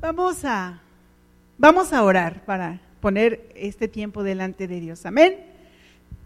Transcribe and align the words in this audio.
Vamos 0.00 0.46
a, 0.46 0.80
vamos 1.58 1.92
a 1.92 2.02
orar 2.02 2.42
para 2.46 2.80
poner 3.02 3.52
este 3.54 3.86
tiempo 3.86 4.22
delante 4.22 4.66
de 4.66 4.80
Dios. 4.80 5.04
Amén. 5.04 5.36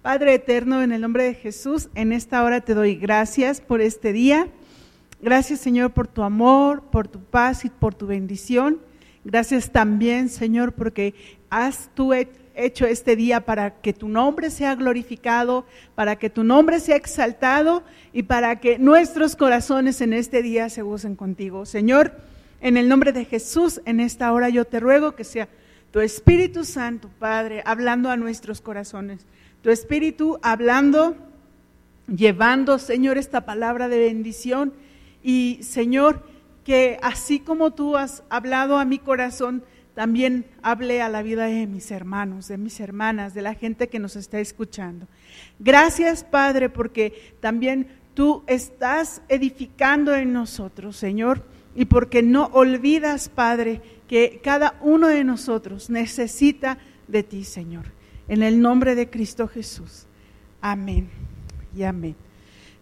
Padre 0.01 0.35
eterno, 0.35 0.81
en 0.81 0.93
el 0.93 1.01
nombre 1.01 1.25
de 1.25 1.35
Jesús, 1.35 1.89
en 1.97 2.13
esta 2.13 2.45
hora 2.45 2.61
te 2.61 2.75
doy 2.75 2.95
gracias 2.95 3.61
por 3.61 3.81
este 3.81 4.13
día. 4.13 4.47
Gracias, 5.21 5.59
Señor, 5.59 5.91
por 5.91 6.07
tu 6.07 6.23
amor, 6.23 6.83
por 6.83 7.09
tu 7.09 7.19
paz 7.19 7.65
y 7.65 7.69
por 7.69 7.97
tu 7.97 8.07
bendición. 8.07 8.79
Gracias 9.25 9.73
también, 9.73 10.29
Señor, 10.29 10.75
porque 10.75 11.15
has 11.51 11.91
tú 11.95 12.13
hecho 12.13 12.87
este 12.87 13.17
día 13.17 13.41
para 13.41 13.81
que 13.81 13.93
tu 13.93 14.09
nombre 14.09 14.51
sea 14.51 14.77
glorificado, 14.77 15.67
para 15.97 16.15
que 16.15 16.31
tu 16.31 16.45
nombre 16.45 16.79
sea 16.79 16.95
exaltado 16.95 17.83
y 18.13 18.23
para 18.23 18.61
que 18.61 18.79
nuestros 18.79 19.35
corazones 19.35 20.01
en 20.01 20.13
este 20.13 20.43
día 20.43 20.69
se 20.69 20.83
gocen 20.83 21.17
contigo. 21.17 21.67
Señor, 21.67 22.13
en 22.65 22.79
el 22.79 22.89
nombre 22.89 23.13
de 23.13 23.27
Jesús, 23.27 23.83
en 23.85 24.01
esta 24.01 24.33
hora 24.33 24.49
yo 24.49 24.65
te 24.65 24.81
ruego 24.81 25.15
que 25.15 25.23
sea 25.23 25.51
tu 25.91 26.01
Espíritu 26.01 26.65
Santo, 26.65 27.11
Padre, 27.19 27.63
hablando 27.67 28.09
a 28.09 28.17
nuestros 28.17 28.63
corazones. 28.63 29.27
Tu 29.61 29.69
Espíritu 29.69 30.39
hablando, 30.43 31.15
llevando, 32.09 32.79
Señor, 32.79 33.19
esta 33.19 33.43
palabra 33.43 33.89
de 33.89 33.99
bendición. 33.99 34.73
Y, 35.23 35.59
Señor, 35.61 36.27
que 36.65 36.99
así 37.03 37.39
como 37.39 37.73
tú 37.73 37.99
has 37.99 38.23
hablado 38.31 38.79
a 38.79 38.87
mi 38.87 38.99
corazón, 38.99 39.63
también 39.95 40.47
hable 40.63 41.03
a 41.03 41.11
la 41.11 41.23
vida 41.23 41.45
de 41.45 41.67
mis 41.67 41.91
hermanos, 41.91 42.49
de 42.49 42.57
mis 42.57 42.81
hermanas, 42.81 43.35
de 43.35 43.43
la 43.43 43.55
gente 43.55 43.91
que 43.91 43.99
nos 43.99 44.17
está 44.17 44.41
escuchando. 44.41 45.07
Gracias, 45.59 46.25
Padre, 46.25 46.71
porque 46.71 47.35
también 47.41 47.89
tú 48.15 48.43
estás 48.47 49.21
edificando 49.29 50.15
en 50.15 50.33
nosotros, 50.33 50.97
Señor 50.97 51.45
y 51.75 51.87
porque 51.87 52.23
no 52.23 52.47
olvidas, 52.53 53.29
Padre, 53.29 53.81
que 54.09 54.41
cada 54.43 54.77
uno 54.81 55.09
de 55.09 55.25
nosotros 55.25 55.91
necesita 55.91 56.79
de 57.09 57.23
ti, 57.23 57.45
Señor. 57.45 57.87
En 58.29 58.43
el 58.43 58.61
nombre 58.61 58.95
de 58.95 59.11
Cristo 59.11 59.49
Jesús. 59.49 60.07
Amén 60.61 61.09
y 61.77 61.83
amén. 61.83 62.17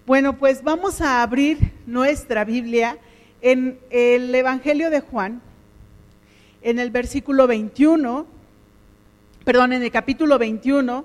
Bueno, 0.07 0.37
pues 0.39 0.63
vamos 0.63 1.01
a 1.01 1.23
abrir 1.23 1.73
nuestra 1.87 2.45
Biblia 2.45 2.99
en 3.41 3.79
el 3.91 4.35
Evangelio 4.35 4.91
de 4.91 5.01
Juan, 5.01 5.41
en 6.61 6.79
el 6.79 6.91
versículo 6.91 7.47
21, 7.47 8.27
perdón, 9.45 9.73
en 9.73 9.83
el 9.83 9.91
capítulo 9.91 10.39
21, 10.39 11.05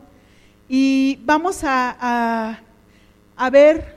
y 0.70 1.20
vamos 1.26 1.64
a, 1.64 2.60
a 3.36 3.50
ver 3.50 3.96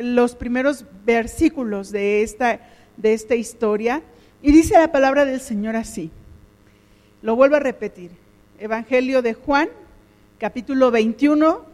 los 0.00 0.34
primeros 0.34 0.84
versículos 1.04 1.92
de 1.92 2.22
esta 2.22 2.60
de 2.96 3.12
esta 3.14 3.34
historia. 3.34 4.02
Y 4.42 4.52
dice 4.52 4.78
la 4.78 4.92
palabra 4.92 5.24
del 5.24 5.40
Señor 5.40 5.76
así. 5.76 6.10
Lo 7.22 7.36
vuelvo 7.36 7.56
a 7.56 7.60
repetir. 7.60 8.10
Evangelio 8.58 9.22
de 9.22 9.34
Juan, 9.34 9.68
capítulo 10.38 10.90
21, 10.90 11.64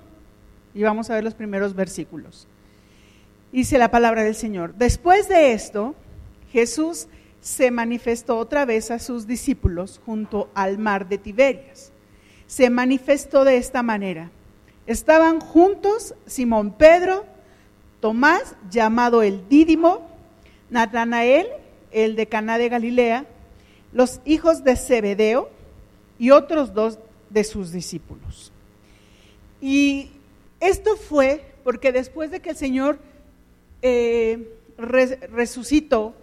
y 0.75 0.83
vamos 0.83 1.11
a 1.11 1.15
ver 1.15 1.25
los 1.25 1.35
primeros 1.35 1.75
versículos. 1.75 2.47
Dice 3.53 3.79
la 3.79 3.91
palabra 3.91 4.25
del 4.25 4.35
Señor. 4.35 4.75
Después 4.75 5.29
de 5.29 5.53
esto, 5.53 5.95
Jesús 6.51 7.07
se 7.41 7.71
manifestó 7.71 8.39
otra 8.39 8.65
vez 8.65 8.91
a 8.91 8.99
sus 8.99 9.27
discípulos 9.27 10.01
junto 10.07 10.49
al 10.55 10.79
mar 10.79 11.09
de 11.09 11.19
Tiberias. 11.19 11.93
Se 12.47 12.71
manifestó 12.71 13.45
de 13.45 13.57
esta 13.57 13.83
manera. 13.83 14.31
Estaban 14.87 15.41
juntos 15.41 16.15
Simón 16.27 16.73
Pedro, 16.73 17.25
Tomás, 18.01 18.57
llamado 18.71 19.23
el 19.23 19.49
Dídimo, 19.49 20.09
Natanael, 20.73 21.47
el 21.91 22.17
de 22.17 22.27
Caná 22.27 22.57
de 22.59 22.71
Galilea, 22.71 23.27
los 23.93 24.21
hijos 24.25 24.65
de 24.65 24.77
Zebedeo 24.77 25.51
y 26.19 26.31
otros 26.31 26.73
dos 26.73 26.99
de 27.29 27.45
sus 27.45 27.73
discípulos. 27.73 28.53
Y 29.61 30.09
esto 30.61 30.97
fue 30.97 31.45
porque 31.63 31.93
después 31.93 32.31
de 32.31 32.41
que 32.41 32.51
el 32.51 32.57
Señor 32.57 32.99
eh, 33.83 34.57
resucitó, 34.79 36.15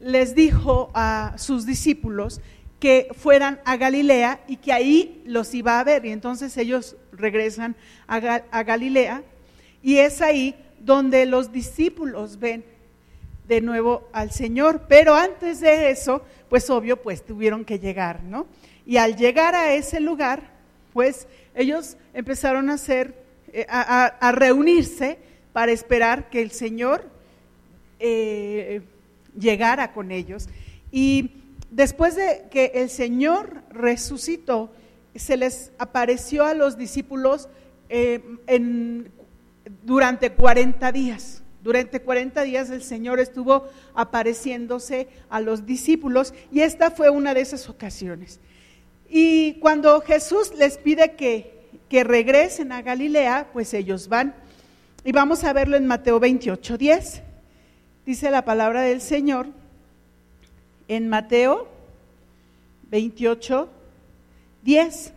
les 0.00 0.34
dijo 0.34 0.90
a 0.94 1.34
sus 1.36 1.66
discípulos 1.66 2.40
que 2.80 3.08
fueran 3.14 3.60
a 3.64 3.76
Galilea 3.76 4.40
y 4.48 4.56
que 4.56 4.72
ahí 4.72 5.22
los 5.26 5.52
iba 5.52 5.78
a 5.78 5.84
ver. 5.84 6.06
Y 6.06 6.12
entonces 6.12 6.56
ellos 6.56 6.96
regresan 7.12 7.76
a 8.06 8.62
Galilea 8.62 9.22
y 9.82 9.98
es 9.98 10.22
ahí 10.22 10.54
donde 10.80 11.26
los 11.26 11.52
discípulos 11.52 12.38
ven 12.38 12.64
de 13.48 13.60
nuevo 13.60 14.08
al 14.12 14.30
Señor. 14.30 14.82
Pero 14.88 15.14
antes 15.14 15.60
de 15.60 15.90
eso, 15.90 16.22
pues 16.48 16.70
obvio, 16.70 17.02
pues 17.02 17.24
tuvieron 17.24 17.64
que 17.64 17.78
llegar, 17.78 18.22
¿no? 18.22 18.46
Y 18.86 18.98
al 18.98 19.16
llegar 19.16 19.54
a 19.54 19.74
ese 19.74 20.00
lugar, 20.00 20.42
pues 20.92 21.26
ellos 21.54 21.96
empezaron 22.14 22.70
a 22.70 22.74
hacer, 22.74 23.14
eh, 23.52 23.66
a, 23.68 24.32
reunirse 24.32 25.18
para 25.52 25.72
esperar 25.72 26.30
que 26.30 26.40
el 26.40 26.50
Señor 26.50 27.04
eh, 27.98 28.82
llegara 29.38 29.92
con 29.92 30.10
ellos. 30.10 30.48
Y 30.90 31.32
después 31.70 32.16
de 32.16 32.44
que 32.50 32.72
el 32.74 32.90
Señor 32.90 33.62
resucitó, 33.70 34.70
se 35.14 35.36
les 35.36 35.72
apareció 35.78 36.44
a 36.44 36.54
los 36.54 36.78
discípulos 36.78 37.48
eh, 37.88 38.20
en, 38.46 39.10
durante 39.82 40.30
40 40.30 40.92
días. 40.92 41.37
Durante 41.68 42.00
40 42.00 42.44
días 42.44 42.70
el 42.70 42.82
Señor 42.82 43.20
estuvo 43.20 43.68
apareciéndose 43.92 45.06
a 45.28 45.38
los 45.42 45.66
discípulos 45.66 46.32
y 46.50 46.60
esta 46.60 46.90
fue 46.90 47.10
una 47.10 47.34
de 47.34 47.42
esas 47.42 47.68
ocasiones. 47.68 48.40
Y 49.06 49.60
cuando 49.60 50.00
Jesús 50.00 50.54
les 50.56 50.78
pide 50.78 51.12
que, 51.12 51.68
que 51.90 52.04
regresen 52.04 52.72
a 52.72 52.80
Galilea, 52.80 53.50
pues 53.52 53.74
ellos 53.74 54.08
van. 54.08 54.34
Y 55.04 55.12
vamos 55.12 55.44
a 55.44 55.52
verlo 55.52 55.76
en 55.76 55.86
Mateo 55.86 56.18
28, 56.18 56.78
10. 56.78 57.22
Dice 58.06 58.30
la 58.30 58.46
palabra 58.46 58.80
del 58.80 59.02
Señor 59.02 59.48
en 60.88 61.06
Mateo 61.10 61.68
28, 62.90 63.68
10. 64.62 65.12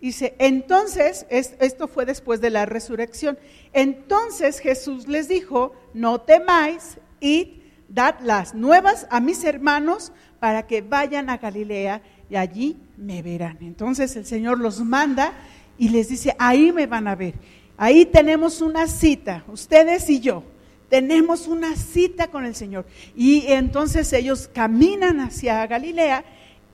Dice, 0.00 0.34
entonces, 0.38 1.26
esto 1.30 1.88
fue 1.88 2.06
después 2.06 2.40
de 2.40 2.50
la 2.50 2.66
resurrección, 2.66 3.36
entonces 3.72 4.60
Jesús 4.60 5.08
les 5.08 5.28
dijo, 5.28 5.72
no 5.92 6.20
temáis, 6.20 6.98
id, 7.20 7.48
dad 7.88 8.16
las 8.22 8.54
nuevas 8.54 9.08
a 9.10 9.20
mis 9.20 9.42
hermanos 9.42 10.12
para 10.38 10.66
que 10.66 10.82
vayan 10.82 11.30
a 11.30 11.38
Galilea 11.38 12.02
y 12.30 12.36
allí 12.36 12.76
me 12.96 13.22
verán. 13.22 13.58
Entonces 13.60 14.14
el 14.14 14.24
Señor 14.24 14.60
los 14.60 14.80
manda 14.80 15.32
y 15.78 15.88
les 15.88 16.08
dice, 16.08 16.36
ahí 16.38 16.70
me 16.72 16.86
van 16.86 17.08
a 17.08 17.16
ver. 17.16 17.34
Ahí 17.76 18.04
tenemos 18.06 18.60
una 18.60 18.86
cita, 18.86 19.44
ustedes 19.48 20.08
y 20.10 20.20
yo, 20.20 20.42
tenemos 20.88 21.46
una 21.46 21.76
cita 21.76 22.28
con 22.28 22.44
el 22.44 22.54
Señor. 22.54 22.86
Y 23.16 23.46
entonces 23.48 24.12
ellos 24.12 24.48
caminan 24.52 25.20
hacia 25.20 25.66
Galilea 25.66 26.24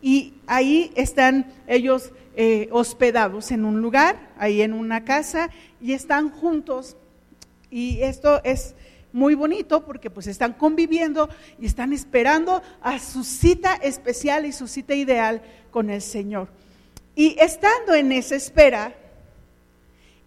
y 0.01 0.35
ahí 0.47 0.93
están 0.95 1.53
ellos 1.67 2.13
eh, 2.37 2.69
hospedados 2.73 3.51
en 3.53 3.65
un 3.65 3.81
lugar, 3.81 4.31
ahí 4.39 4.63
en 4.63 4.73
una 4.73 5.05
casa, 5.05 5.51
y 5.81 5.93
están 5.93 6.31
juntos. 6.31 6.97
Y 7.71 8.03
esto 8.03 8.43
es 8.45 8.75
muy 9.13 9.35
bonito 9.35 9.85
porque 9.85 10.11
pues 10.11 10.27
están 10.27 10.55
conviviendo 10.55 11.29
y 11.61 11.67
están 11.67 11.93
esperando 11.93 12.63
a 12.83 12.99
su 12.99 13.23
cita 13.23 13.75
especial 13.75 14.45
y 14.45 14.53
su 14.53 14.67
cita 14.67 14.95
ideal 14.95 15.43
con 15.71 15.89
el 15.91 16.03
Señor. 16.03 16.49
Y 17.15 17.37
estando 17.39 17.95
en 17.95 18.11
esa 18.11 18.35
espera, 18.35 18.93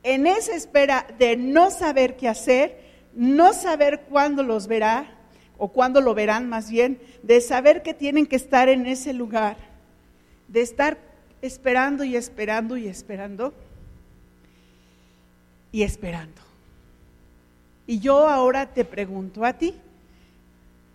en 0.04 0.26
esa 0.26 0.56
espera 0.56 1.06
de 1.20 1.36
no 1.36 1.70
saber 1.70 2.16
qué 2.16 2.30
hacer, 2.30 2.80
no 3.14 3.52
saber 3.54 4.06
cuándo 4.10 4.42
los 4.44 4.68
verá, 4.68 5.18
o 5.58 5.70
cuándo 5.70 6.02
lo 6.02 6.14
verán 6.14 6.48
más 6.48 6.70
bien, 6.70 7.00
de 7.24 7.42
saber 7.42 7.82
que 7.82 7.94
tienen 7.94 8.26
que 8.26 8.36
estar 8.36 8.70
en 8.70 8.86
ese 8.86 9.12
lugar, 9.12 9.58
de 10.48 10.62
estar 10.62 10.98
esperando 11.42 12.04
y 12.04 12.16
esperando 12.16 12.78
y 12.78 12.88
esperando 12.88 13.54
y 15.72 15.84
esperando. 15.84 16.42
Y 17.86 18.00
yo 18.00 18.28
ahora 18.28 18.74
te 18.74 18.84
pregunto 18.84 19.46
a 19.46 19.54
ti, 19.54 19.76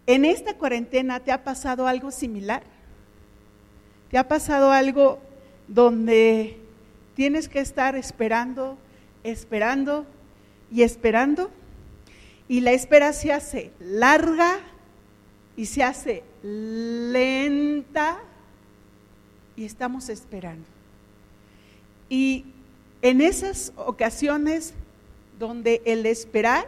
¿en 0.06 0.24
esta 0.24 0.54
cuarentena 0.54 1.20
te 1.20 1.32
ha 1.32 1.44
pasado 1.44 1.86
algo 1.86 2.10
similar? 2.10 2.62
¿Te 4.10 4.18
ha 4.18 4.28
pasado 4.28 4.70
algo 4.70 5.18
donde 5.68 6.58
tienes 7.14 7.48
que 7.48 7.60
estar 7.60 7.96
esperando, 7.96 8.76
esperando 9.24 10.04
y 10.70 10.82
esperando? 10.82 11.50
Y 12.46 12.60
la 12.60 12.72
espera 12.72 13.14
se 13.14 13.32
hace 13.32 13.72
larga 13.80 14.58
y 15.56 15.66
se 15.66 15.82
hace 15.82 16.22
lenta 16.42 18.20
y 19.56 19.64
estamos 19.64 20.08
esperando. 20.08 20.64
Y 22.08 22.44
en 23.00 23.20
esas 23.20 23.72
ocasiones 23.76 24.74
donde 25.38 25.82
el 25.84 26.06
esperar 26.06 26.66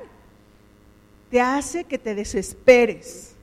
te 1.30 1.40
hace 1.40 1.84
que 1.84 1.98
te 1.98 2.14
desesperes, 2.14 3.34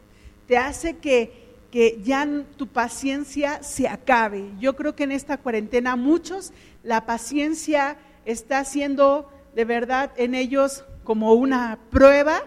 te 0.48 0.58
hace 0.58 0.98
que 0.98 1.42
que 1.72 2.02
ya 2.04 2.28
tu 2.58 2.68
paciencia 2.68 3.64
se 3.64 3.88
acabe. 3.88 4.52
Yo 4.60 4.76
creo 4.76 4.96
que 4.96 5.06
en 5.06 5.14
esta 5.14 5.38
cuarentena 5.38 5.96
muchos 5.96 6.52
la 6.84 7.06
paciencia 7.06 7.98
está 8.26 8.66
siendo 8.66 9.32
de 9.56 9.66
verdad 9.66 10.12
en 10.18 10.36
ellos 10.36 10.84
como 11.06 11.34
una 11.34 11.80
prueba 11.90 12.44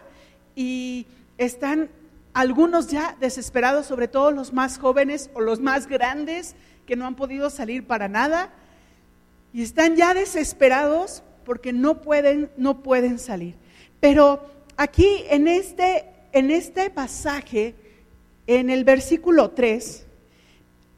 y 0.55 1.07
están 1.39 1.89
algunos 2.35 2.89
ya 2.89 3.17
desesperados, 3.19 3.87
sobre 3.87 4.09
todo 4.09 4.31
los 4.31 4.53
más 4.53 4.79
jóvenes 4.79 5.31
o 5.35 5.41
los 5.41 5.61
más 5.61 5.87
grandes 5.87 6.55
que 6.87 6.97
no 6.97 7.07
han 7.07 7.15
podido 7.15 7.51
salir 7.51 7.87
para 7.87 8.09
nada 8.09 8.51
y 9.53 9.63
están 9.63 9.97
ya 9.97 10.15
desesperados 10.15 11.23
porque 11.45 11.73
no 11.73 12.01
pueden 12.03 12.51
no 12.57 12.83
pueden 12.83 13.19
salir. 13.19 13.55
Pero 14.01 14.51
aquí 14.77 15.25
en 15.31 15.49
este 15.49 16.07
en 16.33 16.51
este 16.51 16.91
pasaje 16.91 17.75
en 18.47 18.71
el 18.71 18.85
versículo 18.85 19.51
3 19.51 20.07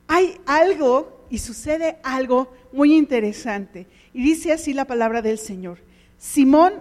hay 0.07 0.39
algo 0.47 1.27
y 1.31 1.39
sucede 1.39 1.99
algo 2.03 2.53
muy 2.73 2.97
interesante. 2.97 3.87
Y 4.13 4.23
dice 4.23 4.53
así 4.53 4.73
la 4.73 4.85
palabra 4.85 5.23
del 5.23 5.39
Señor. 5.39 5.79
Simón 6.19 6.75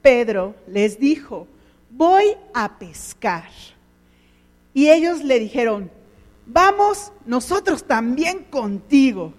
Pedro 0.00 0.54
les 0.66 0.98
dijo, 0.98 1.46
voy 1.90 2.24
a 2.54 2.78
pescar. 2.78 3.48
Y 4.74 4.88
ellos 4.88 5.22
le 5.22 5.38
dijeron, 5.38 5.90
vamos 6.46 7.12
nosotros 7.26 7.84
también 7.84 8.44
contigo. 8.44 9.34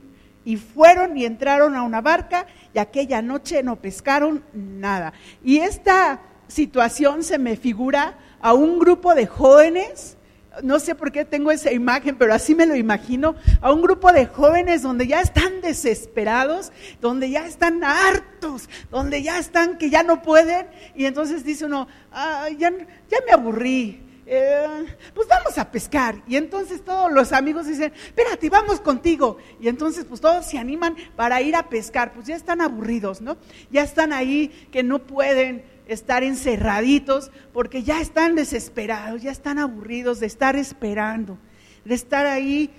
Y 0.45 0.57
fueron 0.57 1.17
y 1.17 1.25
entraron 1.25 1.75
a 1.75 1.83
una 1.83 2.01
barca 2.01 2.47
y 2.73 2.79
aquella 2.79 3.21
noche 3.21 3.63
no 3.63 3.77
pescaron 3.77 4.44
nada. 4.53 5.13
Y 5.41 5.59
esta 5.59 6.19
situación 6.47 7.23
se 7.23 7.38
me 7.38 7.55
figura 7.55 8.17
a 8.41 8.53
un 8.53 8.77
grupo 8.77 9.15
de 9.15 9.25
jóvenes 9.25 10.17
no 10.61 10.79
sé 10.79 10.94
por 10.94 11.11
qué 11.11 11.25
tengo 11.25 11.51
esa 11.51 11.71
imagen, 11.71 12.15
pero 12.15 12.33
así 12.33 12.53
me 12.53 12.65
lo 12.65 12.75
imagino, 12.75 13.35
a 13.61 13.71
un 13.71 13.81
grupo 13.81 14.11
de 14.11 14.27
jóvenes 14.27 14.83
donde 14.83 15.07
ya 15.07 15.21
están 15.21 15.61
desesperados, 15.61 16.71
donde 17.01 17.31
ya 17.31 17.47
están 17.47 17.83
hartos, 17.83 18.69
donde 18.91 19.23
ya 19.23 19.39
están 19.39 19.77
que 19.77 19.89
ya 19.89 20.03
no 20.03 20.21
pueden, 20.21 20.67
y 20.95 21.06
entonces 21.06 21.44
dice 21.44 21.65
uno, 21.65 21.88
ya, 22.11 22.71
ya 22.71 23.17
me 23.25 23.31
aburrí, 23.31 24.02
eh, 24.25 24.85
pues 25.13 25.27
vamos 25.27 25.57
a 25.57 25.71
pescar. 25.71 26.21
Y 26.27 26.35
entonces 26.35 26.83
todos 26.83 27.11
los 27.11 27.31
amigos 27.31 27.67
dicen, 27.67 27.93
espérate, 28.05 28.49
vamos 28.49 28.79
contigo. 28.79 29.37
Y 29.59 29.67
entonces 29.67 30.05
pues 30.05 30.21
todos 30.21 30.45
se 30.45 30.57
animan 30.57 30.95
para 31.15 31.41
ir 31.41 31.55
a 31.55 31.69
pescar, 31.69 32.13
pues 32.13 32.27
ya 32.27 32.35
están 32.35 32.61
aburridos, 32.61 33.21
¿no? 33.21 33.37
Ya 33.71 33.83
están 33.83 34.13
ahí 34.13 34.49
que 34.71 34.83
no 34.83 34.99
pueden 34.99 35.63
estar 35.87 36.23
encerraditos 36.23 37.31
porque 37.51 37.83
ya 37.83 38.01
están 38.01 38.35
desesperados, 38.35 39.21
ya 39.21 39.31
están 39.31 39.59
aburridos 39.59 40.19
de 40.19 40.27
estar 40.27 40.55
esperando, 40.55 41.37
de 41.85 41.95
estar 41.95 42.25
ahí 42.25 42.69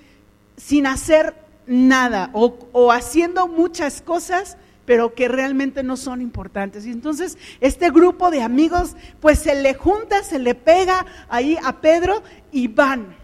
sin 0.56 0.86
hacer 0.86 1.34
nada 1.66 2.30
o, 2.32 2.92
haciendo 2.92 3.48
muchas 3.48 4.02
cosas 4.02 4.56
pero 4.86 5.14
que 5.14 5.28
realmente 5.28 5.82
no 5.82 5.96
son 5.96 6.20
importantes. 6.20 6.86
Y 6.86 6.90
entonces 6.90 7.38
este 7.60 7.90
grupo 7.90 8.30
de 8.30 8.42
amigos 8.42 8.96
pues 9.20 9.38
se 9.38 9.54
le 9.54 9.74
junta, 9.74 10.22
se 10.22 10.38
le 10.38 10.54
pega 10.54 11.06
ahí 11.28 11.56
a 11.62 11.80
Pedro 11.80 12.22
y 12.52 12.68
van, 12.68 13.16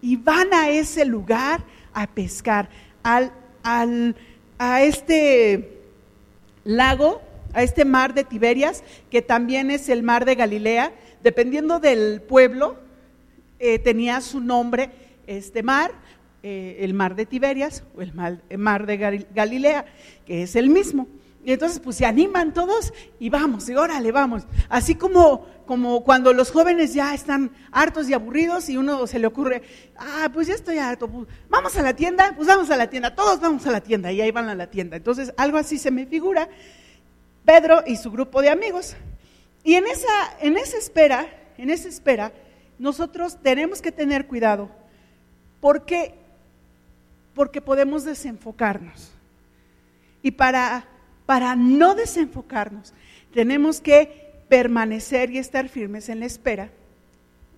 y 0.00 0.16
van 0.16 0.52
a 0.52 0.70
ese 0.70 1.04
lugar 1.04 1.64
a 1.92 2.06
pescar, 2.06 2.68
al, 3.02 3.32
al, 3.62 4.16
a 4.58 4.82
este 4.82 5.70
lago 6.64 7.20
a 7.54 7.62
este 7.62 7.84
mar 7.84 8.14
de 8.14 8.24
Tiberias, 8.24 8.82
que 9.10 9.22
también 9.22 9.70
es 9.70 9.88
el 9.88 10.02
mar 10.02 10.24
de 10.24 10.34
Galilea, 10.34 10.92
dependiendo 11.22 11.78
del 11.78 12.20
pueblo, 12.20 12.76
eh, 13.58 13.78
tenía 13.78 14.20
su 14.20 14.40
nombre 14.40 14.90
este 15.26 15.62
mar, 15.62 15.92
eh, 16.46 16.84
el 16.84 16.92
mar 16.92 17.14
de 17.14 17.24
Tiberias 17.24 17.84
o 17.96 18.02
el 18.02 18.12
mar, 18.12 18.86
de 18.86 19.24
Galilea, 19.34 19.86
que 20.26 20.42
es 20.42 20.56
el 20.56 20.68
mismo. 20.68 21.08
Y 21.42 21.52
entonces 21.52 21.80
pues 21.80 21.96
se 21.96 22.04
animan 22.04 22.52
todos 22.52 22.92
y 23.18 23.30
vamos, 23.30 23.66
y 23.70 23.74
órale, 23.74 24.12
vamos. 24.12 24.42
Así 24.68 24.94
como, 24.94 25.46
como 25.64 26.04
cuando 26.04 26.34
los 26.34 26.50
jóvenes 26.50 26.92
ya 26.92 27.14
están 27.14 27.50
hartos 27.72 28.10
y 28.10 28.12
aburridos 28.12 28.68
y 28.68 28.76
uno 28.76 29.06
se 29.06 29.18
le 29.18 29.26
ocurre, 29.26 29.62
ah, 29.96 30.28
pues 30.34 30.48
ya 30.48 30.54
estoy 30.54 30.76
harto, 30.76 31.08
pues, 31.08 31.26
vamos 31.48 31.78
a 31.78 31.82
la 31.82 31.96
tienda, 31.96 32.34
pues 32.36 32.46
vamos 32.46 32.70
a 32.70 32.76
la 32.76 32.90
tienda, 32.90 33.14
todos 33.14 33.40
vamos 33.40 33.66
a 33.66 33.70
la 33.70 33.80
tienda 33.80 34.12
y 34.12 34.20
ahí 34.20 34.30
van 34.30 34.50
a 34.50 34.54
la 34.54 34.66
tienda. 34.66 34.98
Entonces 34.98 35.32
algo 35.38 35.56
así 35.56 35.78
se 35.78 35.90
me 35.90 36.04
figura 36.04 36.50
Pedro 37.46 37.82
y 37.86 37.96
su 37.96 38.10
grupo 38.10 38.42
de 38.42 38.50
amigos. 38.50 38.96
Y 39.64 39.76
en 39.76 39.86
esa, 39.86 40.36
en 40.42 40.58
esa 40.58 40.76
espera, 40.76 41.26
en 41.56 41.70
esa 41.70 41.88
espera, 41.88 42.32
nosotros 42.78 43.38
tenemos 43.42 43.80
que 43.80 43.92
tener 43.92 44.26
cuidado 44.26 44.68
porque, 45.64 46.14
porque 47.34 47.60
podemos 47.60 48.04
desenfocarnos. 48.04 49.12
Y 50.22 50.30
para, 50.32 50.86
para 51.26 51.56
no 51.56 51.94
desenfocarnos, 51.94 52.94
tenemos 53.32 53.80
que 53.80 54.32
permanecer 54.48 55.30
y 55.30 55.38
estar 55.38 55.68
firmes 55.68 56.08
en 56.08 56.20
la 56.20 56.26
espera, 56.26 56.70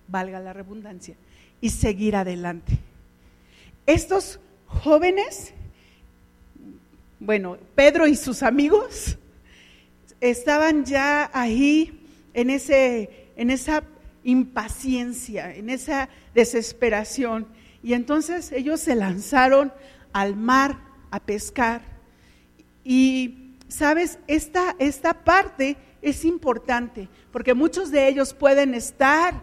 valga 0.07 0.39
la 0.39 0.53
redundancia, 0.53 1.15
y 1.61 1.69
seguir 1.69 2.15
adelante. 2.15 2.77
Estos 3.85 4.39
jóvenes, 4.65 5.53
bueno, 7.19 7.57
Pedro 7.75 8.07
y 8.07 8.15
sus 8.15 8.43
amigos, 8.43 9.17
estaban 10.19 10.85
ya 10.85 11.29
ahí 11.33 11.99
en, 12.33 12.49
ese, 12.49 13.29
en 13.35 13.49
esa 13.49 13.83
impaciencia, 14.23 15.55
en 15.55 15.69
esa 15.69 16.09
desesperación. 16.33 17.47
Y 17.87 17.93
entonces 17.93 18.51
ellos 18.51 18.81
se 18.81 18.95
lanzaron 18.95 19.71
al 20.11 20.35
mar 20.35 20.77
a 21.09 21.21
pescar. 21.21 21.83
Y, 22.83 23.55
sabes, 23.69 24.19
esta, 24.27 24.75
esta 24.77 25.23
parte 25.23 25.77
es 26.01 26.25
importante, 26.25 27.07
porque 27.31 27.53
muchos 27.53 27.89
de 27.89 28.09
ellos 28.09 28.33
pueden 28.33 28.73
estar 28.73 29.41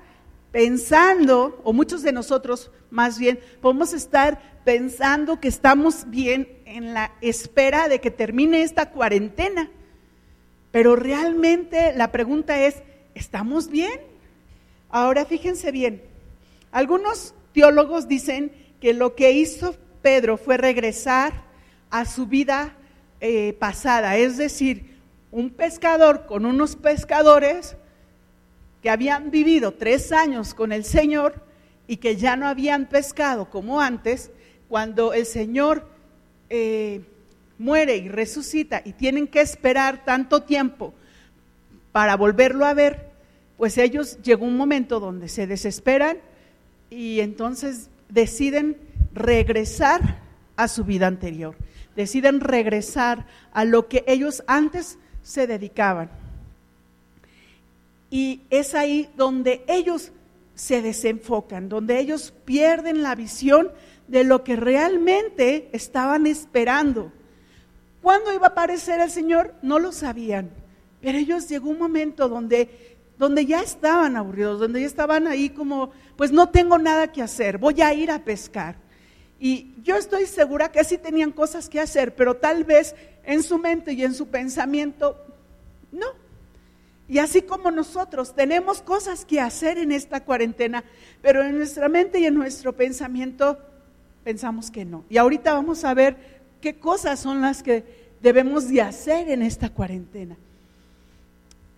pensando, 0.52 1.58
o 1.64 1.72
muchos 1.72 2.02
de 2.02 2.12
nosotros 2.12 2.70
más 2.90 3.18
bien, 3.18 3.40
podemos 3.62 3.94
estar 3.94 4.60
pensando 4.62 5.40
que 5.40 5.48
estamos 5.48 6.10
bien 6.10 6.46
en 6.66 6.92
la 6.92 7.12
espera 7.22 7.88
de 7.88 7.98
que 8.02 8.10
termine 8.10 8.60
esta 8.60 8.90
cuarentena. 8.90 9.70
Pero 10.70 10.96
realmente 10.96 11.94
la 11.96 12.12
pregunta 12.12 12.62
es, 12.62 12.82
¿estamos 13.14 13.70
bien? 13.70 14.02
Ahora 14.90 15.24
fíjense 15.24 15.72
bien, 15.72 16.02
algunos 16.72 17.32
teólogos 17.54 18.08
dicen 18.08 18.52
que 18.80 18.92
lo 18.92 19.14
que 19.14 19.32
hizo 19.32 19.74
Pedro 20.02 20.36
fue 20.36 20.58
regresar 20.58 21.32
a 21.88 22.04
su 22.04 22.26
vida 22.26 22.76
eh, 23.20 23.54
pasada, 23.58 24.16
es 24.18 24.36
decir, 24.36 24.98
un 25.30 25.48
pescador 25.50 26.26
con 26.26 26.44
unos 26.44 26.76
pescadores 26.76 27.76
que 28.82 28.90
habían 28.90 29.30
vivido 29.30 29.72
tres 29.72 30.12
años 30.12 30.52
con 30.52 30.72
el 30.72 30.84
Señor 30.84 31.42
y 31.86 31.96
que 31.96 32.16
ya 32.16 32.36
no 32.36 32.46
habían 32.46 32.86
pescado 32.86 33.48
como 33.48 33.80
antes, 33.80 34.30
cuando 34.68 35.14
el 35.14 35.24
Señor 35.24 35.88
eh, 36.50 37.00
muere 37.58 37.96
y 37.96 38.08
resucita 38.08 38.82
y 38.84 38.92
tienen 38.92 39.26
que 39.26 39.40
esperar 39.40 40.04
tanto 40.04 40.42
tiempo 40.42 40.92
para 41.92 42.16
volverlo 42.16 42.66
a 42.66 42.74
ver, 42.74 43.10
pues 43.56 43.78
ellos 43.78 44.18
llegó 44.22 44.44
un 44.44 44.56
momento 44.56 44.98
donde 45.00 45.28
se 45.28 45.46
desesperan 45.46 46.18
y 46.94 47.20
entonces 47.20 47.90
deciden 48.08 48.76
regresar 49.12 50.22
a 50.56 50.68
su 50.68 50.84
vida 50.84 51.06
anterior, 51.06 51.56
deciden 51.96 52.40
regresar 52.40 53.26
a 53.52 53.64
lo 53.64 53.88
que 53.88 54.04
ellos 54.06 54.44
antes 54.46 54.98
se 55.22 55.46
dedicaban. 55.46 56.10
Y 58.10 58.42
es 58.50 58.74
ahí 58.74 59.10
donde 59.16 59.64
ellos 59.66 60.12
se 60.54 60.82
desenfocan, 60.82 61.68
donde 61.68 61.98
ellos 61.98 62.32
pierden 62.44 63.02
la 63.02 63.14
visión 63.16 63.70
de 64.06 64.22
lo 64.22 64.44
que 64.44 64.54
realmente 64.54 65.68
estaban 65.72 66.26
esperando. 66.26 67.10
¿Cuándo 68.02 68.32
iba 68.32 68.46
a 68.46 68.50
aparecer 68.50 69.00
el 69.00 69.10
Señor? 69.10 69.54
No 69.62 69.78
lo 69.78 69.90
sabían. 69.90 70.50
Pero 71.00 71.18
ellos 71.18 71.48
llegó 71.48 71.70
un 71.70 71.78
momento 71.78 72.28
donde, 72.28 72.98
donde 73.18 73.46
ya 73.46 73.62
estaban 73.62 74.16
aburridos, 74.16 74.60
donde 74.60 74.80
ya 74.80 74.86
estaban 74.86 75.26
ahí 75.26 75.50
como, 75.50 75.90
pues 76.16 76.32
no 76.32 76.48
tengo 76.48 76.78
nada 76.78 77.12
que 77.12 77.22
hacer, 77.22 77.58
voy 77.58 77.80
a 77.82 77.92
ir 77.94 78.10
a 78.10 78.20
pescar. 78.20 78.76
Y 79.40 79.74
yo 79.82 79.96
estoy 79.96 80.26
segura 80.26 80.70
que 80.70 80.84
sí 80.84 80.96
tenían 80.96 81.32
cosas 81.32 81.68
que 81.68 81.80
hacer, 81.80 82.14
pero 82.14 82.36
tal 82.36 82.64
vez 82.64 82.94
en 83.24 83.42
su 83.42 83.58
mente 83.58 83.92
y 83.92 84.04
en 84.04 84.14
su 84.14 84.28
pensamiento, 84.28 85.16
no. 85.92 86.06
Y 87.08 87.18
así 87.18 87.42
como 87.42 87.70
nosotros 87.70 88.34
tenemos 88.34 88.80
cosas 88.80 89.24
que 89.24 89.40
hacer 89.40 89.76
en 89.76 89.92
esta 89.92 90.24
cuarentena, 90.24 90.84
pero 91.20 91.42
en 91.42 91.58
nuestra 91.58 91.88
mente 91.88 92.20
y 92.20 92.26
en 92.26 92.34
nuestro 92.34 92.72
pensamiento 92.72 93.58
pensamos 94.22 94.70
que 94.70 94.84
no. 94.84 95.04
Y 95.10 95.18
ahorita 95.18 95.52
vamos 95.52 95.84
a 95.84 95.92
ver 95.92 96.16
qué 96.62 96.76
cosas 96.76 97.20
son 97.20 97.42
las 97.42 97.62
que 97.62 97.84
debemos 98.22 98.68
de 98.68 98.80
hacer 98.80 99.28
en 99.28 99.42
esta 99.42 99.68
cuarentena. 99.68 100.36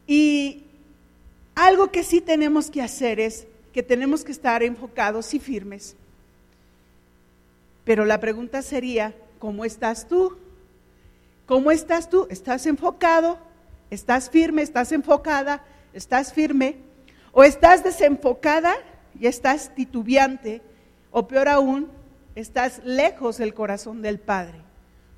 Y 0.06 0.62
algo 1.56 1.90
que 1.90 2.04
sí 2.04 2.20
tenemos 2.20 2.70
que 2.70 2.82
hacer 2.82 3.18
es 3.18 3.48
que 3.76 3.82
tenemos 3.82 4.24
que 4.24 4.32
estar 4.32 4.62
enfocados 4.62 5.34
y 5.34 5.38
firmes 5.38 5.96
Pero 7.84 8.06
la 8.06 8.18
pregunta 8.18 8.62
sería, 8.62 9.14
¿cómo 9.38 9.66
estás 9.66 10.08
tú? 10.08 10.38
¿Cómo 11.44 11.70
estás 11.70 12.08
tú? 12.08 12.26
¿Estás 12.30 12.64
enfocado? 12.64 13.38
¿Estás 13.90 14.30
firme? 14.30 14.62
¿Estás 14.62 14.92
enfocada? 14.92 15.62
¿Estás 15.92 16.32
firme? 16.32 16.76
¿O 17.32 17.44
estás 17.44 17.84
desenfocada 17.84 18.74
y 19.20 19.26
estás 19.26 19.74
titubeante? 19.74 20.62
O 21.10 21.28
peor 21.28 21.46
aún, 21.46 21.90
estás 22.34 22.80
lejos 22.82 23.36
del 23.36 23.52
corazón 23.52 24.00
del 24.00 24.18
Padre. 24.18 24.58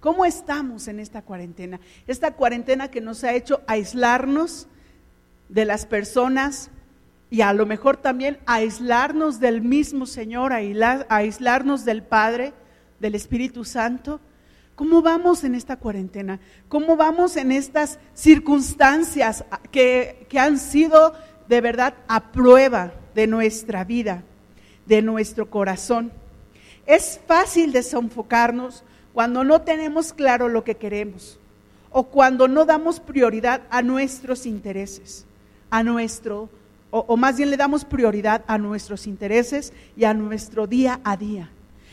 ¿Cómo 0.01 0.25
estamos 0.25 0.89
en 0.89 0.99
esta 0.99 1.23
cuarentena? 1.23 1.79
Esta 2.09 2.33
cuarentena 2.33 2.91
que 2.91 3.01
nos 3.01 3.23
ha 3.23 3.35
hecho 3.35 3.63
aislarnos 3.69 4.67
de 5.49 5.65
las 5.65 5.87
personas 5.87 6.73
y 7.31 7.43
a 7.43 7.53
lo 7.53 7.67
mejor 7.67 7.97
también 7.97 8.39
aislarnos 8.47 9.41
del 9.41 9.61
mismo 9.61 10.07
Señor, 10.07 10.53
aislarnos 10.53 11.85
del 11.85 12.03
Padre, 12.03 12.53
del 13.01 13.15
Espíritu 13.15 13.65
Santo. 13.65 14.21
¿Cómo 14.75 15.03
vamos 15.03 15.45
en 15.45 15.55
esta 15.55 15.77
cuarentena? 15.77 16.41
¿Cómo 16.69 16.97
vamos 16.97 17.37
en 17.37 17.53
estas 17.53 17.99
circunstancias 18.15 19.45
que, 19.71 20.27
han 20.39 20.59
sido 20.59 21.15
de 21.49 21.61
verdad 21.61 21.95
a 22.07 22.33
prueba 22.33 22.93
de 23.15 23.27
nuestra 23.27 23.85
vida, 23.85 24.23
de 24.87 25.03
nuestro 25.03 25.51
corazón? 25.51 26.13
Es 26.87 27.21
fácil 27.27 27.73
desenfocarnos 27.73 28.85
cuando 29.13 29.45
no 29.45 29.61
tenemos 29.63 30.13
claro 30.13 30.49
lo 30.49 30.65
que 30.65 30.77
queremos 30.77 31.39
o 31.91 32.05
cuando 32.05 32.49
no 32.49 32.65
damos 32.65 33.01
prioridad 33.01 33.63
a 33.71 33.83
nuestros 33.83 34.47
intereses, 34.47 35.27
a 35.71 35.83
nuestro, 35.83 36.49
o, 36.91 37.17
más 37.17 37.37
bien 37.37 37.51
le 37.51 37.57
damos 37.57 37.85
prioridad 37.85 38.45
a 38.47 38.59
nuestros 38.59 39.07
intereses 39.07 39.73
y 39.97 40.05
a 40.05 40.15
nuestro 40.15 40.67
día 40.67 41.01
a 41.05 41.17
día. 41.17 41.51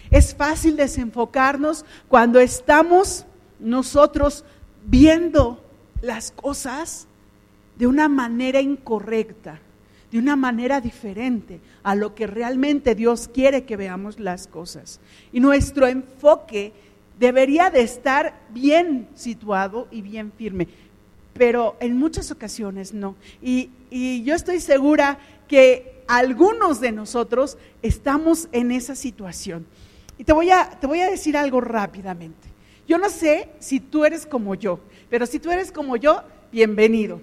Es 0.09 0.35
fácil 0.35 0.77
desenfocarnos 0.77 1.85
cuando 2.07 2.39
estamos 2.39 3.25
nosotros 3.59 4.45
viendo 4.85 5.63
las 6.01 6.31
cosas 6.31 7.07
de 7.77 7.87
una 7.87 8.07
manera 8.07 8.61
incorrecta, 8.61 9.59
de 10.11 10.19
una 10.19 10.35
manera 10.35 10.79
diferente 10.79 11.59
a 11.83 11.95
lo 11.95 12.15
que 12.15 12.27
realmente 12.27 12.95
Dios 12.95 13.27
quiere 13.27 13.65
que 13.65 13.75
veamos 13.75 14.19
las 14.19 14.47
cosas. 14.47 14.99
Y 15.33 15.39
nuestro 15.39 15.87
enfoque 15.87 16.71
debería 17.19 17.69
de 17.69 17.81
estar 17.81 18.33
bien 18.51 19.07
situado 19.15 19.87
y 19.91 20.01
bien 20.01 20.31
firme, 20.31 20.67
pero 21.37 21.75
en 21.79 21.97
muchas 21.97 22.31
ocasiones 22.31 22.93
no. 22.93 23.15
Y, 23.41 23.69
y 23.89 24.23
yo 24.23 24.35
estoy 24.35 24.59
segura 24.59 25.19
que 25.47 26.03
algunos 26.07 26.79
de 26.79 26.91
nosotros 26.91 27.57
estamos 27.81 28.47
en 28.51 28.71
esa 28.71 28.95
situación. 28.95 29.65
Y 30.17 30.23
te 30.23 30.33
voy, 30.33 30.49
a, 30.49 30.69
te 30.69 30.87
voy 30.87 31.01
a 31.01 31.09
decir 31.09 31.35
algo 31.35 31.61
rápidamente. 31.61 32.47
Yo 32.87 32.97
no 32.97 33.09
sé 33.09 33.49
si 33.59 33.79
tú 33.79 34.05
eres 34.05 34.25
como 34.25 34.55
yo, 34.55 34.79
pero 35.09 35.25
si 35.25 35.39
tú 35.39 35.51
eres 35.51 35.71
como 35.71 35.97
yo, 35.97 36.23
bienvenido. 36.51 37.19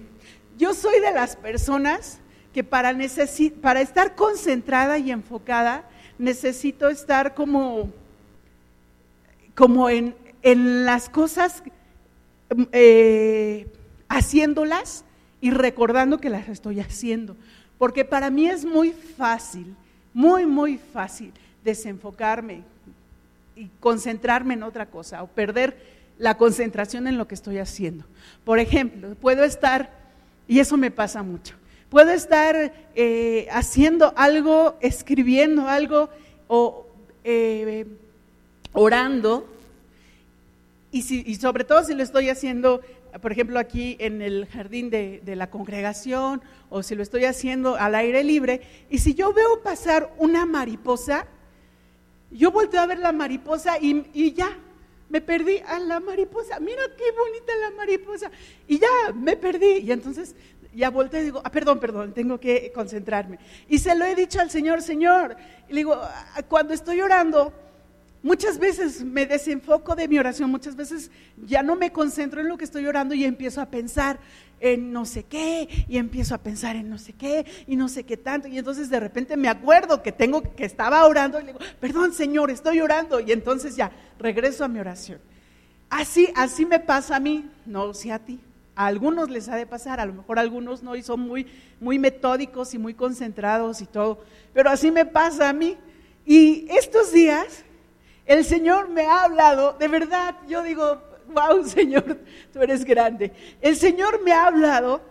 Yo 0.57 0.73
soy 0.73 0.99
de 0.99 1.11
las 1.11 1.35
personas 1.35 2.19
que 2.53 2.63
para, 2.63 2.95
para 3.61 3.81
estar 3.81 4.15
concentrada 4.15 4.97
y 4.99 5.11
enfocada 5.11 5.89
necesito 6.19 6.89
estar 6.89 7.33
como, 7.33 7.89
como 9.55 9.89
en, 9.89 10.15
las 10.43 11.09
cosas, 11.09 11.63
eh, 12.71 13.67
haciéndolas 14.17 15.03
y 15.41 15.51
recordando 15.51 16.19
que 16.19 16.29
las 16.29 16.47
estoy 16.49 16.79
haciendo. 16.79 17.35
Porque 17.77 18.05
para 18.05 18.29
mí 18.29 18.47
es 18.47 18.65
muy 18.65 18.91
fácil, 18.91 19.75
muy, 20.13 20.45
muy 20.45 20.77
fácil 20.77 21.33
desenfocarme 21.63 22.61
y 23.55 23.69
concentrarme 23.79 24.53
en 24.53 24.63
otra 24.63 24.85
cosa 24.85 25.23
o 25.23 25.27
perder 25.27 25.77
la 26.17 26.37
concentración 26.37 27.07
en 27.07 27.17
lo 27.17 27.27
que 27.27 27.35
estoy 27.35 27.57
haciendo. 27.57 28.05
Por 28.45 28.59
ejemplo, 28.59 29.15
puedo 29.15 29.43
estar, 29.43 29.89
y 30.47 30.59
eso 30.59 30.77
me 30.77 30.91
pasa 30.91 31.23
mucho, 31.23 31.55
Puedo 31.93 32.09
estar 32.09 32.73
eh, 32.95 33.47
haciendo 33.51 34.13
algo, 34.15 34.75
escribiendo 34.81 35.67
algo 35.67 36.09
o 36.47 36.87
eh, 37.23 37.85
orando. 38.71 39.47
Y, 40.91 41.35
sobre 41.35 41.65
todo 41.65 41.83
si 41.83 41.93
lo 41.93 42.01
estoy 42.01 42.29
haciendo, 42.29 42.81
por 43.21 43.31
ejemplo, 43.31 43.59
aquí 43.59 43.95
en 43.99 44.21
el 44.21 44.47
jardín 44.47 44.89
de, 44.89 45.21
la 45.25 45.49
congregación 45.49 46.41
o 46.69 46.83
si 46.83 46.95
lo 46.95 47.03
estoy 47.03 47.25
haciendo 47.25 47.75
al 47.75 47.95
aire 47.95 48.23
libre. 48.23 48.61
Y 48.89 48.99
si 48.99 49.13
yo 49.13 49.33
veo 49.33 49.61
pasar 49.61 50.13
una 50.17 50.45
mariposa, 50.45 51.27
yo 52.31 52.51
volteo 52.51 52.81
a 52.81 52.87
ver 52.87 52.99
la 52.99 53.11
mariposa 53.11 53.77
y, 53.79 54.33
ya, 54.33 54.57
me 55.09 55.21
perdí 55.21 55.59
a 55.67 55.79
la 55.79 55.99
mariposa, 55.99 56.59
mira 56.59 56.81
qué 56.97 57.03
bonita 57.11 57.53
la 57.61 57.71
mariposa, 57.77 58.31
y 58.67 58.79
ya 58.79 59.13
me 59.13 59.37
perdí. 59.37 59.79
Y 59.79 59.91
entonces 59.91 60.35
ya 60.73 60.89
volteo 60.89 61.21
y 61.21 61.25
digo, 61.25 61.41
ah, 61.43 61.51
perdón, 61.51 61.79
perdón, 61.79 62.13
tengo 62.13 62.39
que 62.39 62.71
concentrarme. 62.73 63.37
Y 63.69 63.77
se 63.77 63.93
lo 63.93 64.05
he 64.05 64.15
dicho 64.15 64.39
al 64.39 64.49
Señor, 64.49 64.81
Señor, 64.81 65.35
y 65.69 65.73
le 65.73 65.79
digo, 65.81 65.93
ah, 65.93 66.41
cuando 66.47 66.73
estoy 66.73 66.99
orando, 67.01 67.53
muchas 68.23 68.57
veces 68.57 69.03
me 69.03 69.25
desenfoco 69.25 69.95
de 69.95 70.07
mi 70.07 70.17
oración, 70.17 70.49
muchas 70.49 70.75
veces 70.75 71.11
ya 71.45 71.61
no 71.61 71.75
me 71.75 71.91
concentro 71.91 72.41
en 72.41 72.47
lo 72.47 72.57
que 72.57 72.63
estoy 72.63 72.87
orando 72.87 73.13
y 73.13 73.25
empiezo 73.25 73.61
a 73.61 73.67
pensar 73.67 74.19
en 74.59 74.93
no 74.93 75.05
sé 75.05 75.23
qué, 75.23 75.67
y 75.89 75.97
empiezo 75.97 76.33
a 76.33 76.37
pensar 76.37 76.77
en 76.77 76.89
no 76.89 76.97
sé 76.97 77.11
qué, 77.11 77.45
y 77.67 77.75
no 77.75 77.89
sé 77.89 78.05
qué 78.05 78.15
tanto, 78.15 78.47
y 78.47 78.57
entonces 78.57 78.89
de 78.89 78.99
repente 78.99 79.35
me 79.35 79.49
acuerdo 79.49 80.01
que 80.01 80.13
tengo, 80.13 80.41
que 80.55 80.63
estaba 80.63 81.05
orando, 81.05 81.37
y 81.37 81.43
le 81.43 81.47
digo, 81.51 81.59
perdón 81.81 82.13
Señor, 82.13 82.49
estoy 82.49 82.79
orando, 82.79 83.19
y 83.19 83.33
entonces 83.33 83.75
ya 83.75 83.91
regreso 84.17 84.63
a 84.63 84.69
mi 84.69 84.79
oración. 84.79 85.19
Así, 85.89 86.29
así 86.35 86.65
me 86.65 86.79
pasa 86.79 87.17
a 87.17 87.19
mí, 87.19 87.51
no 87.65 87.93
sé 87.93 88.11
a 88.13 88.19
ti. 88.19 88.39
A 88.75 88.87
algunos 88.87 89.29
les 89.29 89.49
ha 89.49 89.55
de 89.55 89.67
pasar, 89.67 89.99
a 89.99 90.05
lo 90.05 90.13
mejor 90.13 90.39
algunos 90.39 90.81
no 90.81 90.95
y 90.95 91.03
son 91.03 91.19
muy, 91.19 91.45
muy 91.79 91.99
metódicos 91.99 92.73
y 92.73 92.79
muy 92.79 92.95
concentrados 92.95 93.81
y 93.81 93.85
todo, 93.85 94.23
pero 94.53 94.71
así 94.71 94.89
me 94.89 95.05
pasa 95.05 95.49
a 95.49 95.53
mí. 95.53 95.77
Y 96.25 96.65
estos 96.71 97.11
días 97.11 97.63
el 98.25 98.45
Señor 98.45 98.89
me 98.89 99.05
ha 99.05 99.23
hablado, 99.23 99.73
de 99.73 99.87
verdad, 99.87 100.35
yo 100.47 100.63
digo, 100.63 101.01
wow, 101.27 101.63
Señor, 101.67 102.19
tú 102.51 102.61
eres 102.61 102.85
grande. 102.85 103.31
El 103.61 103.75
Señor 103.75 104.21
me 104.23 104.31
ha 104.31 104.47
hablado 104.47 105.01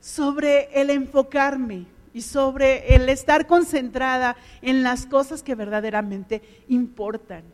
sobre 0.00 0.68
el 0.72 0.90
enfocarme 0.90 1.86
y 2.14 2.22
sobre 2.22 2.94
el 2.94 3.08
estar 3.08 3.46
concentrada 3.46 4.36
en 4.60 4.82
las 4.82 5.06
cosas 5.06 5.42
que 5.42 5.54
verdaderamente 5.54 6.42
importan. 6.68 7.44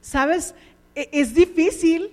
¿Sabes? 0.00 0.54
E, 0.94 1.08
es 1.12 1.34
difícil 1.34 2.10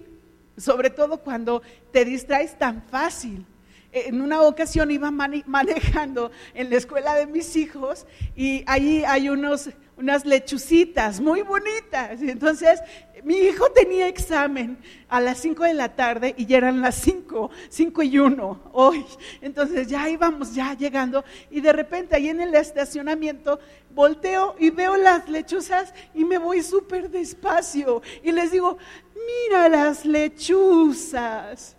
sobre 0.57 0.89
todo 0.89 1.17
cuando 1.17 1.61
te 1.91 2.05
distraes 2.05 2.57
tan 2.57 2.83
fácil. 2.83 3.45
En 3.93 4.21
una 4.21 4.41
ocasión 4.41 4.89
iba 4.89 5.11
manejando 5.11 6.31
en 6.55 6.69
la 6.69 6.77
escuela 6.77 7.13
de 7.13 7.27
mis 7.27 7.55
hijos 7.55 8.07
y 8.35 8.63
ahí 8.65 9.03
hay 9.05 9.29
unos, 9.29 9.69
unas 9.97 10.25
lechucitas 10.25 11.21
muy 11.21 11.43
bonitas. 11.43 12.21
Entonces 12.21 12.81
mi 13.23 13.35
hijo 13.35 13.69
tenía 13.71 14.07
examen 14.07 14.77
a 15.07 15.21
las 15.21 15.37
5 15.39 15.63
de 15.63 15.73
la 15.73 15.95
tarde 15.95 16.33
y 16.37 16.45
ya 16.45 16.57
eran 16.57 16.81
las 16.81 16.95
5, 16.95 17.51
5 17.69 18.03
y 18.03 18.19
1 18.19 18.71
hoy. 18.73 19.05
Entonces 19.41 19.87
ya 19.87 20.09
íbamos 20.09 20.53
ya 20.53 20.73
llegando 20.73 21.23
y 21.49 21.61
de 21.61 21.71
repente 21.71 22.15
ahí 22.15 22.29
en 22.29 22.41
el 22.41 22.53
estacionamiento 22.55 23.59
volteo 23.91 24.55
y 24.59 24.71
veo 24.71 24.97
las 24.97 25.29
lechuzas 25.29 25.93
y 26.13 26.25
me 26.25 26.37
voy 26.37 26.63
súper 26.63 27.09
despacio 27.09 28.01
y 28.23 28.31
les 28.31 28.51
digo, 28.51 28.77
mira 29.15 29.69
las 29.69 30.05
lechuzas. 30.05 31.77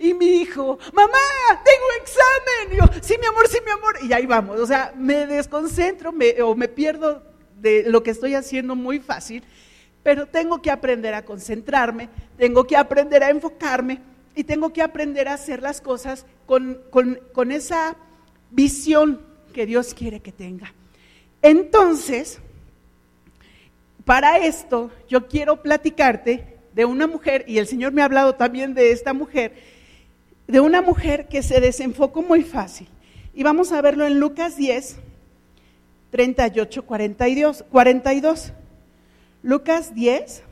Y 0.00 0.14
mi 0.14 0.40
hijo, 0.40 0.78
mamá, 0.92 1.62
tengo 1.64 1.86
examen. 2.02 2.72
Y 2.72 2.76
yo, 2.78 3.02
sí, 3.02 3.14
mi 3.20 3.26
amor, 3.26 3.46
sí, 3.46 3.58
mi 3.64 3.70
amor. 3.70 3.98
Y 4.02 4.12
ahí 4.12 4.26
vamos. 4.26 4.58
O 4.58 4.66
sea, 4.66 4.92
me 4.96 5.26
desconcentro 5.26 6.12
o 6.42 6.54
me 6.56 6.66
pierdo 6.66 7.22
de 7.56 7.84
lo 7.86 8.02
que 8.02 8.10
estoy 8.10 8.34
haciendo 8.34 8.74
muy 8.74 8.98
fácil 8.98 9.44
pero 10.02 10.26
tengo 10.26 10.62
que 10.62 10.70
aprender 10.70 11.14
a 11.14 11.24
concentrarme, 11.24 12.08
tengo 12.38 12.66
que 12.66 12.76
aprender 12.76 13.22
a 13.22 13.30
enfocarme 13.30 14.00
y 14.34 14.44
tengo 14.44 14.72
que 14.72 14.82
aprender 14.82 15.28
a 15.28 15.34
hacer 15.34 15.62
las 15.62 15.80
cosas 15.80 16.24
con, 16.46 16.80
con 16.90 17.52
esa 17.52 17.96
visión 18.50 19.20
que 19.52 19.66
Dios 19.66 19.94
quiere 19.94 20.20
que 20.20 20.32
tenga. 20.32 20.72
Entonces, 21.42 22.38
para 24.04 24.38
esto 24.38 24.90
yo 25.08 25.26
quiero 25.28 25.62
platicarte 25.62 26.56
de 26.72 26.84
una 26.84 27.06
mujer, 27.06 27.44
y 27.48 27.58
el 27.58 27.66
Señor 27.66 27.92
me 27.92 28.00
ha 28.00 28.06
hablado 28.06 28.36
también 28.36 28.74
de 28.74 28.92
esta 28.92 29.12
mujer, 29.12 29.52
de 30.50 30.60
una 30.60 30.82
mujer 30.82 31.28
que 31.28 31.42
se 31.42 31.60
desenfocó 31.60 32.22
muy 32.22 32.42
fácil. 32.42 32.88
Y 33.34 33.42
vamos 33.42 33.72
a 33.72 33.80
verlo 33.80 34.06
en 34.06 34.18
Lucas 34.18 34.56
10, 34.56 34.96
38, 36.10 36.84
42. 36.84 37.64
42. 37.70 38.52
Lucas 39.42 39.94
10, 39.94 40.42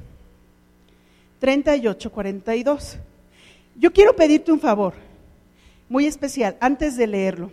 38, 1.41 2.13
42. 2.13 2.99
Yo 3.77 3.93
quiero 3.93 4.15
pedirte 4.17 4.53
un 4.53 4.61
favor 4.61 4.95
muy 5.89 6.07
especial 6.07 6.57
antes 6.61 6.97
de 6.97 7.07
leerlo. 7.07 7.51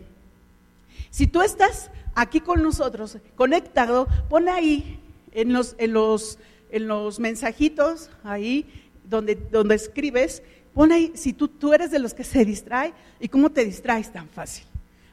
Si 1.09 1.27
tú 1.27 1.41
estás 1.41 1.91
aquí 2.13 2.39
con 2.39 2.61
nosotros, 2.61 3.17
conectado, 3.35 4.07
pon 4.29 4.49
ahí 4.49 4.99
en 5.31 5.53
los, 5.53 5.75
en 5.77 5.93
los 5.93 6.39
en 6.75 6.87
los 6.87 7.19
mensajitos, 7.19 8.09
ahí 8.23 8.65
donde, 9.05 9.35
donde 9.35 9.75
escribes, 9.75 10.43
pon 10.75 10.91
ahí 10.91 11.13
si 11.15 11.33
tú, 11.33 11.47
tú 11.47 11.73
eres 11.73 11.89
de 11.89 11.99
los 11.99 12.13
que 12.13 12.23
se 12.23 12.45
distrae 12.45 12.93
y 13.19 13.29
cómo 13.29 13.49
te 13.49 13.65
distraes 13.65 14.11
tan 14.11 14.27
fácil. 14.29 14.65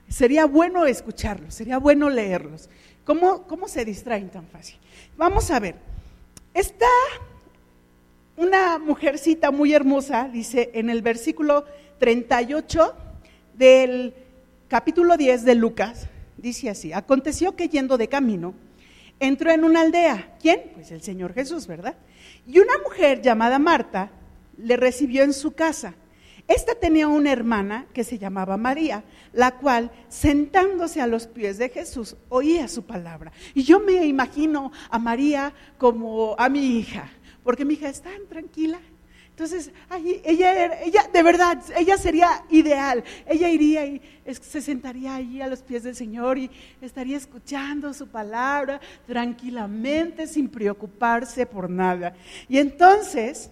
Sería 0.08 0.44
bueno 0.44 0.84
escucharlos, 0.84 1.54
sería 1.54 1.78
bueno 1.78 2.10
leerlos. 2.10 2.68
¿Cómo, 3.04 3.44
cómo 3.44 3.68
se 3.68 3.84
distraen 3.84 4.28
tan 4.28 4.46
fácil? 4.46 4.76
Vamos 5.16 5.50
a 5.50 5.60
ver. 5.60 5.76
Está 6.52 6.88
una 8.36 8.78
mujercita 8.78 9.50
muy 9.50 9.72
hermosa, 9.72 10.28
dice 10.30 10.70
en 10.74 10.90
el 10.90 11.00
versículo 11.00 11.64
38 11.98 12.94
del 13.54 14.14
capítulo 14.68 15.16
10 15.16 15.44
de 15.44 15.54
Lucas, 15.54 16.08
dice 16.36 16.70
así, 16.70 16.92
aconteció 16.92 17.54
que 17.54 17.68
yendo 17.68 17.96
de 17.96 18.08
camino, 18.08 18.54
entró 19.20 19.52
en 19.52 19.64
una 19.64 19.82
aldea. 19.82 20.36
¿Quién? 20.40 20.72
Pues 20.74 20.90
el 20.90 21.02
Señor 21.02 21.32
Jesús, 21.34 21.66
¿verdad? 21.68 21.94
Y 22.46 22.58
una 22.58 22.72
mujer 22.84 23.22
llamada 23.22 23.58
Marta 23.58 24.10
le 24.56 24.76
recibió 24.76 25.22
en 25.22 25.32
su 25.32 25.52
casa. 25.52 25.94
Esta 26.48 26.74
tenía 26.74 27.08
una 27.08 27.32
hermana 27.32 27.86
que 27.92 28.04
se 28.04 28.18
llamaba 28.18 28.56
María, 28.56 29.04
la 29.32 29.52
cual, 29.52 29.90
sentándose 30.08 31.00
a 31.00 31.06
los 31.06 31.26
pies 31.26 31.56
de 31.58 31.68
Jesús, 31.68 32.16
oía 32.28 32.68
su 32.68 32.84
palabra. 32.84 33.32
Y 33.54 33.62
yo 33.62 33.80
me 33.80 34.04
imagino 34.06 34.72
a 34.90 34.98
María 34.98 35.54
como 35.78 36.34
a 36.38 36.48
mi 36.48 36.78
hija, 36.78 37.10
porque 37.44 37.64
mi 37.64 37.74
hija 37.74 37.88
es 37.88 38.02
tan 38.02 38.26
tranquila, 38.28 38.80
entonces, 39.32 39.72
ella, 40.24 40.82
ella, 40.82 41.08
de 41.10 41.22
verdad, 41.22 41.58
ella 41.76 41.96
sería 41.96 42.44
ideal. 42.50 43.02
Ella 43.26 43.48
iría 43.48 43.86
y 43.86 44.02
se 44.30 44.60
sentaría 44.60 45.14
allí 45.14 45.40
a 45.40 45.46
los 45.46 45.62
pies 45.62 45.84
del 45.84 45.96
Señor 45.96 46.36
y 46.36 46.50
estaría 46.82 47.16
escuchando 47.16 47.94
su 47.94 48.08
palabra 48.08 48.78
tranquilamente, 49.06 50.26
sin 50.26 50.50
preocuparse 50.50 51.46
por 51.46 51.70
nada. 51.70 52.14
Y 52.46 52.58
entonces, 52.58 53.50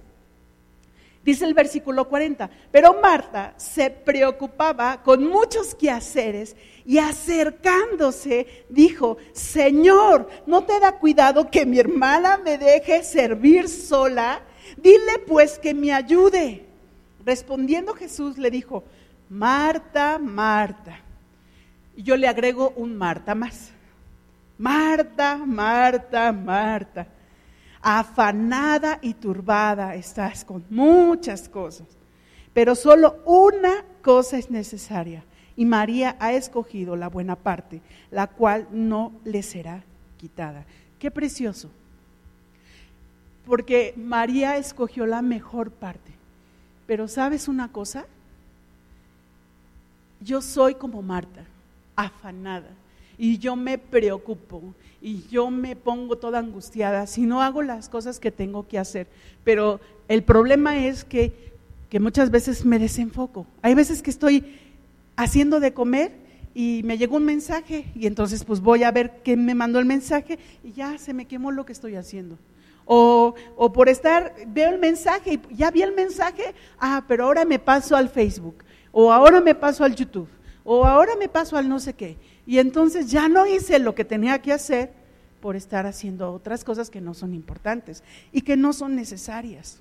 dice 1.25 1.45
el 1.45 1.55
versículo 1.55 2.09
40, 2.09 2.51
pero 2.71 3.01
Marta 3.01 3.55
se 3.57 3.91
preocupaba 3.91 5.03
con 5.03 5.27
muchos 5.27 5.75
quehaceres 5.75 6.57
y 6.85 6.99
acercándose 6.99 8.65
dijo, 8.69 9.19
Señor, 9.33 10.29
¿no 10.47 10.65
te 10.65 10.81
da 10.81 10.93
cuidado 10.93 11.51
que 11.51 11.67
mi 11.67 11.79
hermana 11.79 12.39
me 12.39 12.59
deje 12.59 13.03
servir 13.03 13.69
sola? 13.69 14.41
Dile 14.77 15.19
pues 15.27 15.59
que 15.59 15.75
me 15.75 15.93
ayude. 15.93 16.65
Respondiendo 17.25 17.95
Jesús 17.95 18.39
le 18.39 18.51
dijo, 18.51 18.85
Marta, 19.29 20.19
Marta. 20.19 21.01
Y 21.97 22.03
yo 22.03 22.17
le 22.17 22.29
agrego 22.29 22.73
un 22.77 22.97
Marta 22.97 23.35
más. 23.35 23.71
Marta, 24.59 25.37
Marta, 25.37 26.33
Marta. 26.33 27.07
Afanada 27.83 28.99
y 29.01 29.15
turbada 29.15 29.95
estás 29.95 30.45
con 30.45 30.65
muchas 30.71 31.49
cosas, 31.49 31.87
pero 32.53 32.75
solo 32.75 33.17
una 33.25 33.85
cosa 34.03 34.39
es 34.39 34.51
necesaria. 34.51 35.25
Y 35.57 35.65
María 35.65 36.17
ha 36.21 36.33
escogido 36.33 36.97
la 36.97 37.09
buena 37.09 37.37
parte, 37.37 37.81
la 38.11 38.27
cual 38.27 38.69
no 38.71 39.13
le 39.25 39.43
será 39.43 39.83
quitada. 40.19 40.65
Qué 40.99 41.11
precioso 41.11 41.71
porque 43.51 43.95
María 43.97 44.57
escogió 44.59 45.07
la 45.07 45.23
mejor 45.23 45.73
parte. 45.73 46.13
Pero 46.87 47.09
¿sabes 47.09 47.49
una 47.49 47.73
cosa? 47.73 48.07
Yo 50.21 50.41
soy 50.41 50.77
como 50.77 51.03
Marta, 51.03 51.45
afanada, 51.97 52.71
y 53.19 53.39
yo 53.39 53.57
me 53.57 53.77
preocupo, 53.77 54.63
y 55.03 55.25
yo 55.29 55.51
me 55.51 55.77
pongo 55.77 56.17
toda 56.17 56.39
angustiada 56.39 57.07
si 57.07 57.23
no 57.23 57.43
hago 57.43 57.63
las 57.63 57.89
cosas 57.89 58.21
que 58.21 58.31
tengo 58.31 58.69
que 58.69 58.79
hacer. 58.79 59.07
Pero 59.45 59.81
el 60.09 60.23
problema 60.23 60.87
es 60.87 61.05
que, 61.05 61.53
que 61.89 62.01
muchas 62.01 62.31
veces 62.31 62.65
me 62.65 62.79
desenfoco. 62.79 63.47
Hay 63.63 63.75
veces 63.75 64.03
que 64.03 64.11
estoy 64.11 64.45
haciendo 65.17 65.61
de 65.61 65.73
comer 65.73 66.13
y 66.55 66.83
me 66.85 66.99
llegó 66.99 67.17
un 67.17 67.25
mensaje 67.25 67.87
y 67.95 68.07
entonces 68.07 68.45
pues 68.45 68.61
voy 68.61 68.83
a 68.83 68.91
ver 68.91 69.21
quién 69.25 69.45
me 69.45 69.55
mandó 69.55 69.79
el 69.79 69.87
mensaje 69.87 70.39
y 70.65 70.73
ya 70.73 70.99
se 70.99 71.15
me 71.15 71.27
quemó 71.27 71.51
lo 71.51 71.65
que 71.65 71.73
estoy 71.73 71.97
haciendo. 71.97 72.39
O, 72.93 73.35
por 73.73 73.89
estar, 73.89 74.35
veo 74.49 74.69
el 74.69 74.81
mensaje 74.81 75.35
y 75.35 75.55
ya 75.55 75.71
vi 75.71 75.83
el 75.83 75.95
mensaje, 75.95 76.55
ah, 76.81 77.05
pero 77.07 77.25
ahora 77.25 77.45
me 77.45 77.61
paso 77.61 77.95
al 77.95 78.09
Facebook, 78.09 78.65
o 78.91 79.13
ahora 79.13 79.41
me 79.41 79.55
paso 79.55 79.85
al 79.85 79.95
YouTube, 79.95 80.27
o 80.65 80.85
ahora 80.85 81.15
me 81.15 81.29
paso 81.29 81.57
al 81.57 81.69
no 81.69 81.79
sé 81.79 81.93
qué. 81.93 82.17
Y 82.51 82.59
entonces 82.59 83.09
ya 83.09 83.29
no 83.29 83.47
hice 83.47 83.79
lo 83.79 83.95
que 83.95 84.05
tenía 84.05 84.43
que 84.43 84.53
hacer 84.53 84.91
por 85.41 85.55
estar 85.55 85.87
haciendo 85.87 86.33
otras 86.33 86.65
cosas 86.65 86.91
que 86.91 87.01
no 87.01 87.15
son 87.15 87.33
importantes 87.33 88.03
y 88.33 88.43
que 88.43 88.57
no 88.57 88.73
son 88.73 88.97
necesarias. 88.97 89.79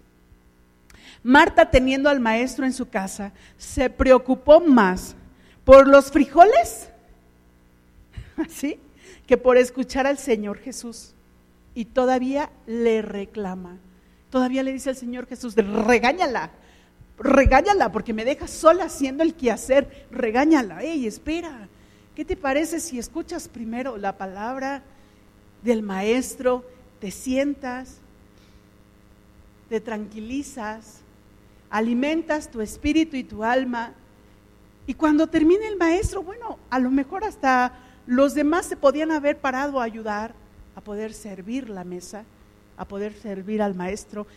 Marta, 1.24 1.72
teniendo 1.72 2.10
al 2.10 2.20
maestro 2.20 2.66
en 2.68 2.74
su 2.74 2.88
casa, 2.88 3.32
se 3.58 3.90
preocupó 3.90 4.60
más 4.60 5.16
por 5.66 5.88
los 5.88 6.12
frijoles, 6.12 6.92
así, 8.38 8.80
que 9.26 9.36
por 9.36 9.58
escuchar 9.58 10.06
al 10.06 10.20
Señor 10.20 10.60
Jesús 10.60 11.16
y 11.74 11.86
todavía 11.86 12.52
le 12.68 13.02
reclama. 13.02 13.78
Todavía 14.30 14.62
le 14.62 14.74
dice 14.74 14.92
al 14.92 14.96
Señor 14.96 15.26
Jesús, 15.26 15.56
regáñala, 15.56 16.52
regáñala 17.18 17.92
porque 17.92 18.14
me 18.14 18.26
dejas 18.26 18.52
sola 18.52 18.84
haciendo 18.84 19.24
el 19.24 19.34
quehacer, 19.34 20.06
regáñala, 20.12 20.84
ey, 20.84 21.08
espera, 21.08 21.69
¿qué 22.20 22.26
te 22.26 22.36
parece 22.36 22.82
si 22.82 23.00
escuchas 23.00 23.48
primero 23.48 23.96
la 23.96 24.18
palabra 24.18 24.84
del 25.64 25.82
maestro, 25.82 26.66
te 27.00 27.12
sientas, 27.12 27.96
te 29.70 29.80
tranquilizas, 29.80 30.98
alimentas 31.70 32.52
tu 32.52 32.60
espíritu 32.60 33.16
y 33.16 33.24
tu 33.24 33.46
alma 33.46 33.94
y 34.86 34.96
cuando 34.96 35.28
termine 35.28 35.66
el 35.66 35.78
maestro, 35.78 36.22
bueno, 36.22 36.60
a 36.70 36.78
lo 36.80 36.92
mejor 36.92 37.24
hasta 37.24 37.72
los 38.06 38.34
demás 38.34 38.66
se 38.66 38.76
podían 38.76 39.12
haber 39.12 39.38
parado 39.38 39.80
a 39.80 39.86
ayudar, 39.86 40.34
a 40.76 40.82
poder 40.82 41.14
servir 41.14 41.70
la 41.70 41.86
mesa, 41.86 42.26
a 42.76 42.84
poder 42.84 43.14
servir 43.14 43.62
al 43.62 43.76
maestro. 43.76 44.28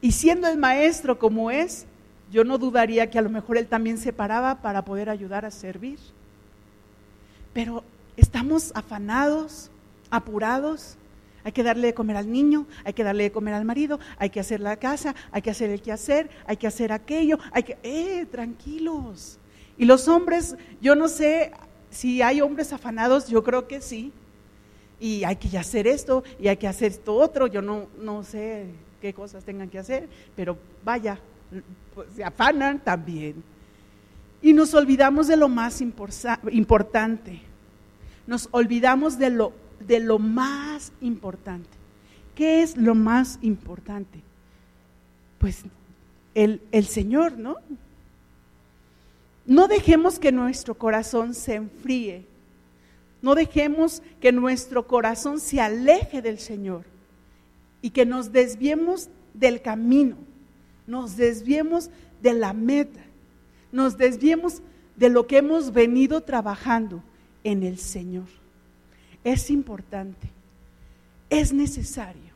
Y 0.00 0.12
siendo 0.12 0.46
el 0.46 0.56
maestro 0.56 1.18
como 1.18 1.50
es, 1.50 1.86
yo 2.30 2.44
no 2.44 2.58
dudaría 2.58 3.10
que 3.10 3.18
a 3.18 3.22
lo 3.22 3.30
mejor 3.30 3.56
él 3.56 3.66
también 3.66 3.98
se 3.98 4.12
paraba 4.12 4.62
para 4.62 4.84
poder 4.84 5.10
ayudar 5.10 5.44
a 5.44 5.50
servir. 5.50 5.98
Pero 7.54 7.82
estamos 8.18 8.72
afanados, 8.74 9.70
apurados. 10.10 10.96
Hay 11.44 11.52
que 11.52 11.62
darle 11.62 11.88
de 11.88 11.94
comer 11.94 12.16
al 12.16 12.30
niño, 12.30 12.66
hay 12.84 12.92
que 12.94 13.04
darle 13.04 13.24
de 13.24 13.32
comer 13.32 13.54
al 13.54 13.64
marido, 13.64 14.00
hay 14.18 14.30
que 14.30 14.40
hacer 14.40 14.60
la 14.60 14.76
casa, 14.76 15.14
hay 15.30 15.42
que 15.42 15.50
hacer 15.50 15.70
el 15.70 15.82
quehacer, 15.82 16.30
hay 16.46 16.56
que 16.56 16.66
hacer 16.66 16.90
aquello, 16.90 17.38
hay 17.52 17.62
que, 17.62 17.78
eh, 17.82 18.26
tranquilos. 18.26 19.38
Y 19.76 19.84
los 19.84 20.08
hombres, 20.08 20.56
yo 20.80 20.94
no 20.94 21.06
sé 21.06 21.52
si 21.90 22.22
hay 22.22 22.40
hombres 22.40 22.72
afanados, 22.72 23.28
yo 23.28 23.44
creo 23.44 23.68
que 23.68 23.82
sí, 23.82 24.10
y 24.98 25.22
hay 25.24 25.36
que 25.36 25.56
hacer 25.58 25.86
esto 25.86 26.24
y 26.40 26.48
hay 26.48 26.56
que 26.56 26.66
hacer 26.66 26.92
esto 26.92 27.14
otro, 27.14 27.46
yo 27.46 27.60
no, 27.60 27.88
no 28.00 28.22
sé 28.24 28.66
qué 29.02 29.12
cosas 29.12 29.44
tengan 29.44 29.68
que 29.68 29.78
hacer, 29.78 30.08
pero 30.34 30.56
vaya, 30.82 31.18
pues, 31.94 32.08
se 32.16 32.24
afanan 32.24 32.78
también. 32.82 33.42
Y 34.44 34.52
nos 34.52 34.74
olvidamos 34.74 35.26
de 35.26 35.36
lo 35.36 35.48
más 35.48 35.80
importante, 35.80 37.40
nos 38.28 38.48
olvidamos 38.52 39.18
de 39.18 39.30
lo, 39.30 39.52
de 39.80 39.98
lo 39.98 40.20
más 40.20 40.92
importante. 41.00 41.68
¿Qué 42.36 42.62
es 42.62 42.76
lo 42.76 42.94
más 42.94 43.40
importante? 43.42 44.20
Pues 45.38 45.62
el, 46.36 46.60
el 46.70 46.84
Señor, 46.86 47.38
¿no? 47.38 47.56
No 49.46 49.66
dejemos 49.66 50.20
que 50.20 50.30
nuestro 50.30 50.74
corazón 50.74 51.34
se 51.34 51.56
enfríe 51.56 52.24
no 53.24 53.34
dejemos 53.34 54.02
que 54.20 54.32
nuestro 54.32 54.86
corazón 54.86 55.40
se 55.40 55.58
aleje 55.58 56.20
del 56.20 56.38
Señor 56.38 56.84
y 57.80 57.88
que 57.88 58.04
nos 58.04 58.32
desviemos 58.32 59.08
del 59.32 59.62
camino, 59.62 60.18
nos 60.86 61.16
desviemos 61.16 61.88
de 62.20 62.34
la 62.34 62.52
meta, 62.52 63.00
nos 63.74 63.98
desviemos 63.98 64.62
de 64.96 65.08
lo 65.10 65.26
que 65.26 65.38
hemos 65.38 65.72
venido 65.72 66.22
trabajando 66.22 67.02
en 67.42 67.62
el 67.62 67.78
Señor. 67.78 68.26
Es 69.24 69.50
importante, 69.50 70.28
es 71.28 71.52
necesario. 71.52 72.32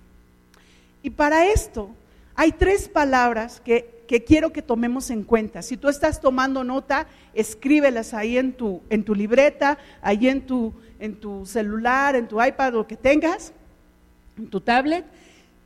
Y 1.02 1.10
para 1.10 1.46
esto 1.46 1.90
hay 2.34 2.52
tres 2.52 2.88
palabras 2.88 3.60
que 3.60 3.98
que 4.08 4.24
quiero 4.24 4.52
que 4.52 4.62
tomemos 4.62 5.10
en 5.10 5.22
cuenta. 5.22 5.60
Si 5.60 5.76
tú 5.76 5.88
estás 5.88 6.18
tomando 6.18 6.64
nota, 6.64 7.06
escríbelas 7.34 8.14
ahí 8.14 8.38
en 8.38 8.54
tu, 8.54 8.80
en 8.88 9.04
tu 9.04 9.14
libreta, 9.14 9.76
ahí 10.00 10.28
en 10.28 10.46
tu, 10.46 10.72
en 10.98 11.14
tu 11.14 11.44
celular, 11.44 12.16
en 12.16 12.26
tu 12.26 12.42
iPad, 12.42 12.72
lo 12.72 12.86
que 12.86 12.96
tengas, 12.96 13.52
en 14.38 14.48
tu 14.48 14.62
tablet. 14.62 15.04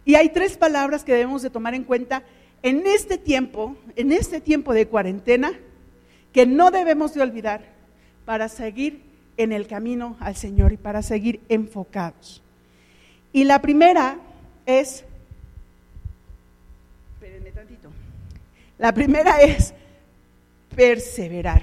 Y 0.05 0.17
hay 0.17 0.29
tres 0.31 0.57
palabras 0.57 1.05
que 1.05 1.13
debemos 1.13 1.43
de 1.43 1.51
tomar 1.51 1.75
en 1.75 1.85
cuenta 1.85 2.25
en 2.63 2.87
este 2.87 3.19
tiempo, 3.19 3.77
en 3.97 4.13
este 4.13 4.41
tiempo 4.41 4.73
de 4.73 4.87
cuarentena, 4.87 5.53
que 6.33 6.47
no 6.47 6.71
debemos 6.71 7.15
de 7.15 7.23
olvidar 7.23 7.63
para 8.25 8.49
seguir 8.49 9.03
en 9.37 9.53
el 9.53 9.67
camino 9.67 10.17
al 10.21 10.37
Señor 10.37 10.73
y 10.73 10.77
para 10.77 11.03
seguir 11.03 11.41
enfocados. 11.49 12.43
Y 13.33 13.45
la 13.45 13.61
primera 13.61 14.19
es, 14.67 15.05
espérenme 17.15 17.51
tantito, 17.51 17.91
la 18.79 18.93
primera 18.93 19.41
es 19.41 19.75
perseverar. 20.75 21.63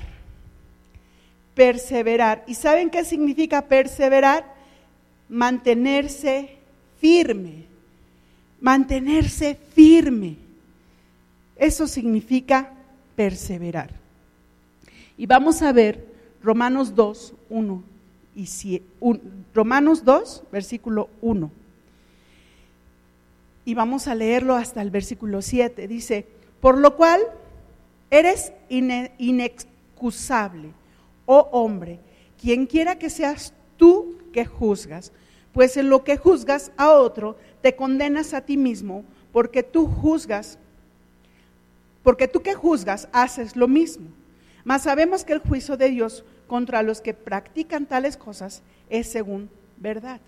Perseverar. 1.56 2.44
¿Y 2.48 2.56
saben 2.56 2.90
qué 2.90 3.04
significa 3.04 3.68
perseverar? 3.68 4.46
Mantenerse 5.28 6.58
firme. 7.00 7.66
Mantenerse 8.62 9.58
firme. 9.74 10.49
Eso 11.60 11.88
significa 11.88 12.72
perseverar. 13.16 13.92
Y 15.18 15.26
vamos 15.26 15.62
a 15.62 15.74
ver 15.74 16.08
Romanos 16.42 16.96
2, 16.96 17.34
1 17.50 17.84
y 18.36 18.82
Romanos 19.54 20.06
2, 20.06 20.44
versículo 20.52 21.10
1. 21.22 21.52
Y 23.66 23.74
vamos 23.74 24.08
a 24.08 24.16
leerlo 24.16 24.56
hasta 24.56 24.82
el 24.82 24.90
versículo 24.90 25.42
7. 25.42 25.88
Dice, 25.88 26.26
por 26.62 26.78
lo 26.78 26.96
cual 26.96 27.22
eres 28.10 28.54
inexcusable, 28.70 30.72
oh 31.26 31.50
hombre, 31.52 32.00
quien 32.42 32.66
quiera 32.66 32.98
que 32.98 33.10
seas 33.10 33.54
tú 33.76 34.18
que 34.32 34.46
juzgas, 34.46 35.12
pues 35.52 35.76
en 35.78 35.90
lo 35.90 36.04
que 36.04 36.18
juzgas 36.18 36.72
a 36.78 36.92
otro, 36.92 37.36
te 37.62 37.76
condenas 37.76 38.34
a 38.34 38.42
ti 38.42 38.56
mismo, 38.56 39.04
porque 39.34 39.64
tú 39.64 39.88
juzgas, 39.88 40.58
porque 42.10 42.28
tú 42.28 42.42
que 42.42 42.56
juzgas 42.56 43.08
haces 43.12 43.56
lo 43.56 43.68
mismo. 43.68 44.08
Mas 44.64 44.82
sabemos 44.82 45.24
que 45.24 45.34
el 45.34 45.38
juicio 45.38 45.78
de 45.78 45.90
Dios 45.90 46.26
contra 46.48 46.82
los 46.82 47.02
que 47.02 47.14
practican 47.14 47.86
tales 47.86 48.18
cosas 48.18 48.64
es 48.90 49.12
según 49.12 49.48
verdad. 49.78 50.20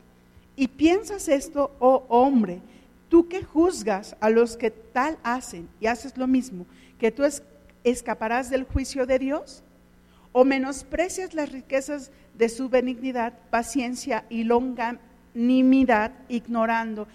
Y 0.56 0.68
piensas 0.68 1.28
esto, 1.28 1.72
oh 1.80 2.06
hombre, 2.08 2.60
tú 3.10 3.28
que 3.28 3.44
juzgas 3.44 4.16
a 4.20 4.30
los 4.30 4.58
que 4.58 4.70
tal 4.70 5.18
hacen 5.24 5.68
y 5.80 5.88
haces 5.88 6.18
lo 6.18 6.28
mismo, 6.28 6.68
que 7.00 7.12
tú 7.12 7.24
escaparás 7.84 8.52
del 8.52 8.66
juicio 8.66 9.08
de 9.08 9.18
Dios? 9.18 9.64
¿O 10.34 10.46
menosprecias 10.46 11.34
las 11.34 11.52
riquezas 11.52 12.12
de 12.38 12.50
su 12.50 12.70
benignidad, 12.70 13.34
paciencia 13.50 14.24
y 14.30 14.44
longanimidad, 14.44 16.12
ignorando 16.30 17.08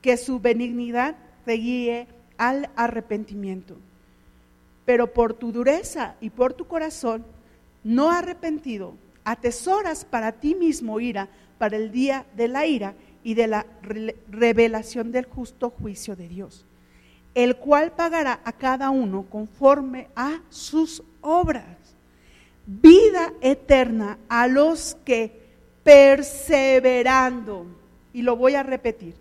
que 0.00 0.16
su 0.16 0.38
benignidad 0.38 1.16
te 1.44 1.54
guíe 1.54 2.06
al 2.38 2.70
arrepentimiento? 2.76 3.76
Pero 4.84 5.12
por 5.12 5.34
tu 5.34 5.52
dureza 5.52 6.16
y 6.20 6.30
por 6.30 6.52
tu 6.52 6.66
corazón 6.66 7.24
no 7.82 8.10
arrepentido, 8.10 8.94
atesoras 9.24 10.04
para 10.04 10.32
ti 10.32 10.54
mismo 10.54 11.00
ira 11.00 11.28
para 11.58 11.76
el 11.76 11.90
día 11.90 12.26
de 12.36 12.48
la 12.48 12.66
ira 12.66 12.94
y 13.22 13.34
de 13.34 13.46
la 13.46 13.66
revelación 14.28 15.12
del 15.12 15.24
justo 15.24 15.70
juicio 15.70 16.16
de 16.16 16.28
Dios, 16.28 16.66
el 17.34 17.56
cual 17.56 17.92
pagará 17.92 18.40
a 18.44 18.52
cada 18.52 18.90
uno 18.90 19.26
conforme 19.30 20.08
a 20.14 20.40
sus 20.50 21.02
obras. 21.20 21.64
Vida 22.66 23.32
eterna 23.40 24.18
a 24.28 24.46
los 24.46 24.96
que 25.04 25.44
perseverando, 25.82 27.66
y 28.12 28.22
lo 28.22 28.36
voy 28.36 28.54
a 28.54 28.62
repetir, 28.62 29.14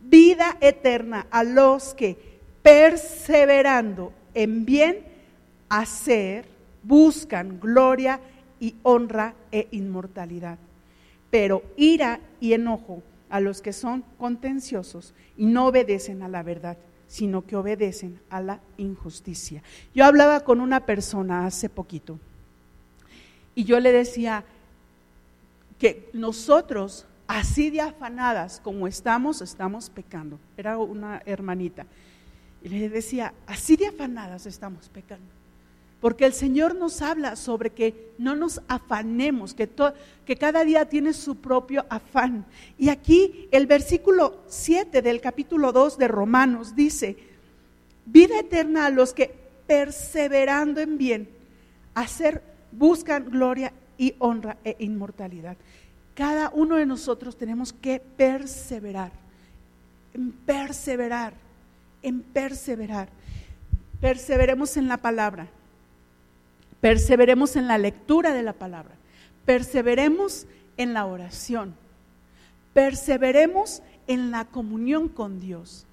vida 0.00 0.56
eterna 0.60 1.26
a 1.30 1.44
los 1.44 1.94
que 1.94 2.16
perseverando 2.62 4.12
en 4.34 4.64
bien 4.64 5.09
hacer, 5.70 6.46
buscan 6.82 7.58
gloria 7.58 8.20
y 8.58 8.74
honra 8.82 9.34
e 9.50 9.68
inmortalidad. 9.70 10.58
Pero 11.30 11.62
ira 11.76 12.20
y 12.40 12.52
enojo 12.52 13.02
a 13.30 13.40
los 13.40 13.62
que 13.62 13.72
son 13.72 14.04
contenciosos 14.18 15.14
y 15.38 15.46
no 15.46 15.68
obedecen 15.68 16.22
a 16.22 16.28
la 16.28 16.42
verdad, 16.42 16.76
sino 17.06 17.46
que 17.46 17.56
obedecen 17.56 18.20
a 18.28 18.42
la 18.42 18.60
injusticia. 18.76 19.62
Yo 19.94 20.04
hablaba 20.04 20.40
con 20.40 20.60
una 20.60 20.84
persona 20.84 21.46
hace 21.46 21.68
poquito 21.68 22.18
y 23.54 23.64
yo 23.64 23.80
le 23.80 23.92
decía 23.92 24.44
que 25.78 26.10
nosotros, 26.12 27.06
así 27.26 27.70
de 27.70 27.80
afanadas 27.80 28.60
como 28.60 28.86
estamos, 28.86 29.40
estamos 29.40 29.88
pecando. 29.88 30.38
Era 30.56 30.76
una 30.78 31.22
hermanita. 31.24 31.86
Y 32.62 32.68
le 32.68 32.88
decía, 32.88 33.32
así 33.46 33.76
de 33.76 33.86
afanadas 33.86 34.46
estamos 34.46 34.88
pecando. 34.88 35.39
Porque 36.00 36.24
el 36.24 36.32
Señor 36.32 36.74
nos 36.74 37.02
habla 37.02 37.36
sobre 37.36 37.70
que 37.70 38.12
no 38.16 38.34
nos 38.34 38.62
afanemos, 38.68 39.54
que, 39.54 39.68
cada 40.38 40.64
día 40.64 40.86
tiene 40.86 41.12
su 41.12 41.36
propio 41.36 41.84
afán. 41.90 42.46
Y 42.78 42.88
aquí 42.88 43.48
el 43.50 43.66
versículo 43.66 44.40
7 44.48 45.02
del 45.02 45.20
capítulo 45.20 45.72
2 45.72 45.98
de 45.98 46.08
Romanos 46.08 46.74
dice, 46.74 47.16
vida 48.06 48.40
eterna 48.40 48.86
a 48.86 48.90
los 48.90 49.12
que 49.12 49.34
perseverando 49.66 50.80
en 50.80 50.96
bien, 50.96 51.28
hacer, 51.94 52.42
buscan 52.72 53.30
gloria 53.30 53.72
y 53.98 54.14
honra 54.18 54.56
e 54.64 54.76
inmortalidad. 54.78 55.58
Cada 56.14 56.50
uno 56.54 56.76
de 56.76 56.86
nosotros 56.86 57.36
tenemos 57.36 57.74
que 57.74 58.00
perseverar, 58.00 59.12
en 60.14 60.32
perseverar, 60.32 61.34
en 62.02 62.22
perseverar. 62.22 63.08
Perseveremos 64.00 64.78
en 64.78 64.88
la 64.88 64.96
palabra 64.96 65.48
Perseveremos 66.80 67.56
en 67.56 67.68
la 67.68 67.78
lectura 67.78 68.32
de 68.32 68.42
la 68.42 68.52
palabra. 68.52 68.94
Perseveremos 69.44 70.46
en 70.76 70.94
la 70.94 71.06
oración. 71.06 71.74
Perseveremos 72.72 73.82
en 74.06 74.30
la 74.30 74.44
comunión 74.44 75.08
con 75.08 75.40
Dios. 75.40 75.86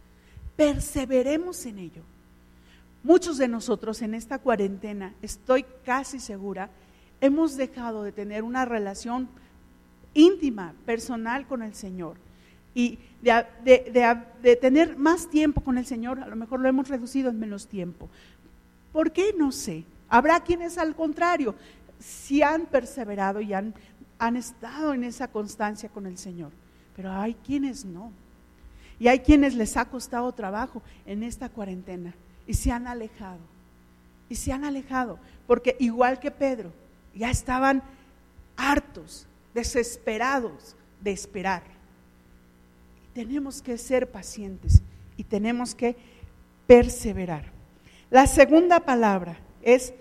Perseveremos 0.56 1.66
en 1.66 1.80
ello. 1.80 2.04
Muchos 3.04 3.38
de 3.38 3.48
nosotros 3.48 4.02
en 4.02 4.14
esta 4.14 4.40
cuarentena, 4.40 5.14
estoy 5.22 5.66
casi 5.86 6.20
segura, 6.20 6.70
hemos 7.22 7.56
dejado 7.56 8.04
de 8.04 8.12
tener 8.12 8.44
una 8.44 8.66
relación 8.66 9.30
íntima, 10.14 10.74
personal 10.86 11.48
con 11.48 11.62
el 11.62 11.74
Señor. 11.74 12.18
Y 12.74 13.00
de, 13.22 14.58
tener 14.62 14.98
más 14.98 15.30
tiempo 15.30 15.62
con 15.62 15.78
el 15.78 15.86
Señor, 15.86 16.20
a 16.20 16.28
lo 16.28 16.36
mejor 16.36 16.60
lo 16.60 16.70
hemos 16.70 16.90
reducido 16.90 17.30
en 17.30 17.40
menos 17.40 17.68
tiempo. 17.68 18.10
¿Por 18.92 19.12
qué? 19.12 19.34
No 19.38 19.52
sé. 19.52 19.84
Habrá 20.10 20.40
quienes 20.40 20.78
al 20.78 20.96
contrario, 20.96 21.56
si 22.00 22.42
han 22.42 22.66
perseverado 22.66 23.42
y 23.42 23.54
han, 23.54 23.74
han 24.20 24.36
estado 24.36 24.94
en 24.94 25.04
esa 25.04 25.28
constancia 25.28 25.90
con 25.90 26.06
el 26.06 26.18
Señor, 26.18 26.52
pero 26.96 27.12
hay 27.12 27.36
quienes 27.46 27.86
no. 27.86 28.12
Y 29.00 29.08
hay 29.08 29.20
quienes 29.20 29.54
les 29.54 29.78
ha 29.78 29.86
costado 29.86 30.32
trabajo 30.32 30.82
en 31.06 31.22
esta 31.22 31.50
cuarentena 31.50 32.16
y 32.48 32.54
se 32.56 32.72
han 32.72 32.88
alejado. 32.88 33.40
Y 34.30 34.36
se 34.36 34.52
han 34.52 34.66
alejado, 34.66 35.20
porque 35.46 35.76
igual 35.80 36.20
que 36.20 36.32
Pedro, 36.32 36.72
ya 37.14 37.30
estaban 37.30 37.84
hartos, 38.56 39.28
desesperados 39.54 40.76
de 41.02 41.12
esperar. 41.12 41.64
Tenemos 43.14 43.62
que 43.62 43.78
ser 43.78 44.10
pacientes 44.10 44.82
y 45.16 45.24
tenemos 45.24 45.74
que 45.76 45.96
perseverar. 46.66 47.46
La 48.10 48.28
segunda 48.28 48.80
palabra 48.80 49.38
es 49.62 49.94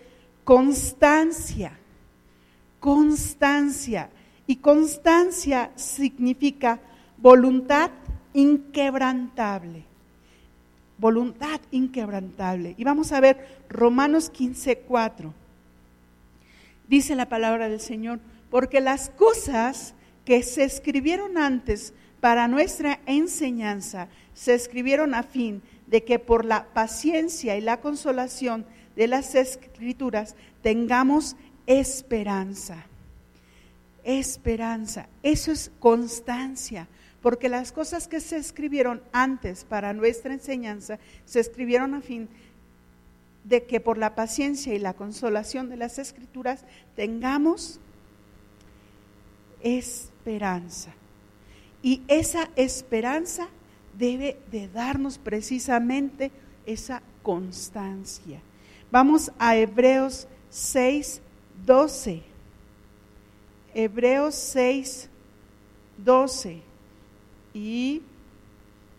constancia. 0.44 1.78
Constancia. 2.80 4.10
Y 4.46 4.56
constancia 4.56 5.70
significa 5.76 6.80
voluntad 7.18 7.90
inquebrantable. 8.32 9.84
Voluntad 10.98 11.60
inquebrantable. 11.70 12.74
Y 12.78 12.84
vamos 12.84 13.12
a 13.12 13.20
ver 13.20 13.60
Romanos 13.68 14.30
15, 14.30 14.78
4. 14.78 15.34
Dice 16.88 17.16
la 17.16 17.28
palabra 17.28 17.68
del 17.68 17.80
Señor, 17.80 18.20
porque 18.50 18.80
las 18.80 19.10
cosas 19.10 19.94
que 20.24 20.42
se 20.42 20.64
escribieron 20.64 21.38
antes 21.38 21.92
para 22.20 22.48
nuestra 22.48 23.00
enseñanza 23.06 24.08
se 24.34 24.54
escribieron 24.54 25.14
a 25.14 25.22
fin 25.22 25.62
de 25.86 26.04
que 26.04 26.18
por 26.18 26.44
la 26.44 26.66
paciencia 26.66 27.56
y 27.56 27.60
la 27.60 27.80
consolación 27.80 28.66
de 28.96 29.06
las 29.06 29.34
escrituras 29.34 30.34
tengamos 30.62 31.36
esperanza. 31.66 32.84
Esperanza. 34.02 35.08
Eso 35.22 35.52
es 35.52 35.70
constancia. 35.78 36.88
Porque 37.22 37.48
las 37.48 37.72
cosas 37.72 38.08
que 38.08 38.20
se 38.20 38.36
escribieron 38.36 39.02
antes 39.12 39.64
para 39.64 39.92
nuestra 39.92 40.32
enseñanza 40.32 40.98
se 41.24 41.40
escribieron 41.40 41.94
a 41.94 42.00
fin 42.00 42.28
de 43.44 43.64
que 43.64 43.80
por 43.80 43.98
la 43.98 44.14
paciencia 44.14 44.74
y 44.74 44.78
la 44.78 44.94
consolación 44.94 45.68
de 45.68 45.76
las 45.76 45.98
escrituras 45.98 46.64
tengamos 46.94 47.78
esperanza. 49.62 50.92
Y 51.82 52.02
esa 52.08 52.50
esperanza 52.56 53.48
debe 53.96 54.38
de 54.50 54.68
darnos 54.68 55.18
precisamente 55.18 56.30
esa 56.64 57.02
constancia. 57.22 58.40
Vamos 58.90 59.32
a 59.38 59.56
Hebreos 59.56 60.28
6, 60.50 61.20
12. 61.64 62.22
Hebreos 63.74 64.34
6, 64.34 65.08
12. 65.98 66.62
Y 67.52 68.02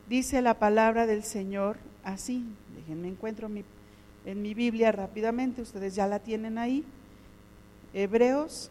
dice 0.10 0.42
la 0.42 0.56
palabra 0.60 1.06
del 1.06 1.24
Señor 1.24 1.78
así. 2.04 2.46
Déjenme 2.76 3.08
encuentro 3.08 3.50
en 4.26 4.42
mi 4.42 4.54
Biblia 4.54 4.92
rápidamente, 4.92 5.62
ustedes 5.62 5.96
ya 5.96 6.08
la 6.08 6.20
tienen 6.20 6.58
ahí. 6.58 6.84
Hebreos 7.94 8.70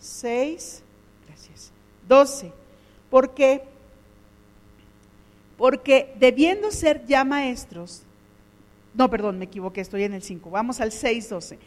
6, 0.00 0.82
gracias, 1.26 1.70
12. 2.08 2.52
Porque, 3.08 3.62
porque 5.56 6.14
debiendo 6.18 6.70
ser 6.70 7.06
ya 7.06 7.24
maestros, 7.24 8.02
no, 8.94 9.08
perdón, 9.08 9.38
me 9.38 9.44
equivoqué, 9.44 9.80
estoy 9.80 10.04
en 10.04 10.14
el 10.14 10.22
5, 10.22 10.50
vamos 10.50 10.80
al 10.80 10.92
6, 10.92 11.28
12. 11.28 11.58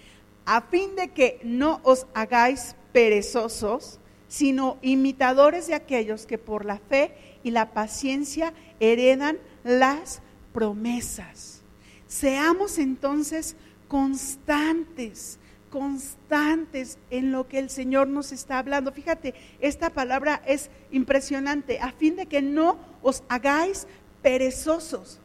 A 0.46 0.62
fin 0.62 0.96
de 0.96 1.10
que 1.10 1.40
no 1.44 1.80
os 1.84 2.06
hagáis 2.14 2.76
perezosos, 2.92 4.00
sino 4.28 4.78
imitadores 4.82 5.68
de 5.68 5.76
aquellos 5.76 6.26
que 6.26 6.38
por 6.38 6.66
la 6.66 6.80
fe 6.80 7.14
y 7.44 7.52
la 7.52 7.72
paciencia 7.72 8.54
heredan 8.80 9.38
las 9.64 10.22
promesas. 10.54 11.62
Seamos 12.08 12.78
entonces 12.78 13.56
constantes, 13.88 15.40
constantes 15.70 16.98
en 17.10 17.32
lo 17.32 17.48
que 17.48 17.60
el 17.60 17.70
Señor 17.70 18.08
nos 18.08 18.32
está 18.32 18.60
hablando. 18.60 18.92
Fíjate, 18.92 19.34
esta 19.60 19.92
palabra 19.92 20.42
es 20.46 20.70
impresionante, 20.92 21.80
a 21.80 21.92
fin 21.92 22.16
de 22.16 22.26
que 22.26 22.42
no 22.42 22.78
os 23.02 23.24
hagáis 23.30 23.88
perezosos, 24.22 25.20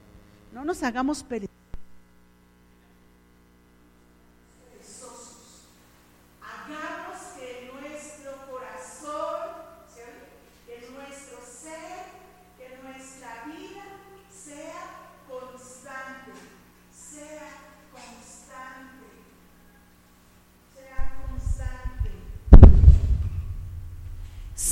no 0.53 0.65
nos 0.65 0.83
hagamos 0.83 1.23
perezosos 1.25 1.58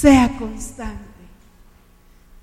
sea 0.00 0.37
constante. 0.38 1.00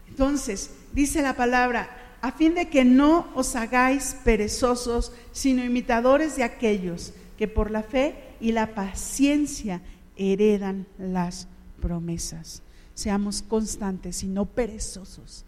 Entonces, 0.10 0.72
dice 0.92 1.22
la 1.22 1.36
palabra, 1.36 1.88
a 2.22 2.32
fin 2.32 2.56
de 2.56 2.68
que 2.70 2.84
no 2.84 3.28
os 3.36 3.56
hagáis 3.56 4.16
perezosos, 4.24 5.12
sino 5.32 5.64
imitadores 5.64 6.36
de 6.36 6.44
aquellos 6.44 7.14
que 7.38 7.48
por 7.48 7.70
la 7.70 7.84
fe 7.84 8.16
y 8.40 8.54
la 8.54 8.74
paciencia 8.74 9.82
heredan 10.16 10.88
las 10.98 11.48
promesas. 11.80 12.64
Seamos 12.96 13.44
constantes 13.44 14.24
y 14.24 14.28
no 14.28 14.46
perezosos. 14.46 15.46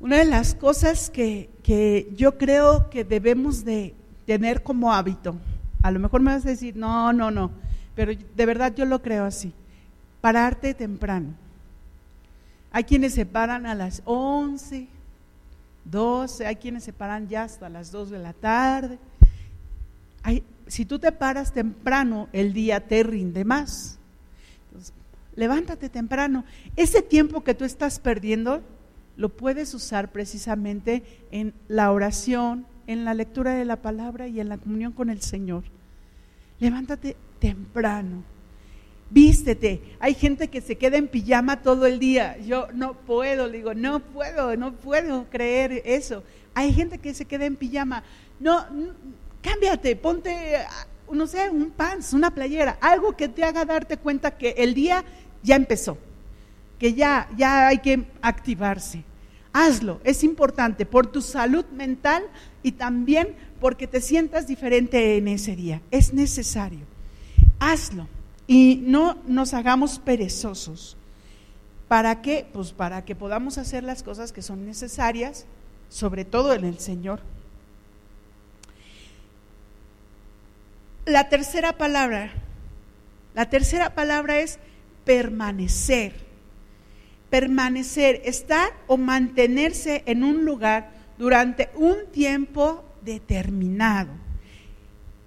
Una 0.00 0.18
de 0.18 0.24
las 0.26 0.54
cosas 0.54 1.10
que, 1.10 1.48
que, 1.62 2.12
yo 2.16 2.36
creo 2.36 2.90
que 2.90 3.04
debemos 3.04 3.64
de 3.64 3.94
tener 4.26 4.62
como 4.62 4.92
hábito, 4.92 5.36
a 5.82 5.90
lo 5.90 6.00
mejor 6.00 6.20
me 6.20 6.32
vas 6.32 6.44
a 6.44 6.50
decir, 6.50 6.76
no, 6.76 7.12
no, 7.14 7.30
no, 7.30 7.50
pero 7.94 8.12
de 8.14 8.46
verdad 8.46 8.74
yo 8.74 8.84
lo 8.84 9.00
creo 9.00 9.24
así 9.24 9.54
pararte 10.28 10.74
temprano. 10.74 11.32
Hay 12.70 12.84
quienes 12.84 13.14
se 13.14 13.24
paran 13.24 13.64
a 13.64 13.74
las 13.74 14.02
11, 14.04 14.86
12, 15.86 16.46
hay 16.46 16.56
quienes 16.56 16.84
se 16.84 16.92
paran 16.92 17.28
ya 17.28 17.44
hasta 17.44 17.70
las 17.70 17.90
2 17.92 18.10
de 18.10 18.18
la 18.18 18.34
tarde. 18.34 18.98
si 20.66 20.84
tú 20.84 20.98
te 20.98 21.12
paras 21.12 21.54
temprano, 21.54 22.28
el 22.34 22.52
día 22.52 22.86
te 22.86 23.02
rinde 23.04 23.46
más. 23.46 23.98
levántate 25.34 25.88
temprano. 25.88 26.44
Ese 26.76 27.00
tiempo 27.00 27.42
que 27.42 27.54
tú 27.54 27.64
estás 27.64 27.98
perdiendo, 27.98 28.60
lo 29.16 29.30
puedes 29.30 29.72
usar 29.72 30.12
precisamente 30.12 31.04
en 31.30 31.54
la 31.68 31.90
oración, 31.90 32.66
en 32.86 33.06
la 33.06 33.14
lectura 33.14 33.54
de 33.54 33.64
la 33.64 33.76
palabra 33.76 34.28
y 34.28 34.40
en 34.40 34.50
la 34.50 34.58
comunión 34.58 34.92
con 34.92 35.08
el 35.08 35.22
Señor. 35.22 35.64
Levántate 36.60 37.16
temprano 37.38 38.24
vístete. 39.10 39.80
Hay 40.00 40.14
gente 40.14 40.48
que 40.48 40.60
se 40.60 40.76
queda 40.76 40.96
en 40.96 41.08
pijama 41.08 41.62
todo 41.62 41.86
el 41.86 41.98
día. 41.98 42.38
Yo 42.38 42.68
no 42.74 42.94
puedo, 42.94 43.46
le 43.46 43.58
digo, 43.58 43.74
no 43.74 44.00
puedo, 44.00 44.56
no 44.56 44.72
puedo 44.72 45.26
creer 45.30 45.82
eso. 45.84 46.22
Hay 46.54 46.72
gente 46.72 46.98
que 46.98 47.14
se 47.14 47.24
queda 47.24 47.46
en 47.46 47.56
pijama. 47.56 48.02
No, 48.40 48.64
cámbiate, 49.42 49.96
ponte, 49.96 50.58
no 51.10 51.26
sé, 51.26 51.48
un 51.50 51.70
pants, 51.70 52.12
una 52.12 52.30
playera, 52.30 52.78
algo 52.80 53.16
que 53.16 53.28
te 53.28 53.44
haga 53.44 53.64
darte 53.64 53.96
cuenta 53.96 54.36
que 54.36 54.50
el 54.58 54.74
día 54.74 55.04
ya 55.42 55.56
empezó, 55.56 55.98
que 56.78 56.94
ya, 56.94 57.28
ya 57.36 57.68
hay 57.68 57.78
que 57.78 58.04
activarse. 58.22 59.04
Hazlo, 59.52 60.00
es 60.04 60.22
importante 60.24 60.84
por 60.84 61.06
tu 61.06 61.22
salud 61.22 61.64
mental 61.72 62.22
y 62.62 62.72
también 62.72 63.34
porque 63.60 63.86
te 63.86 64.00
sientas 64.00 64.46
diferente 64.46 65.16
en 65.16 65.26
ese 65.26 65.56
día. 65.56 65.80
Es 65.90 66.12
necesario. 66.12 66.80
Hazlo 67.58 68.06
y 68.48 68.80
no 68.82 69.18
nos 69.26 69.52
hagamos 69.54 69.98
perezosos. 70.00 70.96
¿Para 71.86 72.22
qué? 72.22 72.46
Pues 72.52 72.72
para 72.72 73.04
que 73.04 73.14
podamos 73.14 73.58
hacer 73.58 73.84
las 73.84 74.02
cosas 74.02 74.32
que 74.32 74.42
son 74.42 74.66
necesarias, 74.66 75.44
sobre 75.90 76.24
todo 76.24 76.54
en 76.54 76.64
el 76.64 76.78
Señor. 76.78 77.20
La 81.04 81.28
tercera 81.28 81.74
palabra, 81.74 82.32
la 83.34 83.48
tercera 83.50 83.94
palabra 83.94 84.40
es 84.40 84.58
permanecer. 85.04 86.26
Permanecer, 87.30 88.22
estar 88.24 88.72
o 88.86 88.96
mantenerse 88.96 90.02
en 90.06 90.24
un 90.24 90.46
lugar 90.46 90.90
durante 91.18 91.68
un 91.74 92.06
tiempo 92.12 92.82
determinado. 93.02 94.10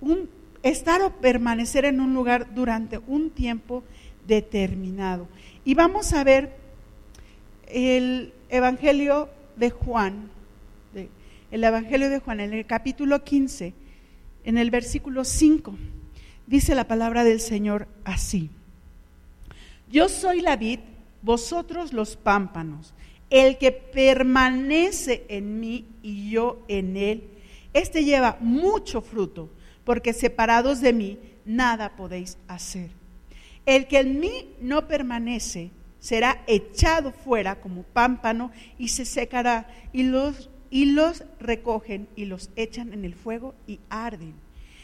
Un 0.01 0.27
estar 0.63 1.01
o 1.01 1.11
permanecer 1.17 1.85
en 1.85 1.99
un 1.99 2.13
lugar 2.13 2.53
durante 2.53 2.99
un 3.07 3.31
tiempo 3.31 3.83
determinado. 4.27 5.27
Y 5.65 5.73
vamos 5.73 6.13
a 6.13 6.23
ver 6.23 6.55
el 7.67 8.33
Evangelio 8.49 9.29
de 9.55 9.69
Juan, 9.69 10.29
el 11.51 11.63
Evangelio 11.63 12.09
de 12.09 12.19
Juan 12.19 12.39
en 12.39 12.53
el 12.53 12.65
capítulo 12.65 13.23
15, 13.23 13.73
en 14.45 14.57
el 14.57 14.71
versículo 14.71 15.23
5, 15.23 15.75
dice 16.47 16.75
la 16.75 16.87
palabra 16.87 17.23
del 17.23 17.39
Señor 17.39 17.87
así. 18.03 18.49
Yo 19.91 20.07
soy 20.09 20.41
la 20.41 20.55
vid, 20.55 20.79
vosotros 21.21 21.93
los 21.93 22.15
pámpanos. 22.15 22.93
El 23.29 23.57
que 23.57 23.71
permanece 23.71 25.25
en 25.29 25.59
mí 25.59 25.85
y 26.01 26.31
yo 26.31 26.63
en 26.67 26.97
él, 26.97 27.23
este 27.73 28.03
lleva 28.03 28.37
mucho 28.41 29.01
fruto 29.01 29.49
porque 29.83 30.13
separados 30.13 30.81
de 30.81 30.93
mí 30.93 31.19
nada 31.45 31.95
podéis 31.95 32.37
hacer. 32.47 32.89
El 33.65 33.87
que 33.87 33.99
en 33.99 34.19
mí 34.19 34.55
no 34.59 34.87
permanece 34.87 35.71
será 35.99 36.43
echado 36.47 37.11
fuera 37.11 37.61
como 37.61 37.83
pámpano 37.83 38.51
y 38.77 38.89
se 38.89 39.05
secará 39.05 39.67
y 39.93 40.03
los, 40.03 40.49
y 40.69 40.95
recogen 41.39 42.07
y 42.15 42.25
los 42.25 42.49
echan 42.55 42.93
en 42.93 43.05
el 43.05 43.13
fuego 43.13 43.53
y 43.67 43.79
arden. 43.89 44.33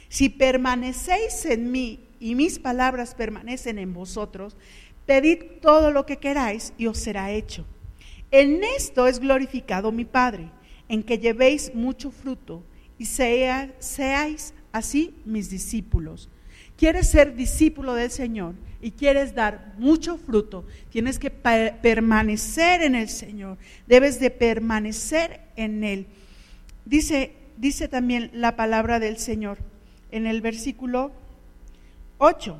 Si 0.09 0.29
permanecéis 0.29 1.45
en 1.45 1.71
mí 1.71 1.99
y 2.19 2.35
mis 2.35 2.59
palabras 2.59 3.15
permanecen 3.15 3.79
en 3.79 3.93
vosotros, 3.93 4.55
pedid 5.05 5.43
todo 5.61 5.91
lo 5.91 6.05
que 6.05 6.17
queráis 6.17 6.73
y 6.77 6.87
os 6.87 6.97
será 6.97 7.31
hecho. 7.31 7.65
En 8.29 8.63
esto 8.63 9.07
es 9.07 9.19
glorificado 9.19 9.91
mi 9.91 10.05
Padre, 10.05 10.49
en 10.89 11.03
que 11.03 11.17
llevéis 11.17 11.73
mucho 11.73 12.11
fruto 12.11 12.63
y 12.97 13.05
seáis 13.05 14.53
así 14.77 15.13
mis 15.25 15.49
discípulos. 15.49 16.29
Quieres 16.77 17.07
ser 17.07 17.35
discípulo 17.35 17.95
del 17.95 18.11
Señor 18.11 18.53
y 18.81 18.91
quieres 18.91 19.33
dar 19.33 19.73
mucho 19.77 20.17
fruto, 20.17 20.65
tienes 20.91 21.17
que 21.17 21.31
permanecer 21.31 22.83
en 22.83 22.95
el 22.95 23.09
Señor, 23.09 23.57
debes 23.87 24.19
de 24.19 24.29
permanecer 24.29 25.41
en 25.55 25.83
Él. 25.83 26.05
Dice, 26.85 27.33
dice 27.57 27.87
también 27.87 28.29
la 28.33 28.55
palabra 28.55 28.99
del 28.99 29.17
Señor 29.17 29.57
en 30.11 30.27
el 30.27 30.41
versículo 30.41 31.11
8, 32.19 32.59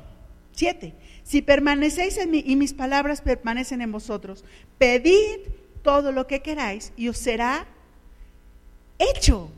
7. 0.52 0.94
Si 1.22 1.42
permanecéis 1.42 2.18
en 2.18 2.30
mí 2.30 2.42
y 2.44 2.56
mis 2.56 2.74
palabras 2.74 3.20
permanecen 3.20 3.80
en 3.82 3.92
vosotros, 3.92 4.44
pedid 4.78 5.40
todo 5.82 6.10
lo 6.10 6.26
que 6.26 6.42
queráis 6.42 6.92
y 6.96 7.08
os 7.08 7.18
será 7.18 7.66
hecho. 8.98 9.50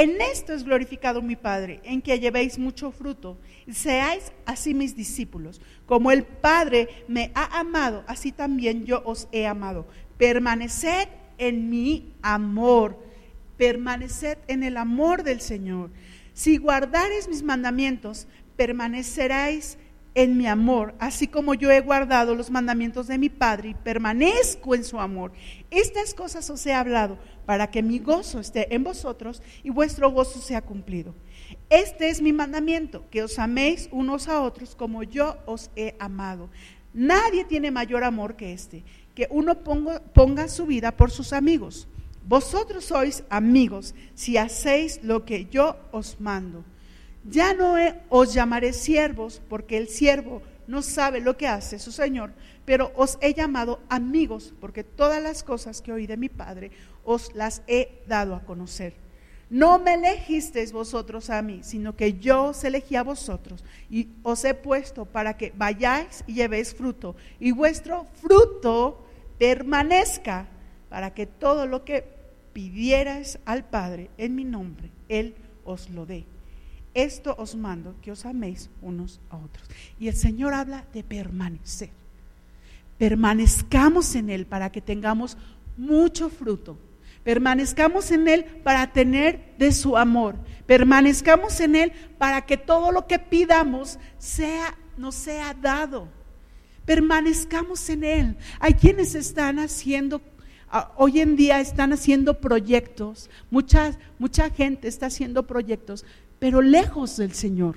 En 0.00 0.18
esto 0.18 0.54
es 0.54 0.64
glorificado 0.64 1.20
mi 1.20 1.36
Padre, 1.36 1.82
en 1.84 2.00
que 2.00 2.18
llevéis 2.18 2.58
mucho 2.58 2.90
fruto 2.90 3.36
y 3.66 3.74
seáis 3.74 4.32
así 4.46 4.72
mis 4.72 4.96
discípulos. 4.96 5.60
Como 5.84 6.10
el 6.10 6.24
Padre 6.24 7.04
me 7.06 7.30
ha 7.34 7.60
amado, 7.60 8.02
así 8.06 8.32
también 8.32 8.86
yo 8.86 9.02
os 9.04 9.28
he 9.30 9.46
amado. 9.46 9.86
Permaneced 10.16 11.06
en 11.36 11.68
mi 11.68 12.14
amor, 12.22 12.96
permaneced 13.58 14.38
en 14.48 14.62
el 14.62 14.78
amor 14.78 15.22
del 15.22 15.42
Señor. 15.42 15.90
Si 16.32 16.56
guardareis 16.56 17.28
mis 17.28 17.42
mandamientos, 17.42 18.26
permaneceréis 18.56 19.76
en 20.14 20.36
mi 20.36 20.46
amor, 20.46 20.94
así 20.98 21.28
como 21.28 21.54
yo 21.54 21.70
he 21.70 21.80
guardado 21.80 22.34
los 22.34 22.50
mandamientos 22.50 23.06
de 23.06 23.18
mi 23.18 23.28
Padre 23.28 23.70
y 23.70 23.74
permanezco 23.74 24.74
en 24.74 24.84
su 24.84 25.00
amor. 25.00 25.32
Estas 25.70 26.14
cosas 26.14 26.48
os 26.50 26.64
he 26.66 26.72
hablado 26.72 27.18
para 27.46 27.70
que 27.70 27.82
mi 27.82 27.98
gozo 27.98 28.40
esté 28.40 28.74
en 28.74 28.84
vosotros 28.84 29.42
y 29.62 29.70
vuestro 29.70 30.10
gozo 30.10 30.40
sea 30.40 30.62
cumplido. 30.62 31.14
Este 31.68 32.08
es 32.08 32.20
mi 32.20 32.32
mandamiento, 32.32 33.04
que 33.10 33.22
os 33.22 33.38
améis 33.38 33.88
unos 33.92 34.28
a 34.28 34.42
otros 34.42 34.74
como 34.74 35.02
yo 35.02 35.36
os 35.46 35.70
he 35.76 35.94
amado. 35.98 36.50
Nadie 36.92 37.44
tiene 37.44 37.70
mayor 37.70 38.02
amor 38.02 38.36
que 38.36 38.52
este, 38.52 38.82
que 39.14 39.28
uno 39.30 39.58
ponga, 39.58 40.48
su 40.48 40.66
vida 40.66 40.92
por 40.92 41.10
sus 41.10 41.32
amigos. 41.32 41.86
Vosotros 42.26 42.84
sois 42.84 43.24
amigos 43.30 43.94
si 44.14 44.36
hacéis 44.36 45.02
lo 45.02 45.24
que 45.24 45.46
yo 45.46 45.76
os 45.92 46.20
mando. 46.20 46.64
Ya 47.24 47.52
no 47.54 47.74
os 48.08 48.32
llamaré 48.32 48.72
siervos, 48.72 49.42
porque 49.48 49.76
el 49.76 49.88
siervo 49.88 50.42
no 50.66 50.82
sabe 50.82 51.20
lo 51.20 51.36
que 51.36 51.48
hace 51.48 51.78
su 51.78 51.92
Señor, 51.92 52.32
pero 52.64 52.92
os 52.94 53.18
he 53.20 53.34
llamado 53.34 53.80
amigos, 53.88 54.54
porque 54.60 54.84
todas 54.84 55.22
las 55.22 55.42
cosas 55.42 55.82
que 55.82 55.92
oí 55.92 56.06
de 56.06 56.16
mi 56.16 56.28
Padre 56.28 56.70
os 57.04 57.34
las 57.34 57.62
he 57.66 58.02
dado 58.06 58.34
a 58.34 58.44
conocer. 58.44 58.94
No 59.50 59.80
me 59.80 59.94
elegisteis 59.94 60.70
vosotros 60.70 61.28
a 61.28 61.42
mí, 61.42 61.60
sino 61.64 61.96
que 61.96 62.14
yo 62.14 62.44
os 62.44 62.62
elegí 62.62 62.94
a 62.94 63.02
vosotros 63.02 63.64
y 63.90 64.08
os 64.22 64.44
he 64.44 64.54
puesto 64.54 65.06
para 65.06 65.36
que 65.36 65.52
vayáis 65.56 66.22
y 66.28 66.34
llevéis 66.34 66.72
fruto, 66.72 67.16
y 67.40 67.50
vuestro 67.50 68.06
fruto 68.14 69.04
permanezca, 69.38 70.46
para 70.88 71.12
que 71.14 71.26
todo 71.26 71.66
lo 71.66 71.84
que 71.84 72.04
pidierais 72.52 73.40
al 73.44 73.64
Padre 73.64 74.10
en 74.18 74.36
mi 74.36 74.44
nombre, 74.44 74.90
Él 75.08 75.34
os 75.64 75.90
lo 75.90 76.06
dé. 76.06 76.24
Esto 76.94 77.34
os 77.38 77.54
mando, 77.54 77.94
que 78.02 78.10
os 78.10 78.26
améis 78.26 78.68
unos 78.82 79.20
a 79.30 79.36
otros. 79.36 79.68
Y 79.98 80.08
el 80.08 80.16
Señor 80.16 80.54
habla 80.54 80.84
de 80.92 81.04
permanecer. 81.04 81.90
Permanezcamos 82.98 84.14
en 84.14 84.28
Él 84.28 84.46
para 84.46 84.70
que 84.70 84.80
tengamos 84.80 85.36
mucho 85.76 86.28
fruto. 86.28 86.76
Permanezcamos 87.22 88.10
en 88.10 88.28
Él 88.28 88.44
para 88.44 88.92
tener 88.92 89.54
de 89.58 89.72
su 89.72 89.96
amor. 89.96 90.36
Permanezcamos 90.66 91.60
en 91.60 91.76
Él 91.76 91.92
para 92.18 92.44
que 92.44 92.56
todo 92.56 92.92
lo 92.92 93.06
que 93.06 93.18
pidamos 93.18 93.98
sea, 94.18 94.76
nos 94.96 95.14
sea 95.14 95.54
dado. 95.54 96.08
Permanezcamos 96.84 97.88
en 97.88 98.04
Él. 98.04 98.36
Hay 98.58 98.74
quienes 98.74 99.14
están 99.14 99.58
haciendo 99.58 100.20
hoy 100.96 101.20
en 101.20 101.36
día 101.36 101.60
están 101.60 101.92
haciendo 101.92 102.40
proyectos, 102.40 103.28
mucha, 103.50 103.98
mucha 104.18 104.50
gente 104.50 104.88
está 104.88 105.06
haciendo 105.06 105.46
proyectos, 105.46 106.04
pero 106.40 106.62
lejos 106.62 107.18
del 107.18 107.32
Señor. 107.34 107.76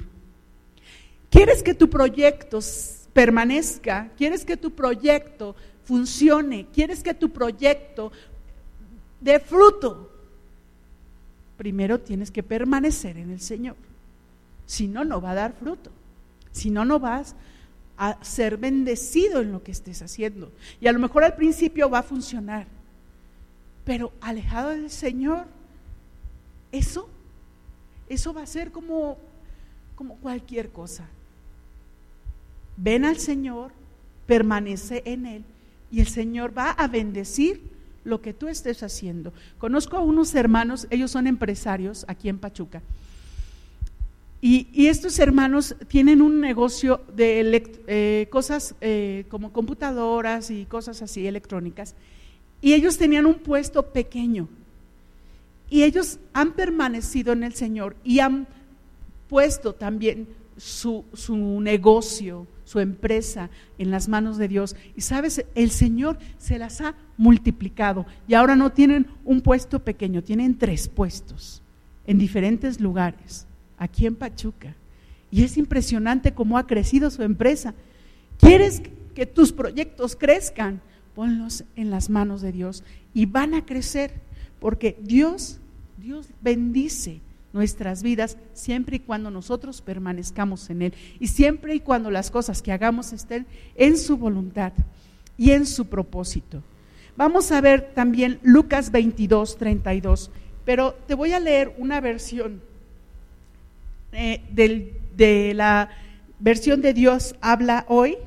¿Quieres 1.29 1.61
que 1.61 1.75
tu 1.75 1.89
proyecto 1.89 2.59
permanezca? 3.11 4.09
¿Quieres 4.17 4.45
que 4.45 4.57
tu 4.57 4.71
proyecto 4.71 5.55
funcione? 5.83 6.67
¿Quieres 6.73 7.03
que 7.03 7.13
tu 7.13 7.29
proyecto 7.29 8.11
dé 9.19 9.39
fruto? 9.39 10.09
Primero 11.57 11.99
tienes 11.99 12.31
que 12.31 12.41
permanecer 12.41 13.17
en 13.17 13.29
el 13.29 13.41
Señor. 13.41 13.75
Si 14.65 14.87
no, 14.87 15.03
no 15.03 15.21
va 15.21 15.31
a 15.31 15.35
dar 15.35 15.53
fruto. 15.53 15.91
Si 16.51 16.71
no, 16.71 16.85
no 16.85 16.99
vas 16.99 17.35
a 17.97 18.23
ser 18.23 18.57
bendecido 18.57 19.41
en 19.41 19.51
lo 19.51 19.61
que 19.61 19.71
estés 19.71 20.01
haciendo. 20.01 20.51
Y 20.79 20.87
a 20.87 20.93
lo 20.93 20.99
mejor 20.99 21.23
al 21.23 21.35
principio 21.35 21.89
va 21.89 21.99
a 21.99 22.03
funcionar. 22.03 22.67
Pero 23.83 24.13
alejado 24.21 24.69
del 24.69 24.89
Señor, 24.89 25.45
eso 26.71 27.09
eso 28.13 28.33
va 28.33 28.43
a 28.43 28.47
ser 28.47 28.71
como, 28.71 29.17
como 29.95 30.15
cualquier 30.17 30.69
cosa. 30.69 31.07
Ven 32.77 33.05
al 33.05 33.17
Señor, 33.17 33.71
permanece 34.25 35.03
en 35.05 35.25
Él 35.25 35.43
y 35.91 35.99
el 35.99 36.07
Señor 36.07 36.57
va 36.57 36.71
a 36.71 36.87
bendecir 36.87 37.61
lo 38.03 38.21
que 38.21 38.33
tú 38.33 38.47
estés 38.47 38.83
haciendo. 38.83 39.33
Conozco 39.57 39.97
a 39.97 40.01
unos 40.01 40.33
hermanos, 40.35 40.87
ellos 40.89 41.11
son 41.11 41.27
empresarios 41.27 42.05
aquí 42.07 42.29
en 42.29 42.39
Pachuca. 42.39 42.81
Y, 44.41 44.87
estos 44.87 45.19
hermanos 45.19 45.73
tienen 45.87 46.21
un 46.21 46.41
negocio 46.41 46.99
de 47.15 47.63
eh, 47.87 48.27
cosas 48.29 48.75
eh, 48.81 49.23
como 49.29 49.53
computadoras 49.53 50.51
y 50.51 50.65
cosas 50.65 51.01
así 51.01 51.25
electrónicas. 51.25 51.95
Y 52.59 52.73
ellos 52.73 52.97
tenían 52.97 53.25
un 53.25 53.35
puesto 53.35 53.93
pequeño 53.93 54.49
y 55.73 55.81
ellos 55.81 56.19
han 56.33 56.51
permanecido 56.51 57.33
en 57.33 57.41
el 57.41 57.55
Señor 57.55 57.95
y 58.03 58.19
han 58.19 58.45
puesto 59.27 59.73
también 59.73 60.27
su, 60.55 61.03
negocio, 61.63 62.45
su 62.63 62.79
empresa 62.79 63.49
en 63.79 63.89
las 63.89 64.07
manos 64.07 64.37
de 64.37 64.47
Dios. 64.47 64.75
Y 64.95 65.01
sabes, 65.01 65.43
el 65.55 65.71
Señor 65.71 66.19
se 66.37 66.59
las 66.59 66.79
ha 66.81 66.93
multiplicado 67.17 68.05
y 68.27 68.35
ahora 68.35 68.55
no 68.55 68.71
tienen 68.71 69.07
un 69.25 69.41
puesto 69.41 69.79
pequeño, 69.79 70.21
tienen 70.21 70.59
tres 70.59 70.87
puestos 70.87 71.63
en 72.05 72.19
diferentes 72.19 72.79
lugares, 72.79 73.47
aquí 73.79 74.05
en 74.05 74.13
Pachuca. 74.13 74.75
Y 75.31 75.41
es 75.43 75.57
impresionante 75.57 76.35
cómo 76.35 76.59
ha 76.59 76.67
crecido 76.67 77.09
su 77.09 77.23
empresa. 77.23 77.73
¿Quieres 78.37 78.83
que 79.15 79.25
tus 79.25 79.51
proyectos 79.51 80.15
crezcan? 80.15 80.81
Ponlos 81.15 81.63
en 81.75 81.89
las 81.89 82.11
manos 82.11 82.43
de 82.43 82.51
Dios 82.51 82.83
y 83.11 83.25
van 83.25 83.55
a 83.55 83.65
crecer 83.65 84.21
porque 84.59 84.99
Dios 85.01 85.59
Dios 85.97 86.27
bendice 86.41 87.21
nuestras 87.53 88.01
vidas 88.01 88.37
siempre 88.53 88.97
y 88.97 88.99
cuando 88.99 89.29
nosotros 89.29 89.81
permanezcamos 89.81 90.69
en 90.69 90.81
Él 90.81 90.93
y 91.19 91.27
siempre 91.27 91.75
y 91.75 91.79
cuando 91.79 92.09
las 92.09 92.31
cosas 92.31 92.61
que 92.61 92.71
hagamos 92.71 93.13
estén 93.13 93.45
en 93.75 93.97
su 93.97 94.17
voluntad 94.17 94.73
y 95.37 95.51
en 95.51 95.65
su 95.65 95.85
propósito. 95.85 96.63
Vamos 97.15 97.51
a 97.51 97.61
ver 97.61 97.93
también 97.93 98.39
Lucas 98.41 98.91
22, 98.91 99.57
32, 99.57 100.31
pero 100.65 100.93
te 101.07 101.13
voy 101.13 101.33
a 101.33 101.39
leer 101.39 101.75
una 101.77 102.01
versión 102.01 102.61
eh, 104.11 104.41
de 104.51 105.53
la 105.53 105.89
versión 106.39 106.81
de 106.81 106.93
Dios 106.93 107.35
habla 107.39 107.85
hoy 107.87 108.17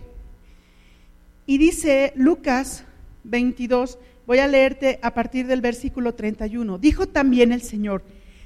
y 1.46 1.58
dice 1.58 2.12
Lucas 2.16 2.84
22, 3.24 3.98
Voy 4.26 4.38
a 4.40 4.48
leerte 4.48 4.98
a 5.02 5.14
partir 5.14 5.46
del 5.46 5.60
versículo 5.60 6.14
31. 6.14 6.78
Dijo 6.78 7.06
también 7.06 7.52
el 7.52 7.62
Señor, 7.62 8.02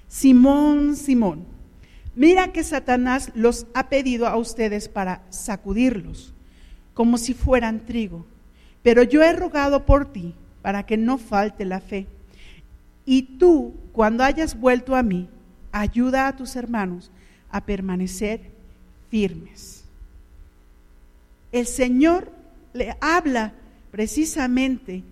Simón, 0.08 0.96
Simón, 0.96 1.46
mira 2.14 2.52
que 2.52 2.62
Satanás 2.62 3.32
los 3.34 3.66
ha 3.72 3.88
pedido 3.88 4.26
a 4.26 4.36
ustedes 4.36 4.88
para 4.88 5.22
sacudirlos, 5.30 6.34
como 6.92 7.16
si 7.16 7.32
fueran 7.32 7.86
trigo. 7.86 8.26
Pero 8.82 9.02
yo 9.02 9.22
he 9.22 9.32
rogado 9.32 9.86
por 9.86 10.12
ti 10.12 10.34
para 10.62 10.84
que 10.84 10.96
no 10.96 11.16
falte 11.16 11.64
la 11.64 11.80
fe. 11.80 12.06
Y 13.06 13.22
tú, 13.38 13.74
cuando 13.92 14.22
hayas 14.22 14.58
vuelto 14.58 14.94
a 14.94 15.02
mí, 15.02 15.28
ayuda 15.72 16.28
a 16.28 16.36
tus 16.36 16.56
hermanos 16.56 17.10
a 17.50 17.62
permanecer 17.64 18.40
firmes. 19.10 19.84
El 21.52 21.66
Señor 21.66 22.30
le 22.72 22.94
habla 23.00 23.54
precisamente 23.90 25.02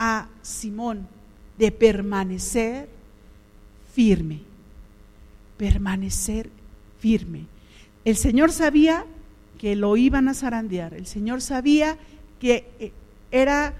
a 0.00 0.28
Simón 0.40 1.06
de 1.58 1.70
permanecer 1.70 2.88
firme, 3.94 4.40
permanecer 5.58 6.48
firme. 6.98 7.44
El 8.06 8.16
Señor 8.16 8.50
sabía 8.50 9.04
que 9.58 9.76
lo 9.76 9.98
iban 9.98 10.26
a 10.28 10.34
zarandear, 10.34 10.94
el 10.94 11.06
Señor 11.06 11.42
sabía 11.42 11.98
que 12.40 12.70
eh, 12.78 12.92
era, 13.30 13.74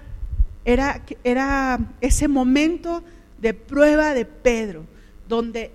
era, 0.63 1.03
era 1.23 1.79
ese 2.01 2.27
momento 2.27 3.03
de 3.39 3.55
prueba 3.55 4.13
de 4.13 4.25
Pedro, 4.25 4.85
donde 5.27 5.71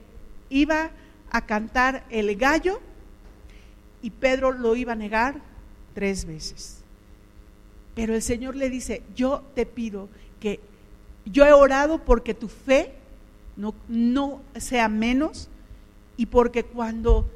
iba 0.49 0.93
a 1.33 1.45
cantar 1.45 2.07
el 2.09 2.37
gallo 2.37 2.81
y 4.01 4.11
Pedro 4.11 4.53
lo 4.53 4.77
iba 4.77 4.93
a 4.93 4.97
negar 4.97 5.41
tres 5.93 6.25
veces. 6.25 6.85
Pero 7.97 8.15
el 8.15 8.23
Señor 8.23 8.55
le 8.55 8.71
dice, 8.71 9.03
yo 9.17 9.43
te 9.57 9.67
pido 9.67 10.09
que 10.41 10.61
yo 11.25 11.45
he 11.45 11.53
orado 11.53 11.99
porque 12.05 12.35
tu 12.35 12.49
fe 12.49 12.93
no, 13.57 13.75
no 13.89 14.41
sea 14.57 14.89
menos 14.89 15.49
y 16.17 16.27
porque 16.27 16.65
cuando 16.65 17.29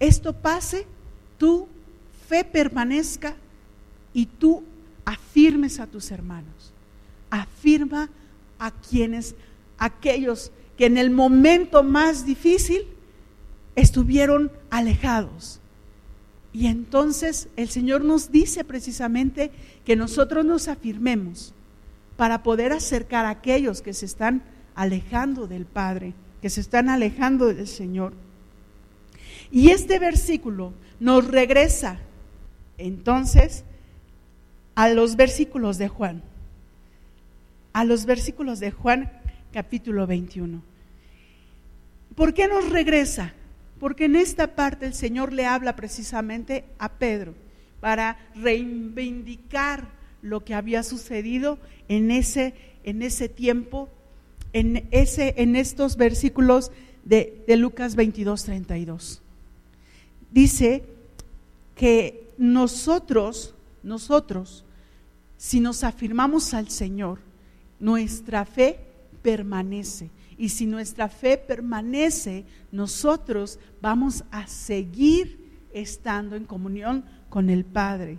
esto 0.00 0.32
pase, 0.32 0.86
tu 1.38 1.68
fe 2.28 2.44
permanezca 2.44 3.36
y 4.14 4.26
tú 4.26 4.62
afirmes 5.04 5.80
a 5.80 5.86
tus 5.86 6.10
hermanos. 6.10 6.72
Afirma 7.30 8.10
a 8.58 8.70
quienes, 8.70 9.34
aquellos 9.78 10.52
que 10.76 10.86
en 10.86 10.98
el 10.98 11.10
momento 11.10 11.82
más 11.82 12.24
difícil 12.24 12.86
estuvieron 13.74 14.50
alejados. 14.70 15.60
Y 16.52 16.66
entonces 16.66 17.48
el 17.56 17.68
Señor 17.68 18.04
nos 18.04 18.30
dice 18.30 18.64
precisamente 18.64 19.50
que 19.84 19.96
nosotros 19.96 20.44
nos 20.44 20.68
afirmemos 20.68 21.54
para 22.16 22.42
poder 22.42 22.72
acercar 22.72 23.24
a 23.24 23.30
aquellos 23.30 23.82
que 23.82 23.94
se 23.94 24.06
están 24.06 24.42
alejando 24.74 25.46
del 25.46 25.64
Padre, 25.64 26.14
que 26.40 26.50
se 26.50 26.60
están 26.60 26.88
alejando 26.88 27.52
del 27.52 27.66
Señor. 27.66 28.12
Y 29.50 29.70
este 29.70 29.98
versículo 29.98 30.72
nos 31.00 31.26
regresa 31.26 31.98
entonces 32.78 33.64
a 34.74 34.88
los 34.88 35.16
versículos 35.16 35.78
de 35.78 35.88
Juan, 35.88 36.22
a 37.72 37.84
los 37.84 38.06
versículos 38.06 38.60
de 38.60 38.70
Juan 38.70 39.10
capítulo 39.52 40.06
21. 40.06 40.62
¿Por 42.14 42.34
qué 42.34 42.48
nos 42.48 42.70
regresa? 42.70 43.32
Porque 43.78 44.04
en 44.04 44.16
esta 44.16 44.54
parte 44.54 44.86
el 44.86 44.94
Señor 44.94 45.32
le 45.32 45.46
habla 45.46 45.76
precisamente 45.76 46.64
a 46.78 46.88
Pedro 46.88 47.34
para 47.80 48.16
reivindicar 48.34 49.88
lo 50.22 50.44
que 50.44 50.54
había 50.54 50.82
sucedido 50.82 51.58
en 51.88 52.10
ese, 52.10 52.54
en 52.84 53.02
ese 53.02 53.28
tiempo, 53.28 53.88
en, 54.52 54.88
ese, 54.90 55.34
en 55.36 55.56
estos 55.56 55.96
versículos 55.96 56.70
de, 57.04 57.44
de 57.46 57.56
Lucas 57.56 57.96
22, 57.96 58.44
32. 58.44 59.20
Dice 60.30 60.84
que 61.74 62.30
nosotros, 62.38 63.54
nosotros, 63.82 64.64
si 65.36 65.60
nos 65.60 65.84
afirmamos 65.84 66.54
al 66.54 66.68
Señor, 66.68 67.18
nuestra 67.80 68.44
fe 68.44 68.78
permanece. 69.22 70.10
Y 70.38 70.48
si 70.48 70.66
nuestra 70.66 71.08
fe 71.08 71.36
permanece, 71.36 72.44
nosotros 72.70 73.58
vamos 73.80 74.24
a 74.30 74.46
seguir 74.46 75.38
estando 75.72 76.36
en 76.36 76.44
comunión 76.44 77.04
con 77.28 77.50
el 77.50 77.64
Padre. 77.64 78.18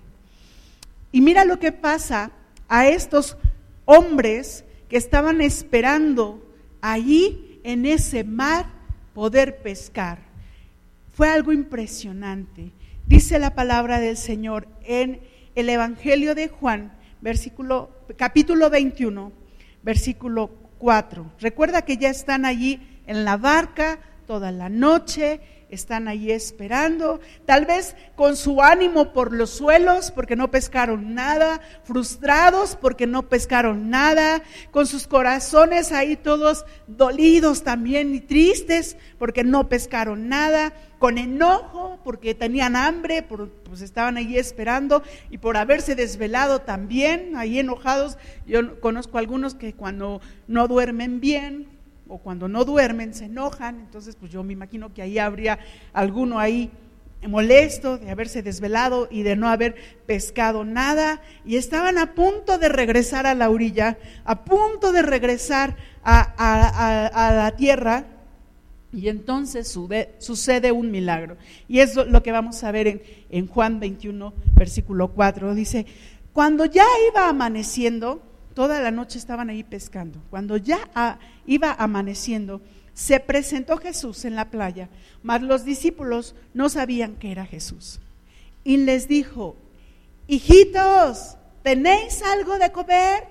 Y 1.14 1.22
mira 1.22 1.46
lo 1.46 1.60
que 1.60 1.72
pasa 1.72 2.32
a 2.68 2.88
estos 2.88 3.38
hombres 3.86 4.66
que 4.90 4.98
estaban 4.98 5.42
esperando 5.42 6.44
allí 6.82 7.62
en 7.64 7.86
ese 7.86 8.24
mar 8.24 8.66
poder 9.14 9.62
pescar. 9.62 10.18
Fue 11.14 11.30
algo 11.30 11.54
impresionante. 11.54 12.72
Dice 13.06 13.38
la 13.38 13.54
palabra 13.54 14.00
del 14.00 14.18
Señor 14.18 14.68
en 14.84 15.22
el 15.54 15.70
Evangelio 15.70 16.34
de 16.34 16.48
Juan, 16.48 16.94
capítulo 18.18 18.70
21, 18.72 19.32
versículo 19.84 20.50
4. 20.80 21.32
Recuerda 21.40 21.84
que 21.84 21.98
ya 21.98 22.10
están 22.10 22.44
allí 22.44 22.82
en 23.06 23.24
la 23.24 23.38
barca 23.38 24.00
toda 24.26 24.52
la 24.52 24.70
noche, 24.70 25.42
están 25.74 26.08
allí 26.08 26.32
esperando, 26.32 27.20
tal 27.46 27.66
vez 27.66 27.96
con 28.16 28.36
su 28.36 28.62
ánimo 28.62 29.14
por 29.14 29.34
los 29.34 29.50
suelos 29.50 30.12
porque 30.12 30.36
no 30.36 30.52
pescaron 30.52 31.14
nada, 31.16 31.62
frustrados 31.84 32.78
porque 32.80 33.08
no 33.08 33.30
pescaron 33.30 33.90
nada, 33.90 34.44
con 34.72 34.88
sus 34.88 35.08
corazones 35.08 35.92
ahí 35.92 36.16
todos 36.16 36.66
dolidos 36.88 37.64
también 37.64 38.14
y 38.16 38.22
tristes 38.22 38.98
porque 39.18 39.44
no 39.44 39.70
pescaron 39.70 40.30
nada, 40.30 40.74
con 41.00 41.18
enojo 41.18 42.00
porque 42.04 42.34
tenían 42.34 42.78
hambre, 42.78 43.24
pues 43.24 43.82
estaban 43.82 44.16
allí 44.16 44.38
esperando 44.38 45.04
y 45.30 45.38
por 45.38 45.58
haberse 45.58 45.96
desvelado 45.96 46.62
también, 46.62 47.36
ahí 47.36 47.60
enojados. 47.60 48.18
Yo 48.46 48.80
conozco 48.80 49.18
algunos 49.18 49.54
que 49.54 49.74
cuando 49.74 50.22
no 50.48 50.68
duermen 50.70 51.20
bien, 51.20 51.73
o 52.14 52.20
cuando 52.20 52.48
no 52.48 52.64
duermen 52.64 53.16
se 53.16 53.26
enojan, 53.26 53.80
entonces 53.80 54.16
pues 54.16 54.32
yo 54.32 54.44
me 54.44 54.54
imagino 54.54 54.94
que 54.94 55.02
ahí 55.02 55.18
habría 55.18 55.58
alguno 55.94 56.38
ahí 56.38 56.70
molesto 57.28 57.98
de 57.98 58.12
haberse 58.12 58.44
desvelado 58.44 59.08
y 59.10 59.24
de 59.24 59.36
no 59.36 59.50
haber 59.50 59.74
pescado 60.06 60.64
nada 60.64 61.22
y 61.44 61.56
estaban 61.56 61.98
a 61.98 62.14
punto 62.14 62.60
de 62.60 62.70
regresar 62.70 63.26
a 63.26 63.34
la 63.34 63.50
orilla, 63.50 63.98
a 64.26 64.46
punto 64.46 64.92
de 64.92 65.02
regresar 65.02 65.76
a, 66.04 67.32
la 67.36 67.56
tierra 67.58 68.06
y 68.92 69.08
entonces 69.08 69.76
sucede 70.20 70.72
un 70.72 70.92
milagro. 70.92 71.38
Y 71.68 71.80
es 71.80 71.96
lo 71.96 72.22
que 72.22 72.32
vamos 72.32 72.64
a 72.64 72.72
ver 72.72 72.88
en, 72.88 73.02
en 73.32 73.48
Juan 73.48 73.80
21, 73.80 74.34
versículo 74.54 75.08
4. 75.08 75.56
Dice, 75.56 75.88
cuando 76.32 76.66
ya 76.66 76.86
iba 77.12 77.28
amaneciendo, 77.28 78.22
Toda 78.54 78.82
la 78.82 78.92
noche 78.92 79.18
estaban 79.18 79.50
ahí 79.50 79.64
pescando. 79.64 80.20
Cuando 80.30 80.58
ya 80.58 81.20
iba 81.46 81.74
amaneciendo, 81.74 82.62
se 82.94 83.20
presentó 83.20 83.78
Jesús 83.78 84.26
en 84.26 84.36
la 84.36 84.52
playa, 84.52 84.90
mas 85.24 85.42
los 85.42 85.66
discípulos 85.66 86.36
no 86.54 86.70
sabían 86.70 87.16
que 87.16 87.32
era 87.32 87.46
Jesús. 87.46 88.00
Y 88.64 88.78
les 88.78 89.08
dijo, 89.08 89.56
hijitos, 90.28 91.38
¿tenéis 91.64 92.22
algo 92.22 92.60
de 92.60 92.72
comer? 92.72 93.24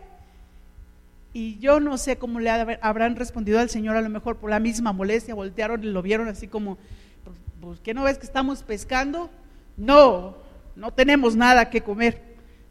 Y 1.32 1.58
yo 1.58 1.80
no 1.80 1.96
sé 1.96 2.18
cómo 2.18 2.40
le 2.40 2.50
habrán 2.50 3.16
respondido 3.16 3.60
al 3.60 3.70
Señor, 3.70 3.96
a 3.96 4.02
lo 4.02 4.10
mejor 4.10 4.36
por 4.36 4.50
la 4.50 4.60
misma 4.60 4.92
molestia, 4.92 5.34
voltearon 5.34 5.82
y 5.84 5.86
lo 5.86 6.02
vieron 6.02 6.28
así 6.28 6.48
como, 6.48 6.76
pues, 7.24 7.36
pues 7.60 7.80
¿qué 7.80 7.94
no 7.94 8.02
ves 8.02 8.18
que 8.18 8.26
estamos 8.26 8.62
pescando? 8.64 9.30
No, 9.76 10.36
no 10.76 10.92
tenemos 10.92 11.36
nada 11.36 11.70
que 11.70 11.80
comer, 11.80 12.20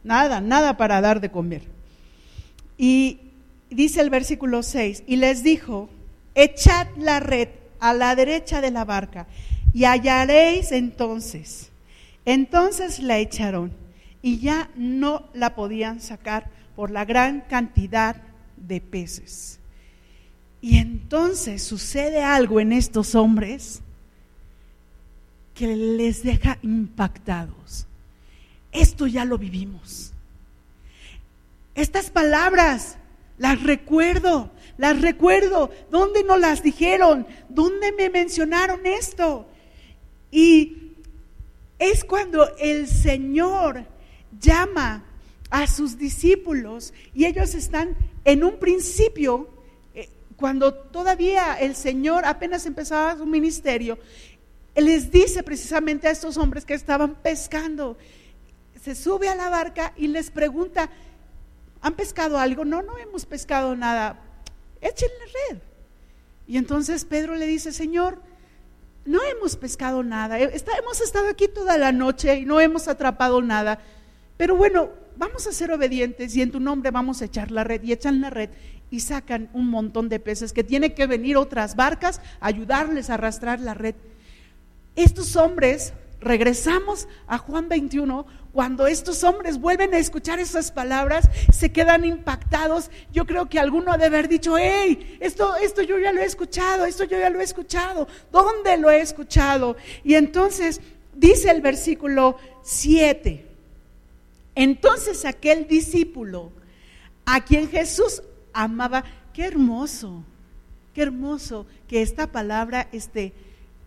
nada, 0.04 0.42
nada 0.42 0.78
para 0.78 1.02
dar 1.02 1.22
de 1.22 1.32
comer. 1.32 1.71
Y 2.82 3.20
dice 3.70 4.02
el 4.02 4.10
versículo 4.10 4.64
6, 4.64 5.04
y 5.06 5.18
les 5.18 5.44
dijo, 5.44 5.88
echad 6.34 6.88
la 6.98 7.20
red 7.20 7.50
a 7.80 7.94
la 7.94 8.16
derecha 8.16 8.60
de 8.60 8.72
la 8.72 8.86
barca 8.86 9.28
y 9.72 9.84
hallaréis 9.84 10.72
entonces. 10.72 11.70
Entonces 12.26 12.98
la 12.98 13.20
echaron 13.20 13.72
y 14.24 14.40
ya 14.40 14.72
no 14.76 15.30
la 15.36 15.54
podían 15.54 16.02
sacar 16.02 16.50
por 16.76 16.90
la 16.90 17.06
gran 17.06 17.42
cantidad 17.42 18.16
de 18.58 18.82
peces. 18.82 19.60
Y 20.60 20.80
entonces 20.80 21.62
sucede 21.62 22.24
algo 22.24 22.60
en 22.60 22.74
estos 22.74 23.14
hombres 23.14 23.84
que 25.54 25.76
les 25.76 26.24
deja 26.24 26.58
impactados. 26.64 27.86
Esto 28.72 29.06
ya 29.06 29.24
lo 29.24 29.38
vivimos. 29.38 30.11
Estas 31.76 32.10
palabras 32.10 32.98
las 33.38 33.64
recuerdo, 33.64 34.52
las 34.78 35.02
recuerdo. 35.02 35.72
¿Dónde 35.90 36.24
nos 36.24 36.40
las 36.40 36.62
dijeron? 36.62 37.26
¿Dónde 37.50 37.92
me 37.92 38.10
mencionaron 38.10 38.86
esto? 38.86 39.48
Y 40.30 40.96
es 41.80 42.04
cuando 42.04 42.56
el 42.58 42.88
Señor 42.88 43.86
llama 44.40 45.04
a 45.50 45.68
sus 45.68 45.98
discípulos 45.98 46.94
y 47.14 47.26
ellos 47.26 47.56
están 47.56 47.98
en 48.24 48.44
un 48.44 48.60
principio, 48.60 49.50
eh, 49.94 50.10
cuando 50.36 50.74
todavía 50.74 51.56
el 51.60 51.76
Señor 51.76 52.26
apenas 52.26 52.66
empezaba 52.66 53.18
su 53.18 53.26
ministerio, 53.26 53.98
les 54.76 55.12
dice 55.12 55.44
precisamente 55.44 56.08
a 56.08 56.12
estos 56.12 56.38
hombres 56.38 56.66
que 56.66 56.74
estaban 56.74 57.16
pescando, 57.16 57.98
se 58.82 58.96
sube 58.96 59.28
a 59.28 59.36
la 59.36 59.50
barca 59.50 59.94
y 59.98 60.08
les 60.08 60.32
pregunta, 60.32 60.90
¿Han 61.82 61.94
pescado 61.96 62.38
algo? 62.38 62.66
No, 62.66 62.82
no 62.82 62.98
hemos 62.98 63.26
pescado 63.26 63.76
nada. 63.76 64.20
Echen 64.82 65.10
la 65.20 65.56
red. 65.56 65.62
Y 66.48 66.58
entonces 66.58 67.06
Pedro 67.06 67.36
le 67.36 67.48
dice, 67.48 67.72
Señor, 67.72 68.22
no 69.06 69.20
hemos 69.24 69.56
pescado 69.56 70.04
nada. 70.04 70.40
hemos 70.40 71.02
estado 71.02 71.30
aquí 71.30 71.48
toda 71.48 71.78
la 71.78 71.92
noche 71.92 72.40
y 72.40 72.46
no 72.46 72.60
hemos 72.60 72.88
atrapado 72.88 73.42
nada. 73.42 73.80
Pero 74.38 74.56
bueno, 74.56 74.90
vamos 75.18 75.48
a 75.48 75.52
ser 75.52 75.72
obedientes 75.72 76.36
y 76.36 76.42
en 76.42 76.52
tu 76.52 76.60
nombre 76.60 76.92
vamos 76.92 77.22
a 77.22 77.26
echar 77.26 77.52
la 77.52 77.64
red. 77.64 77.82
Y 77.84 77.92
echan 77.94 78.22
la 78.22 78.30
red 78.30 78.50
y 78.92 79.00
sacan 79.00 79.50
un 79.54 79.70
montón 79.70 80.10
de 80.10 80.20
peces 80.20 80.54
que 80.54 80.64
tiene 80.64 80.94
que 80.94 81.08
venir 81.08 81.38
otras 81.38 81.76
barcas 81.76 82.22
a 82.40 82.48
ayudarles 82.48 83.10
a 83.10 83.16
arrastrar 83.16 83.60
la 83.60 83.74
red. 83.74 83.96
Estos 84.96 85.36
hombres, 85.38 85.94
regresamos 86.22 87.08
a 87.28 87.38
Juan 87.40 87.68
21, 87.68 88.26
cuando 88.54 88.88
estos 88.88 89.24
hombres 89.24 89.60
vuelven 89.60 89.94
a 89.94 89.98
escuchar 89.98 90.40
esas 90.40 90.72
palabras, 90.72 91.30
se 91.52 91.72
quedan 91.72 92.06
impactados. 92.06 92.92
Yo 93.12 93.26
creo 93.26 93.50
que 93.50 93.60
alguno 93.60 93.92
ha 93.92 93.98
de 93.98 94.06
haber 94.06 94.28
dicho, 94.28 94.58
hey, 94.58 95.18
esto, 95.20 95.56
esto 95.56 95.82
yo 95.82 95.98
ya 95.98 96.12
lo 96.12 96.22
he 96.22 96.26
escuchado, 96.26 96.86
esto 96.86 97.06
yo 97.06 97.18
ya 97.18 97.30
lo 97.30 97.40
he 97.40 97.44
escuchado. 97.44 98.08
¿Dónde 98.32 98.78
lo 98.78 98.92
he 98.92 99.02
escuchado? 99.02 99.76
Y 100.04 100.16
entonces 100.16 100.82
dice 101.16 101.50
el 101.50 101.62
versículo 101.62 102.38
7. 102.62 103.48
Entonces 104.56 105.26
aquel 105.26 105.68
discípulo 105.68 106.52
a 107.26 107.44
quien 107.46 107.70
Jesús 107.70 108.22
amaba, 108.54 109.06
qué 109.34 109.46
hermoso, 109.46 110.24
qué 110.94 111.04
hermoso 111.04 111.66
que 111.88 112.02
esta 112.02 112.28
palabra, 112.28 112.90
este 112.92 113.34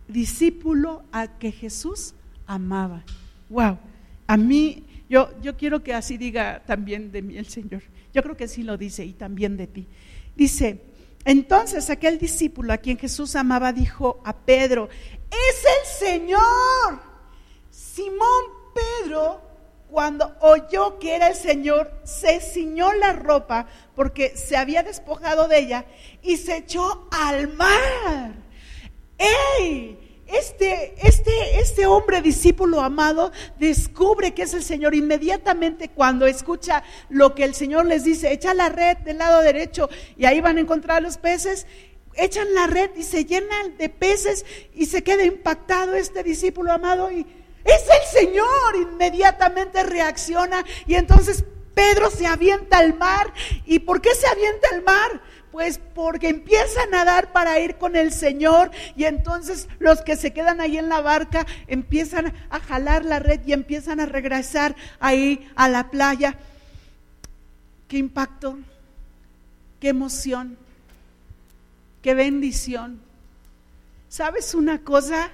discípulo 0.07 1.03
a 1.11 1.27
que 1.37 1.51
Jesús 1.51 2.14
amaba. 2.47 3.03
Wow. 3.49 3.77
A 4.27 4.37
mí, 4.37 4.83
yo, 5.09 5.29
yo 5.41 5.55
quiero 5.55 5.83
que 5.83 5.93
así 5.93 6.17
diga 6.17 6.63
también 6.65 7.11
de 7.11 7.21
mí 7.21 7.37
el 7.37 7.47
Señor. 7.47 7.83
Yo 8.13 8.23
creo 8.23 8.37
que 8.37 8.47
sí 8.47 8.63
lo 8.63 8.77
dice 8.77 9.05
y 9.05 9.13
también 9.13 9.57
de 9.57 9.67
ti. 9.67 9.87
Dice, 10.35 10.81
entonces 11.25 11.89
aquel 11.89 12.17
discípulo 12.17 12.73
a 12.73 12.77
quien 12.77 12.97
Jesús 12.97 13.35
amaba 13.35 13.73
dijo 13.73 14.21
a 14.23 14.35
Pedro, 14.35 14.89
es 15.31 15.65
el 15.65 16.07
Señor. 16.07 17.01
Simón 17.69 18.43
Pedro, 18.73 19.41
cuando 19.89 20.35
oyó 20.41 20.99
que 20.99 21.15
era 21.15 21.29
el 21.29 21.35
Señor, 21.35 21.91
se 22.03 22.39
ciñó 22.39 22.93
la 22.93 23.13
ropa 23.13 23.67
porque 23.95 24.37
se 24.37 24.55
había 24.55 24.83
despojado 24.83 25.47
de 25.47 25.59
ella 25.59 25.85
y 26.21 26.37
se 26.37 26.57
echó 26.57 27.07
al 27.11 27.53
mar. 27.53 28.33
¡Ey! 29.17 30.04
Este, 30.27 30.95
este, 31.07 31.59
este 31.59 31.85
hombre 31.85 32.21
discípulo 32.21 32.81
amado 32.81 33.31
descubre 33.59 34.33
que 34.33 34.43
es 34.43 34.53
el 34.53 34.63
Señor 34.63 34.95
inmediatamente 34.95 35.89
cuando 35.89 36.25
escucha 36.25 36.83
lo 37.09 37.35
que 37.35 37.43
el 37.43 37.53
Señor 37.53 37.85
les 37.85 38.03
dice, 38.03 38.31
echa 38.31 38.53
la 38.53 38.69
red 38.69 38.97
del 38.97 39.19
lado 39.19 39.41
derecho 39.41 39.89
y 40.17 40.25
ahí 40.25 40.41
van 40.41 40.57
a 40.57 40.61
encontrar 40.61 41.03
los 41.03 41.17
peces, 41.17 41.67
echan 42.15 42.53
la 42.53 42.67
red 42.67 42.89
y 42.95 43.03
se 43.03 43.25
llenan 43.25 43.77
de 43.77 43.89
peces 43.89 44.45
y 44.73 44.87
se 44.87 45.03
queda 45.03 45.23
impactado 45.23 45.95
este 45.95 46.23
discípulo 46.23 46.71
amado 46.71 47.11
y 47.11 47.25
es 47.63 47.83
el 47.83 48.27
Señor, 48.27 48.75
inmediatamente 48.75 49.83
reacciona 49.83 50.63
y 50.87 50.95
entonces 50.95 51.43
Pedro 51.75 52.09
se 52.09 52.25
avienta 52.25 52.79
al 52.79 52.97
mar. 52.97 53.31
¿Y 53.65 53.79
por 53.79 54.01
qué 54.01 54.15
se 54.15 54.25
avienta 54.25 54.69
al 54.71 54.81
mar? 54.83 55.21
Pues 55.55 55.79
porque 55.93 56.27
empieza 56.27 56.83
a 56.83 56.87
nadar 56.87 57.31
para 57.31 57.57
ir 57.61 57.77
con 57.77 57.95
el 57.95 58.11
Señor 58.11 58.71
y 58.97 59.05
entonces 59.05 59.69
los 59.79 60.01
que 60.01 60.17
se 60.17 60.33
quedan 60.33 60.59
ahí 60.59 60.77
en 60.77 60.89
la 60.89 60.99
barca 60.99 61.47
empiezan 61.67 62.33
a 62.49 62.59
jalar 62.59 63.05
la 63.05 63.19
red 63.19 63.39
y 63.47 63.53
empiezan 63.53 64.01
a 64.01 64.05
regresar 64.05 64.75
ahí 64.99 65.49
a 65.55 65.69
la 65.69 65.89
playa. 65.89 66.37
Qué 67.87 67.97
impacto, 67.97 68.59
qué 69.79 69.87
emoción, 69.87 70.57
qué 72.01 72.13
bendición. 72.13 72.99
¿Sabes 74.09 74.55
una 74.55 74.81
cosa? 74.81 75.29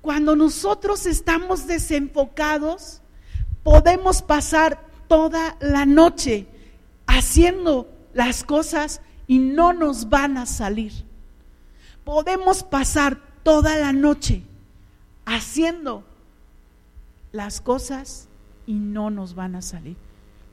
Cuando 0.00 0.34
nosotros 0.34 1.06
estamos 1.06 1.68
desenfocados, 1.68 3.00
podemos 3.62 4.22
pasar 4.22 4.84
toda 5.06 5.56
la 5.60 5.86
noche 5.86 6.48
haciendo 7.06 7.94
las 8.14 8.44
cosas 8.44 9.00
y 9.26 9.38
no 9.38 9.72
nos 9.72 10.08
van 10.08 10.36
a 10.38 10.46
salir. 10.46 10.92
Podemos 12.04 12.62
pasar 12.62 13.20
toda 13.42 13.76
la 13.76 13.92
noche 13.92 14.42
haciendo 15.26 16.04
las 17.32 17.60
cosas 17.60 18.28
y 18.66 18.74
no 18.74 19.10
nos 19.10 19.34
van 19.34 19.54
a 19.54 19.62
salir, 19.62 19.96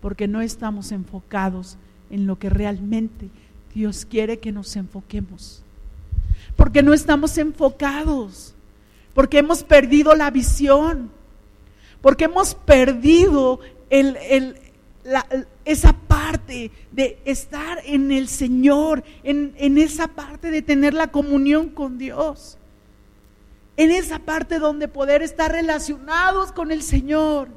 porque 0.01 0.27
no 0.27 0.41
estamos 0.41 0.91
enfocados 0.91 1.77
en 2.09 2.27
lo 2.27 2.37
que 2.37 2.49
realmente 2.49 3.29
Dios 3.73 4.05
quiere 4.05 4.39
que 4.39 4.51
nos 4.51 4.75
enfoquemos. 4.75 5.63
Porque 6.55 6.83
no 6.83 6.93
estamos 6.93 7.37
enfocados, 7.37 8.53
porque 9.13 9.39
hemos 9.39 9.63
perdido 9.63 10.15
la 10.15 10.29
visión, 10.31 11.09
porque 12.01 12.25
hemos 12.25 12.55
perdido 12.55 13.59
el, 13.89 14.17
el, 14.17 14.57
esa 15.65 15.93
de 16.33 17.19
estar 17.25 17.79
en 17.85 18.11
el 18.11 18.27
Señor, 18.27 19.03
en, 19.23 19.53
en 19.57 19.77
esa 19.77 20.07
parte 20.07 20.51
de 20.51 20.61
tener 20.61 20.93
la 20.93 21.07
comunión 21.07 21.69
con 21.69 21.97
Dios, 21.97 22.57
en 23.77 23.91
esa 23.91 24.19
parte 24.19 24.59
donde 24.59 24.87
poder 24.87 25.21
estar 25.21 25.51
relacionados 25.51 26.51
con 26.51 26.71
el 26.71 26.81
Señor. 26.81 27.49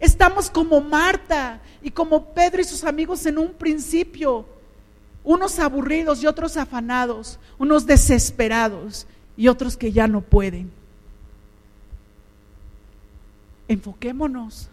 Estamos 0.00 0.50
como 0.50 0.80
Marta 0.80 1.60
y 1.82 1.90
como 1.90 2.34
Pedro 2.34 2.60
y 2.60 2.64
sus 2.64 2.84
amigos 2.84 3.24
en 3.26 3.38
un 3.38 3.52
principio, 3.52 4.46
unos 5.24 5.58
aburridos 5.58 6.22
y 6.22 6.26
otros 6.26 6.56
afanados, 6.56 7.38
unos 7.58 7.86
desesperados 7.86 9.06
y 9.36 9.48
otros 9.48 9.76
que 9.76 9.92
ya 9.92 10.06
no 10.06 10.20
pueden. 10.20 10.70
Enfoquémonos 13.68 14.70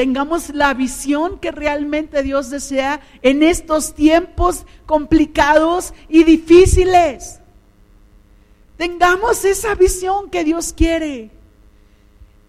tengamos 0.00 0.48
la 0.54 0.72
visión 0.72 1.38
que 1.38 1.50
realmente 1.50 2.22
Dios 2.22 2.48
desea 2.48 3.02
en 3.20 3.42
estos 3.42 3.94
tiempos 3.94 4.64
complicados 4.86 5.92
y 6.08 6.24
difíciles. 6.24 7.38
Tengamos 8.78 9.44
esa 9.44 9.74
visión 9.74 10.30
que 10.30 10.42
Dios 10.42 10.72
quiere. 10.72 11.30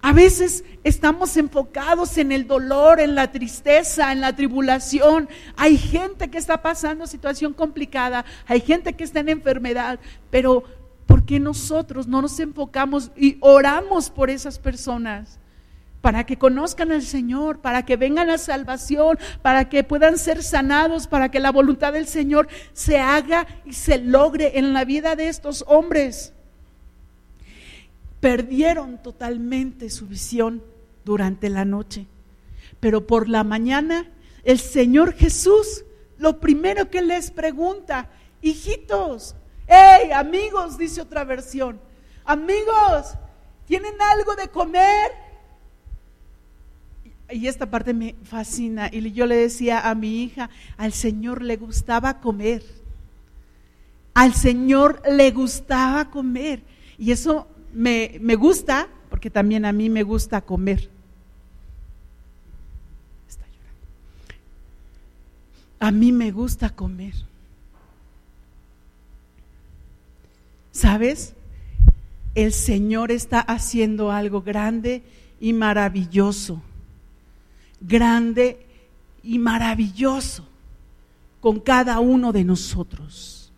A 0.02 0.14
veces 0.14 0.64
estamos 0.86 1.36
enfocados 1.36 2.18
en 2.18 2.32
el 2.32 2.48
dolor, 2.48 3.02
en 3.02 3.16
la 3.16 3.34
tristeza, 3.34 4.14
en 4.14 4.22
la 4.22 4.34
tribulación. 4.34 5.28
Hay 5.58 5.78
gente 5.78 6.30
que 6.30 6.38
está 6.38 6.62
pasando 6.62 7.06
situación 7.06 7.52
complicada, 7.52 8.24
hay 8.48 8.62
gente 8.62 8.94
que 8.94 9.04
está 9.04 9.20
en 9.20 9.28
enfermedad, 9.28 10.00
pero 10.30 10.64
¿por 11.06 11.26
qué 11.26 11.38
nosotros 11.38 12.08
no 12.08 12.22
nos 12.22 12.40
enfocamos 12.40 13.12
y 13.18 13.36
oramos 13.42 14.10
por 14.10 14.30
esas 14.30 14.58
personas? 14.58 15.42
Para 16.02 16.26
que 16.26 16.38
conozcan 16.38 16.92
al 16.92 17.04
Señor, 17.04 17.60
para 17.60 17.86
que 17.86 17.96
vengan 17.96 18.30
a 18.30 18.38
salvación, 18.38 19.20
para 19.42 19.70
que 19.70 19.84
puedan 19.84 20.18
ser 20.18 20.44
sanados, 20.44 21.08
para 21.08 21.30
que 21.30 21.40
la 21.40 21.52
voluntad 21.52 21.94
del 21.94 22.08
Señor 22.08 22.48
se 22.74 23.00
haga 23.00 23.48
y 23.66 23.74
se 23.74 24.00
logre 24.00 24.58
en 24.58 24.74
la 24.74 24.84
vida 24.84 25.16
de 25.16 25.30
estos 25.30 25.64
hombres. 25.68 26.34
Perdieron 28.20 29.02
totalmente 29.02 29.90
su 29.90 30.08
visión 30.08 30.64
durante 31.06 31.50
la 31.50 31.66
noche, 31.66 32.08
pero 32.80 33.06
por 33.06 33.30
la 33.30 33.44
mañana 33.44 34.10
el 34.44 34.60
Señor 34.60 35.14
Jesús 35.14 35.86
lo 36.18 36.40
primero 36.40 36.90
que 36.90 37.02
les 37.02 37.32
pregunta, 37.32 38.10
hijitos, 38.42 39.36
hey 39.68 40.12
amigos, 40.12 40.78
dice 40.78 41.02
otra 41.02 41.24
versión, 41.24 41.80
amigos, 42.26 43.16
¿tienen 43.66 44.00
algo 44.00 44.36
de 44.36 44.48
comer? 44.50 45.12
Y 47.32 47.48
esta 47.48 47.70
parte 47.70 47.94
me 47.94 48.16
fascina. 48.24 48.90
Y 48.92 49.12
yo 49.12 49.26
le 49.26 49.36
decía 49.36 49.90
a 49.90 49.96
mi 49.96 50.24
hija, 50.24 50.50
al 50.78 50.94
Señor 50.94 51.42
le 51.42 51.58
gustaba 51.58 52.20
comer. 52.20 52.64
Al 54.14 54.34
Señor 54.34 55.02
le 55.10 55.32
gustaba 55.32 56.10
comer. 56.10 56.62
Y 56.98 57.12
eso 57.12 57.48
me, 57.74 58.18
me 58.22 58.36
gusta, 58.36 58.88
porque 59.10 59.30
también 59.30 59.66
a 59.66 59.72
mí 59.72 59.90
me 59.90 60.04
gusta 60.04 60.42
comer. 60.42 60.90
Está 63.28 63.46
llorando. 63.46 63.88
A 65.80 65.92
mí 65.92 66.12
me 66.12 66.32
gusta 66.32 66.70
comer. 66.70 67.14
¿Sabes? 70.72 71.34
El 72.36 72.54
Señor 72.54 73.12
está 73.12 73.40
haciendo 73.42 74.12
algo 74.12 74.42
grande 74.42 75.04
y 75.40 75.54
maravilloso 75.54 76.62
grande 77.82 78.66
y 79.24 79.40
maravilloso 79.40 80.48
con 81.40 81.60
cada 81.60 82.00
uno 82.00 82.32
de 82.32 82.44
nosotros. 82.44 83.52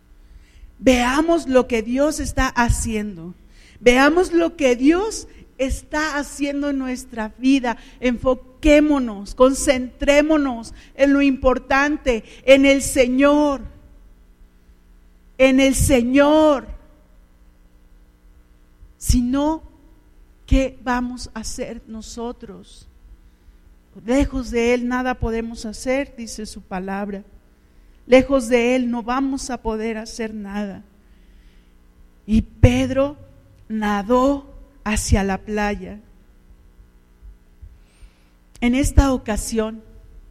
Veamos 0.80 1.48
lo 1.48 1.68
que 1.68 1.84
Dios 1.84 2.20
está 2.20 2.48
haciendo. 2.48 3.36
Veamos 3.80 4.32
lo 4.32 4.56
que 4.56 4.76
Dios 4.76 5.28
está 5.58 6.18
haciendo 6.18 6.70
en 6.70 6.80
nuestra 6.80 7.34
vida. 7.38 7.78
Enfoquémonos, 8.00 9.36
concentrémonos 9.36 10.74
en 10.96 11.14
lo 11.14 11.22
importante, 11.22 12.24
en 12.46 12.66
el 12.66 12.82
Señor. 12.82 13.62
En 15.38 15.60
el 15.60 15.76
Señor. 15.76 16.68
Si 18.98 19.22
no, 19.22 19.64
¿qué 20.46 20.78
vamos 20.82 21.30
a 21.34 21.42
hacer 21.42 21.82
nosotros? 21.88 22.88
Lejos 24.06 24.52
de 24.52 24.74
Él 24.74 24.88
nada 24.88 25.16
podemos 25.16 25.66
hacer, 25.66 26.14
dice 26.18 26.46
su 26.46 26.62
palabra. 26.62 27.24
Lejos 28.08 28.50
de 28.50 28.76
Él 28.76 28.90
no 28.90 29.04
vamos 29.04 29.50
a 29.50 29.62
poder 29.62 29.98
hacer 29.98 30.34
nada. 30.34 30.84
Y 32.26 32.42
Pedro 32.42 33.18
nadó 33.70 34.54
hacia 34.84 35.24
la 35.24 35.38
playa. 35.38 36.00
En 38.62 38.76
esta 38.76 39.14
ocasión, 39.14 39.82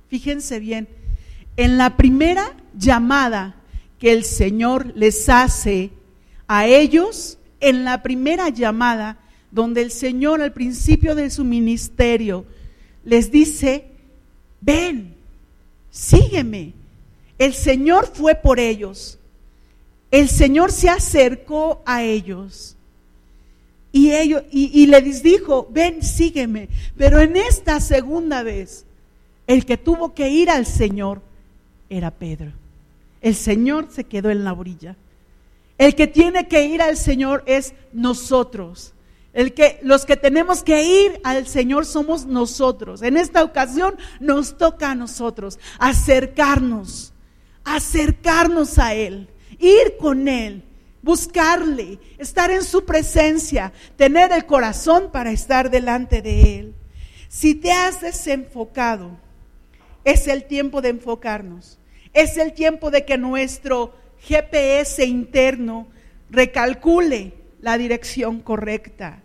fíjense 0.08 0.58
bien, 0.58 0.88
en 1.56 1.78
la 1.78 1.96
primera 1.96 2.56
llamada 2.74 3.56
que 3.98 4.12
el 4.12 4.24
Señor 4.24 4.92
les 4.96 5.28
hace 5.28 5.90
a 6.48 6.66
ellos, 6.66 7.38
en 7.60 7.84
la 7.84 8.02
primera 8.02 8.48
llamada 8.48 9.18
donde 9.50 9.82
el 9.82 9.90
Señor 9.90 10.40
al 10.40 10.52
principio 10.52 11.14
de 11.14 11.30
su 11.30 11.44
ministerio 11.44 12.46
les 13.04 13.30
dice, 13.30 13.84
ven, 14.60 15.14
sígueme. 15.90 16.72
El 17.38 17.54
Señor 17.54 18.10
fue 18.12 18.34
por 18.34 18.60
ellos. 18.60 19.18
El 20.10 20.28
Señor 20.28 20.70
se 20.70 20.88
acercó 20.88 21.82
a 21.84 22.02
ellos. 22.02 22.76
Y, 23.90 24.12
ellos, 24.12 24.42
y, 24.50 24.86
les 24.86 25.22
dijo, 25.22 25.68
ven, 25.70 26.02
sígueme. 26.02 26.68
Pero 26.96 27.20
en 27.20 27.36
esta 27.36 27.80
segunda 27.80 28.42
vez, 28.42 28.86
el 29.46 29.66
que 29.66 29.76
tuvo 29.76 30.14
que 30.14 30.30
ir 30.30 30.48
al 30.48 30.64
Señor 30.64 31.20
era 31.90 32.10
Pedro. 32.10 32.52
El 33.20 33.34
Señor 33.34 33.88
se 33.90 34.04
quedó 34.04 34.30
en 34.30 34.44
la 34.44 34.52
orilla. 34.52 34.96
El 35.76 35.94
que 35.94 36.06
tiene 36.06 36.48
que 36.48 36.64
ir 36.64 36.80
al 36.80 36.96
Señor 36.96 37.42
es 37.46 37.74
nosotros. 37.92 38.94
El 39.32 39.54
que, 39.54 39.80
los 39.82 40.04
que 40.04 40.16
tenemos 40.16 40.62
que 40.62 40.82
ir 40.82 41.20
al 41.24 41.46
Señor 41.46 41.86
somos 41.86 42.26
nosotros. 42.26 43.02
En 43.02 43.16
esta 43.16 43.42
ocasión 43.42 43.96
nos 44.20 44.58
toca 44.58 44.90
a 44.90 44.94
nosotros 44.94 45.58
acercarnos, 45.78 47.14
acercarnos 47.64 48.78
a 48.78 48.94
Él, 48.94 49.28
ir 49.58 49.96
con 49.98 50.28
Él, 50.28 50.64
buscarle, 51.00 51.98
estar 52.18 52.50
en 52.50 52.62
su 52.62 52.84
presencia, 52.84 53.72
tener 53.96 54.32
el 54.32 54.44
corazón 54.44 55.10
para 55.10 55.32
estar 55.32 55.70
delante 55.70 56.20
de 56.20 56.58
Él. 56.58 56.74
Si 57.28 57.54
te 57.54 57.72
has 57.72 58.02
desenfocado, 58.02 59.16
es 60.04 60.28
el 60.28 60.44
tiempo 60.44 60.82
de 60.82 60.90
enfocarnos. 60.90 61.78
Es 62.12 62.36
el 62.36 62.52
tiempo 62.52 62.90
de 62.90 63.06
que 63.06 63.16
nuestro 63.16 63.94
GPS 64.20 65.04
interno 65.04 65.88
recalcule 66.28 67.41
la 67.62 67.78
dirección 67.78 68.40
correcta. 68.40 69.22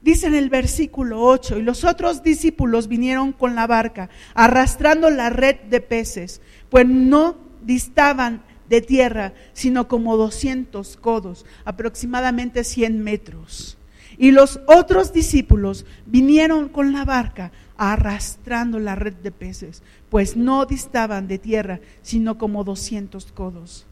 Dice 0.00 0.28
en 0.28 0.34
el 0.34 0.48
versículo 0.48 1.20
8, 1.22 1.58
y 1.58 1.62
los 1.62 1.84
otros 1.84 2.22
discípulos 2.22 2.86
vinieron 2.88 3.32
con 3.32 3.54
la 3.54 3.66
barca, 3.66 4.08
arrastrando 4.34 5.10
la 5.10 5.30
red 5.30 5.56
de 5.68 5.80
peces, 5.80 6.40
pues 6.70 6.86
no 6.86 7.36
distaban 7.62 8.42
de 8.68 8.80
tierra, 8.80 9.32
sino 9.52 9.88
como 9.88 10.16
200 10.16 10.96
codos, 10.96 11.44
aproximadamente 11.64 12.62
100 12.64 13.02
metros. 13.02 13.78
Y 14.16 14.30
los 14.30 14.60
otros 14.66 15.12
discípulos 15.12 15.84
vinieron 16.06 16.68
con 16.68 16.92
la 16.92 17.04
barca 17.04 17.52
arrastrando 17.76 18.78
la 18.78 18.94
red 18.94 19.14
de 19.14 19.30
peces, 19.32 19.82
pues 20.08 20.36
no 20.36 20.64
distaban 20.66 21.28
de 21.28 21.38
tierra, 21.38 21.80
sino 22.02 22.38
como 22.38 22.64
200 22.64 23.32
codos. 23.32 23.86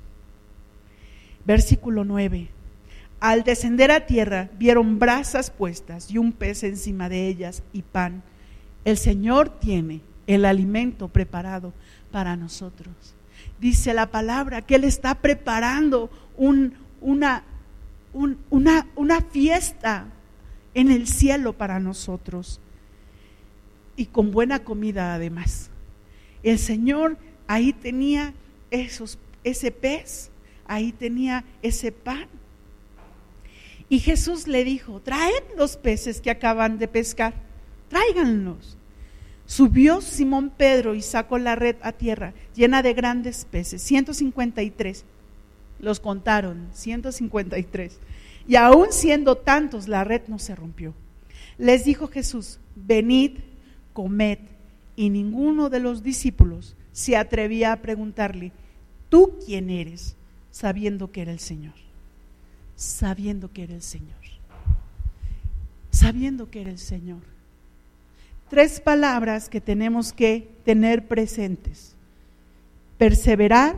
Versículo 1.45 2.05
9. 2.05 2.49
Al 3.25 3.43
descender 3.43 3.91
a 3.91 4.07
tierra 4.07 4.51
vieron 4.59 4.99
brasas 4.99 5.51
puestas 5.51 6.11
y 6.11 6.19
un 6.19 6.33
pez 6.33 6.63
encima 6.63 7.09
de 7.09 7.27
ellas 7.27 7.63
y 7.73 7.83
pan. 7.83 8.23
El 8.85 8.99
Señor 8.99 9.49
tiene 9.61 10.03
el 10.27 10.45
alimento 10.45 11.09
preparado 11.09 11.73
para 12.11 12.37
nosotros 12.37 13.15
dice 13.61 13.95
la 13.95 14.11
palabra, 14.11 14.63
que 14.63 14.75
Él 14.77 14.85
está 14.85 15.15
preparando 15.17 16.11
una, 16.37 17.45
una, 18.13 18.87
una 18.95 19.21
fiesta 19.23 20.07
en 20.75 20.91
el 20.91 21.07
cielo 21.07 21.53
para 21.53 21.81
nosotros. 21.81 22.61
Y 23.97 24.07
con 24.07 24.33
buena 24.33 24.65
comida 24.65 25.15
además. 25.15 25.71
El 26.43 26.59
Señor 26.59 27.17
ahí 27.47 27.73
tenía 27.73 28.35
esos, 28.71 29.19
ese 29.45 29.71
pez, 29.71 30.31
ahí 30.67 30.93
tenía 30.93 31.45
ese 31.63 31.93
pan. 31.93 32.27
Y 33.95 34.01
Jesús 34.01 34.49
le 34.49 34.65
dijo, 34.65 34.99
traed 34.99 35.45
los 35.57 35.77
peces 35.77 36.21
que 36.21 36.33
acaban 36.33 36.79
de 36.79 36.89
pescar, 36.89 37.33
tráiganlos. 37.89 38.77
Subió 39.47 40.01
Simón 40.01 40.51
Pedro 40.51 40.97
y 40.97 41.01
sacó 41.01 41.39
la 41.39 41.55
red 41.55 41.77
a 41.81 41.93
tierra, 41.93 42.35
llena 42.57 42.83
de 42.83 42.93
grandes 42.93 43.45
peces, 43.45 43.83
153. 43.83 45.05
Los 45.79 46.01
contaron, 46.01 46.71
153. 46.73 48.01
Y 48.49 48.57
aún 48.57 48.89
siendo 48.91 49.37
tantos, 49.37 49.87
la 49.87 50.03
red 50.03 50.23
no 50.27 50.41
se 50.41 50.57
rompió. 50.57 50.93
Les 51.57 51.85
dijo 51.85 52.09
Jesús, 52.09 52.59
venid, 52.75 53.39
comed. 53.93 54.41
Y 54.97 55.09
ninguno 55.09 55.71
de 55.71 55.79
los 55.79 56.03
discípulos 56.03 56.75
se 56.91 57.17
atrevía 57.17 57.71
a 57.71 57.81
preguntarle, 57.81 58.51
¿tú 59.09 59.39
quién 59.47 59.71
eres? 59.71 60.17
Sabiendo 60.51 61.13
que 61.13 61.23
era 61.23 61.31
el 61.31 61.39
Señor. 61.39 61.84
Sabiendo 62.77 63.53
que 63.53 63.65
era 63.65 63.75
el 63.75 63.83
Señor. 63.83 64.15
Sabiendo 65.91 66.51
que 66.51 66.61
era 66.61 66.71
el 66.71 66.79
Señor 66.79 67.35
tres 68.55 68.81
palabras 68.81 69.49
que 69.49 69.61
tenemos 69.61 70.13
que 70.13 70.49
tener 70.65 71.09
presentes. 71.09 71.97
Perseverar, 72.99 73.77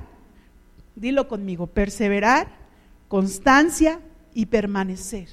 dilo 0.94 1.28
conmigo, 1.28 1.66
perseverar, 1.66 2.49
constancia 3.09 4.01
y 4.34 4.44
permanecer. 4.44 5.28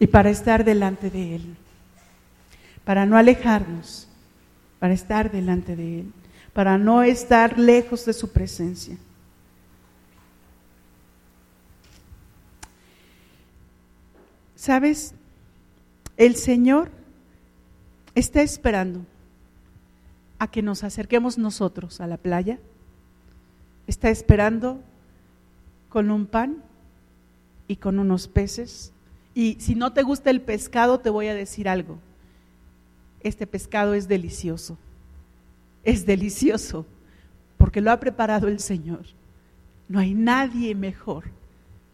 Y 0.00 0.06
para 0.06 0.30
estar 0.30 0.64
delante 0.64 1.10
de 1.10 1.36
Él, 1.36 1.56
para 2.84 3.04
no 3.04 3.18
alejarnos, 3.18 4.08
para 4.80 4.94
estar 4.94 5.30
delante 5.30 5.76
de 5.76 6.00
Él, 6.00 6.12
para 6.54 6.78
no 6.78 7.02
estar 7.02 7.58
lejos 7.58 8.06
de 8.06 8.14
su 8.14 8.32
presencia. 8.32 8.96
¿Sabes? 14.56 15.14
El 16.16 16.34
Señor 16.34 16.90
está 18.14 18.40
esperando 18.40 19.04
a 20.38 20.50
que 20.50 20.62
nos 20.62 20.82
acerquemos 20.82 21.36
nosotros 21.36 22.00
a 22.00 22.06
la 22.06 22.16
playa. 22.16 22.58
Está 23.86 24.08
esperando 24.08 24.80
con 25.90 26.10
un 26.10 26.26
pan 26.26 26.62
y 27.68 27.76
con 27.76 27.98
unos 27.98 28.28
peces 28.28 28.92
y 29.40 29.56
si 29.58 29.74
no 29.74 29.94
te 29.94 30.02
gusta 30.02 30.28
el 30.28 30.42
pescado, 30.42 31.00
te 31.00 31.08
voy 31.08 31.28
a 31.28 31.34
decir 31.34 31.66
algo. 31.66 31.98
Este 33.20 33.46
pescado 33.46 33.94
es 33.94 34.06
delicioso. 34.06 34.76
Es 35.82 36.04
delicioso 36.04 36.84
porque 37.56 37.80
lo 37.80 37.90
ha 37.90 37.98
preparado 37.98 38.48
el 38.48 38.60
Señor. 38.60 39.06
No 39.88 39.98
hay 39.98 40.12
nadie 40.12 40.74
mejor 40.74 41.24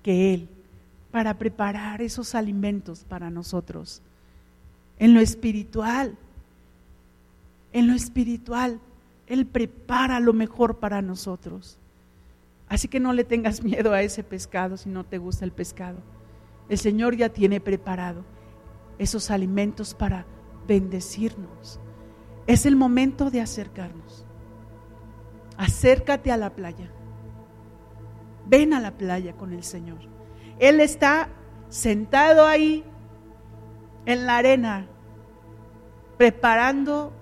que 0.02 0.34
Él 0.34 0.48
para 1.12 1.38
preparar 1.38 2.02
esos 2.02 2.34
alimentos 2.34 3.04
para 3.04 3.30
nosotros. 3.30 4.02
En 4.98 5.14
lo 5.14 5.20
espiritual, 5.20 6.16
en 7.72 7.86
lo 7.86 7.94
espiritual, 7.94 8.80
Él 9.28 9.46
prepara 9.46 10.18
lo 10.18 10.32
mejor 10.32 10.78
para 10.78 11.00
nosotros. 11.00 11.78
Así 12.68 12.88
que 12.88 12.98
no 12.98 13.12
le 13.12 13.22
tengas 13.22 13.62
miedo 13.62 13.92
a 13.92 14.02
ese 14.02 14.24
pescado 14.24 14.76
si 14.76 14.88
no 14.88 15.04
te 15.04 15.18
gusta 15.18 15.44
el 15.44 15.52
pescado. 15.52 16.15
El 16.68 16.78
Señor 16.78 17.16
ya 17.16 17.28
tiene 17.28 17.60
preparado 17.60 18.24
esos 18.98 19.30
alimentos 19.30 19.94
para 19.94 20.26
bendecirnos. 20.66 21.80
Es 22.46 22.66
el 22.66 22.76
momento 22.76 23.30
de 23.30 23.40
acercarnos. 23.40 24.26
Acércate 25.56 26.32
a 26.32 26.36
la 26.36 26.50
playa. 26.50 26.90
Ven 28.46 28.72
a 28.74 28.80
la 28.80 28.92
playa 28.92 29.36
con 29.36 29.52
el 29.52 29.64
Señor. 29.64 29.98
Él 30.58 30.80
está 30.80 31.28
sentado 31.68 32.46
ahí 32.46 32.84
en 34.06 34.26
la 34.26 34.36
arena, 34.36 34.86
preparando 36.16 37.12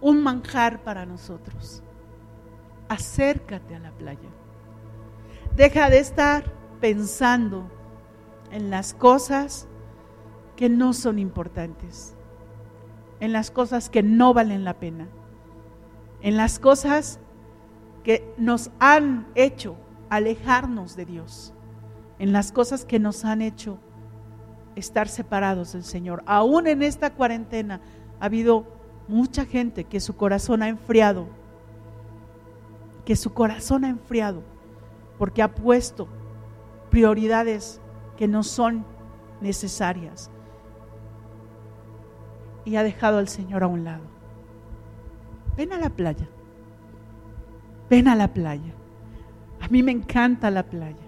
un 0.00 0.22
manjar 0.22 0.82
para 0.82 1.06
nosotros. 1.06 1.82
Acércate 2.88 3.76
a 3.76 3.78
la 3.78 3.92
playa. 3.92 4.28
Deja 5.54 5.88
de 5.88 6.00
estar 6.00 6.52
pensando 6.80 7.70
en 8.52 8.70
las 8.70 8.94
cosas 8.94 9.66
que 10.56 10.68
no 10.68 10.92
son 10.92 11.18
importantes, 11.18 12.14
en 13.18 13.32
las 13.32 13.50
cosas 13.50 13.88
que 13.88 14.02
no 14.02 14.34
valen 14.34 14.64
la 14.64 14.74
pena, 14.78 15.08
en 16.20 16.36
las 16.36 16.58
cosas 16.58 17.18
que 18.04 18.32
nos 18.36 18.70
han 18.78 19.26
hecho 19.34 19.74
alejarnos 20.10 20.94
de 20.94 21.06
Dios, 21.06 21.54
en 22.18 22.32
las 22.32 22.52
cosas 22.52 22.84
que 22.84 22.98
nos 22.98 23.24
han 23.24 23.42
hecho 23.42 23.78
estar 24.76 25.08
separados 25.08 25.72
del 25.72 25.84
Señor. 25.84 26.22
Aún 26.26 26.66
en 26.66 26.82
esta 26.82 27.14
cuarentena 27.14 27.80
ha 28.20 28.26
habido 28.26 28.66
mucha 29.08 29.46
gente 29.46 29.84
que 29.84 30.00
su 30.00 30.14
corazón 30.14 30.62
ha 30.62 30.68
enfriado, 30.68 31.26
que 33.04 33.16
su 33.16 33.32
corazón 33.32 33.84
ha 33.84 33.88
enfriado, 33.88 34.42
porque 35.18 35.42
ha 35.42 35.54
puesto 35.54 36.06
prioridades 36.90 37.80
que 38.22 38.28
no 38.28 38.44
son 38.44 38.84
necesarias. 39.40 40.30
Y 42.64 42.76
ha 42.76 42.84
dejado 42.84 43.18
al 43.18 43.26
Señor 43.26 43.64
a 43.64 43.66
un 43.66 43.82
lado. 43.82 44.04
Ven 45.56 45.72
a 45.72 45.76
la 45.76 45.90
playa. 45.90 46.28
Ven 47.90 48.06
a 48.06 48.14
la 48.14 48.32
playa. 48.32 48.74
A 49.58 49.66
mí 49.66 49.82
me 49.82 49.90
encanta 49.90 50.52
la 50.52 50.62
playa. 50.62 51.04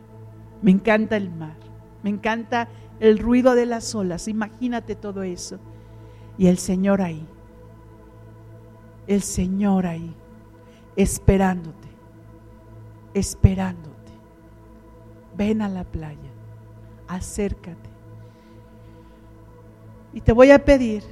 Me 0.60 0.72
encanta 0.72 1.16
el 1.16 1.30
mar. 1.30 1.54
Me 2.02 2.10
encanta 2.10 2.66
el 2.98 3.20
ruido 3.20 3.54
de 3.54 3.66
las 3.66 3.94
olas. 3.94 4.26
Imagínate 4.26 4.96
todo 4.96 5.22
eso. 5.22 5.60
Y 6.36 6.48
el 6.48 6.58
Señor 6.58 7.00
ahí. 7.00 7.24
El 9.06 9.22
Señor 9.22 9.86
ahí. 9.86 10.12
Esperándote. 10.96 11.90
Esperándote. 13.14 14.12
Ven 15.36 15.62
a 15.62 15.68
la 15.68 15.84
playa 15.84 16.34
acércate. 17.09 17.90
Y 20.12 20.20
te 20.20 20.32
voy 20.32 20.50
a 20.50 20.64
pedir 20.64 21.02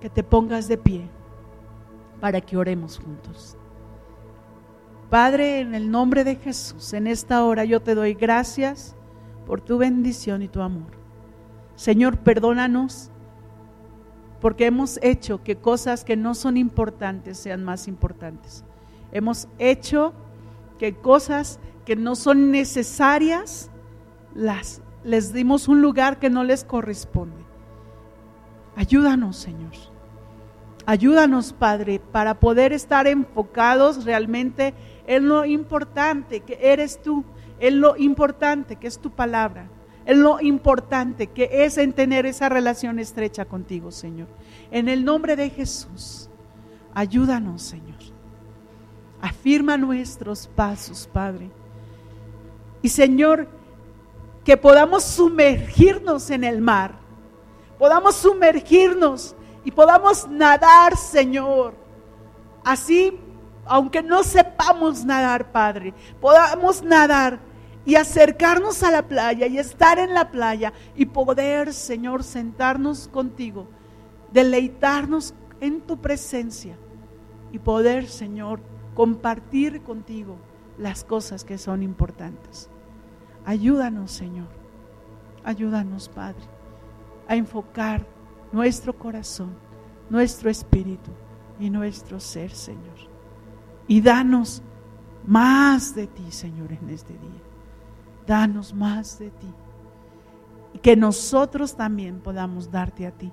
que 0.00 0.10
te 0.10 0.22
pongas 0.22 0.68
de 0.68 0.76
pie 0.76 1.08
para 2.20 2.40
que 2.40 2.56
oremos 2.56 2.98
juntos. 2.98 3.56
Padre, 5.10 5.60
en 5.60 5.74
el 5.74 5.90
nombre 5.90 6.24
de 6.24 6.34
Jesús, 6.36 6.92
en 6.92 7.06
esta 7.06 7.44
hora 7.44 7.64
yo 7.64 7.80
te 7.80 7.94
doy 7.94 8.14
gracias 8.14 8.96
por 9.46 9.60
tu 9.60 9.78
bendición 9.78 10.42
y 10.42 10.48
tu 10.48 10.60
amor. 10.60 10.90
Señor, 11.76 12.18
perdónanos 12.18 13.10
porque 14.40 14.66
hemos 14.66 14.98
hecho 15.02 15.42
que 15.42 15.56
cosas 15.56 16.04
que 16.04 16.16
no 16.16 16.34
son 16.34 16.56
importantes 16.56 17.38
sean 17.38 17.64
más 17.64 17.86
importantes. 17.86 18.64
Hemos 19.12 19.48
hecho 19.58 20.12
que 20.78 20.96
cosas 20.96 21.60
que 21.84 21.96
no 21.96 22.16
son 22.16 22.50
necesarias 22.50 23.70
las 24.34 24.82
les 25.06 25.32
dimos 25.32 25.68
un 25.68 25.80
lugar 25.80 26.18
que 26.18 26.28
no 26.28 26.42
les 26.42 26.64
corresponde. 26.64 27.44
Ayúdanos, 28.74 29.36
Señor. 29.36 29.72
Ayúdanos, 30.84 31.52
Padre, 31.52 32.00
para 32.00 32.38
poder 32.40 32.72
estar 32.72 33.06
enfocados 33.06 34.04
realmente 34.04 34.74
en 35.06 35.28
lo 35.28 35.44
importante 35.44 36.40
que 36.40 36.58
eres 36.60 37.00
tú, 37.02 37.24
en 37.60 37.80
lo 37.80 37.96
importante 37.96 38.76
que 38.76 38.88
es 38.88 38.98
tu 38.98 39.10
palabra, 39.10 39.68
en 40.04 40.22
lo 40.22 40.40
importante 40.40 41.28
que 41.28 41.64
es 41.64 41.78
en 41.78 41.92
tener 41.92 42.26
esa 42.26 42.48
relación 42.48 42.98
estrecha 42.98 43.44
contigo, 43.44 43.92
Señor. 43.92 44.28
En 44.72 44.88
el 44.88 45.04
nombre 45.04 45.36
de 45.36 45.50
Jesús, 45.50 46.28
ayúdanos, 46.94 47.62
Señor. 47.62 47.98
Afirma 49.20 49.76
nuestros 49.76 50.48
pasos, 50.48 51.08
Padre. 51.12 51.50
Y 52.82 52.88
Señor, 52.88 53.48
que 54.46 54.56
podamos 54.56 55.02
sumergirnos 55.02 56.30
en 56.30 56.44
el 56.44 56.60
mar, 56.60 57.00
podamos 57.80 58.14
sumergirnos 58.14 59.34
y 59.64 59.72
podamos 59.72 60.28
nadar, 60.28 60.96
Señor. 60.96 61.74
Así, 62.64 63.18
aunque 63.64 64.04
no 64.04 64.22
sepamos 64.22 65.04
nadar, 65.04 65.50
Padre, 65.50 65.92
podamos 66.20 66.80
nadar 66.80 67.40
y 67.84 67.96
acercarnos 67.96 68.84
a 68.84 68.92
la 68.92 69.02
playa 69.02 69.48
y 69.48 69.58
estar 69.58 69.98
en 69.98 70.14
la 70.14 70.30
playa 70.30 70.72
y 70.94 71.06
poder, 71.06 71.74
Señor, 71.74 72.22
sentarnos 72.22 73.08
contigo, 73.08 73.66
deleitarnos 74.30 75.34
en 75.60 75.80
tu 75.80 76.00
presencia 76.00 76.78
y 77.50 77.58
poder, 77.58 78.06
Señor, 78.06 78.60
compartir 78.94 79.82
contigo 79.82 80.36
las 80.78 81.02
cosas 81.02 81.42
que 81.42 81.58
son 81.58 81.82
importantes. 81.82 82.70
Ayúdanos, 83.46 84.10
Señor. 84.10 84.48
Ayúdanos, 85.44 86.08
Padre, 86.08 86.42
a 87.28 87.36
enfocar 87.36 88.04
nuestro 88.50 88.98
corazón, 88.98 89.56
nuestro 90.10 90.50
espíritu 90.50 91.12
y 91.60 91.70
nuestro 91.70 92.18
ser, 92.18 92.50
Señor. 92.50 92.98
Y 93.86 94.00
danos 94.00 94.64
más 95.24 95.94
de 95.94 96.08
ti, 96.08 96.32
Señor, 96.32 96.72
en 96.72 96.90
este 96.90 97.12
día. 97.12 97.42
Danos 98.26 98.74
más 98.74 99.20
de 99.20 99.30
ti. 99.30 99.54
Y 100.74 100.78
que 100.80 100.96
nosotros 100.96 101.76
también 101.76 102.18
podamos 102.18 102.72
darte 102.72 103.06
a 103.06 103.12
ti 103.12 103.32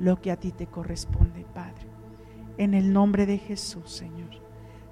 lo 0.00 0.20
que 0.20 0.32
a 0.32 0.36
ti 0.36 0.50
te 0.50 0.66
corresponde, 0.66 1.46
Padre. 1.54 1.86
En 2.58 2.74
el 2.74 2.92
nombre 2.92 3.26
de 3.26 3.38
Jesús, 3.38 3.92
Señor. 3.92 4.30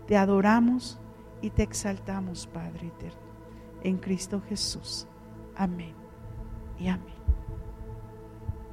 Te 0.06 0.16
adoramos 0.16 1.00
y 1.42 1.50
te 1.50 1.64
exaltamos, 1.64 2.46
Padre 2.46 2.86
eterno 2.86 3.29
en 3.82 3.98
Cristo 3.98 4.42
Jesús. 4.48 5.06
Amén 5.56 5.94
y 6.78 6.88
amén. 6.88 7.19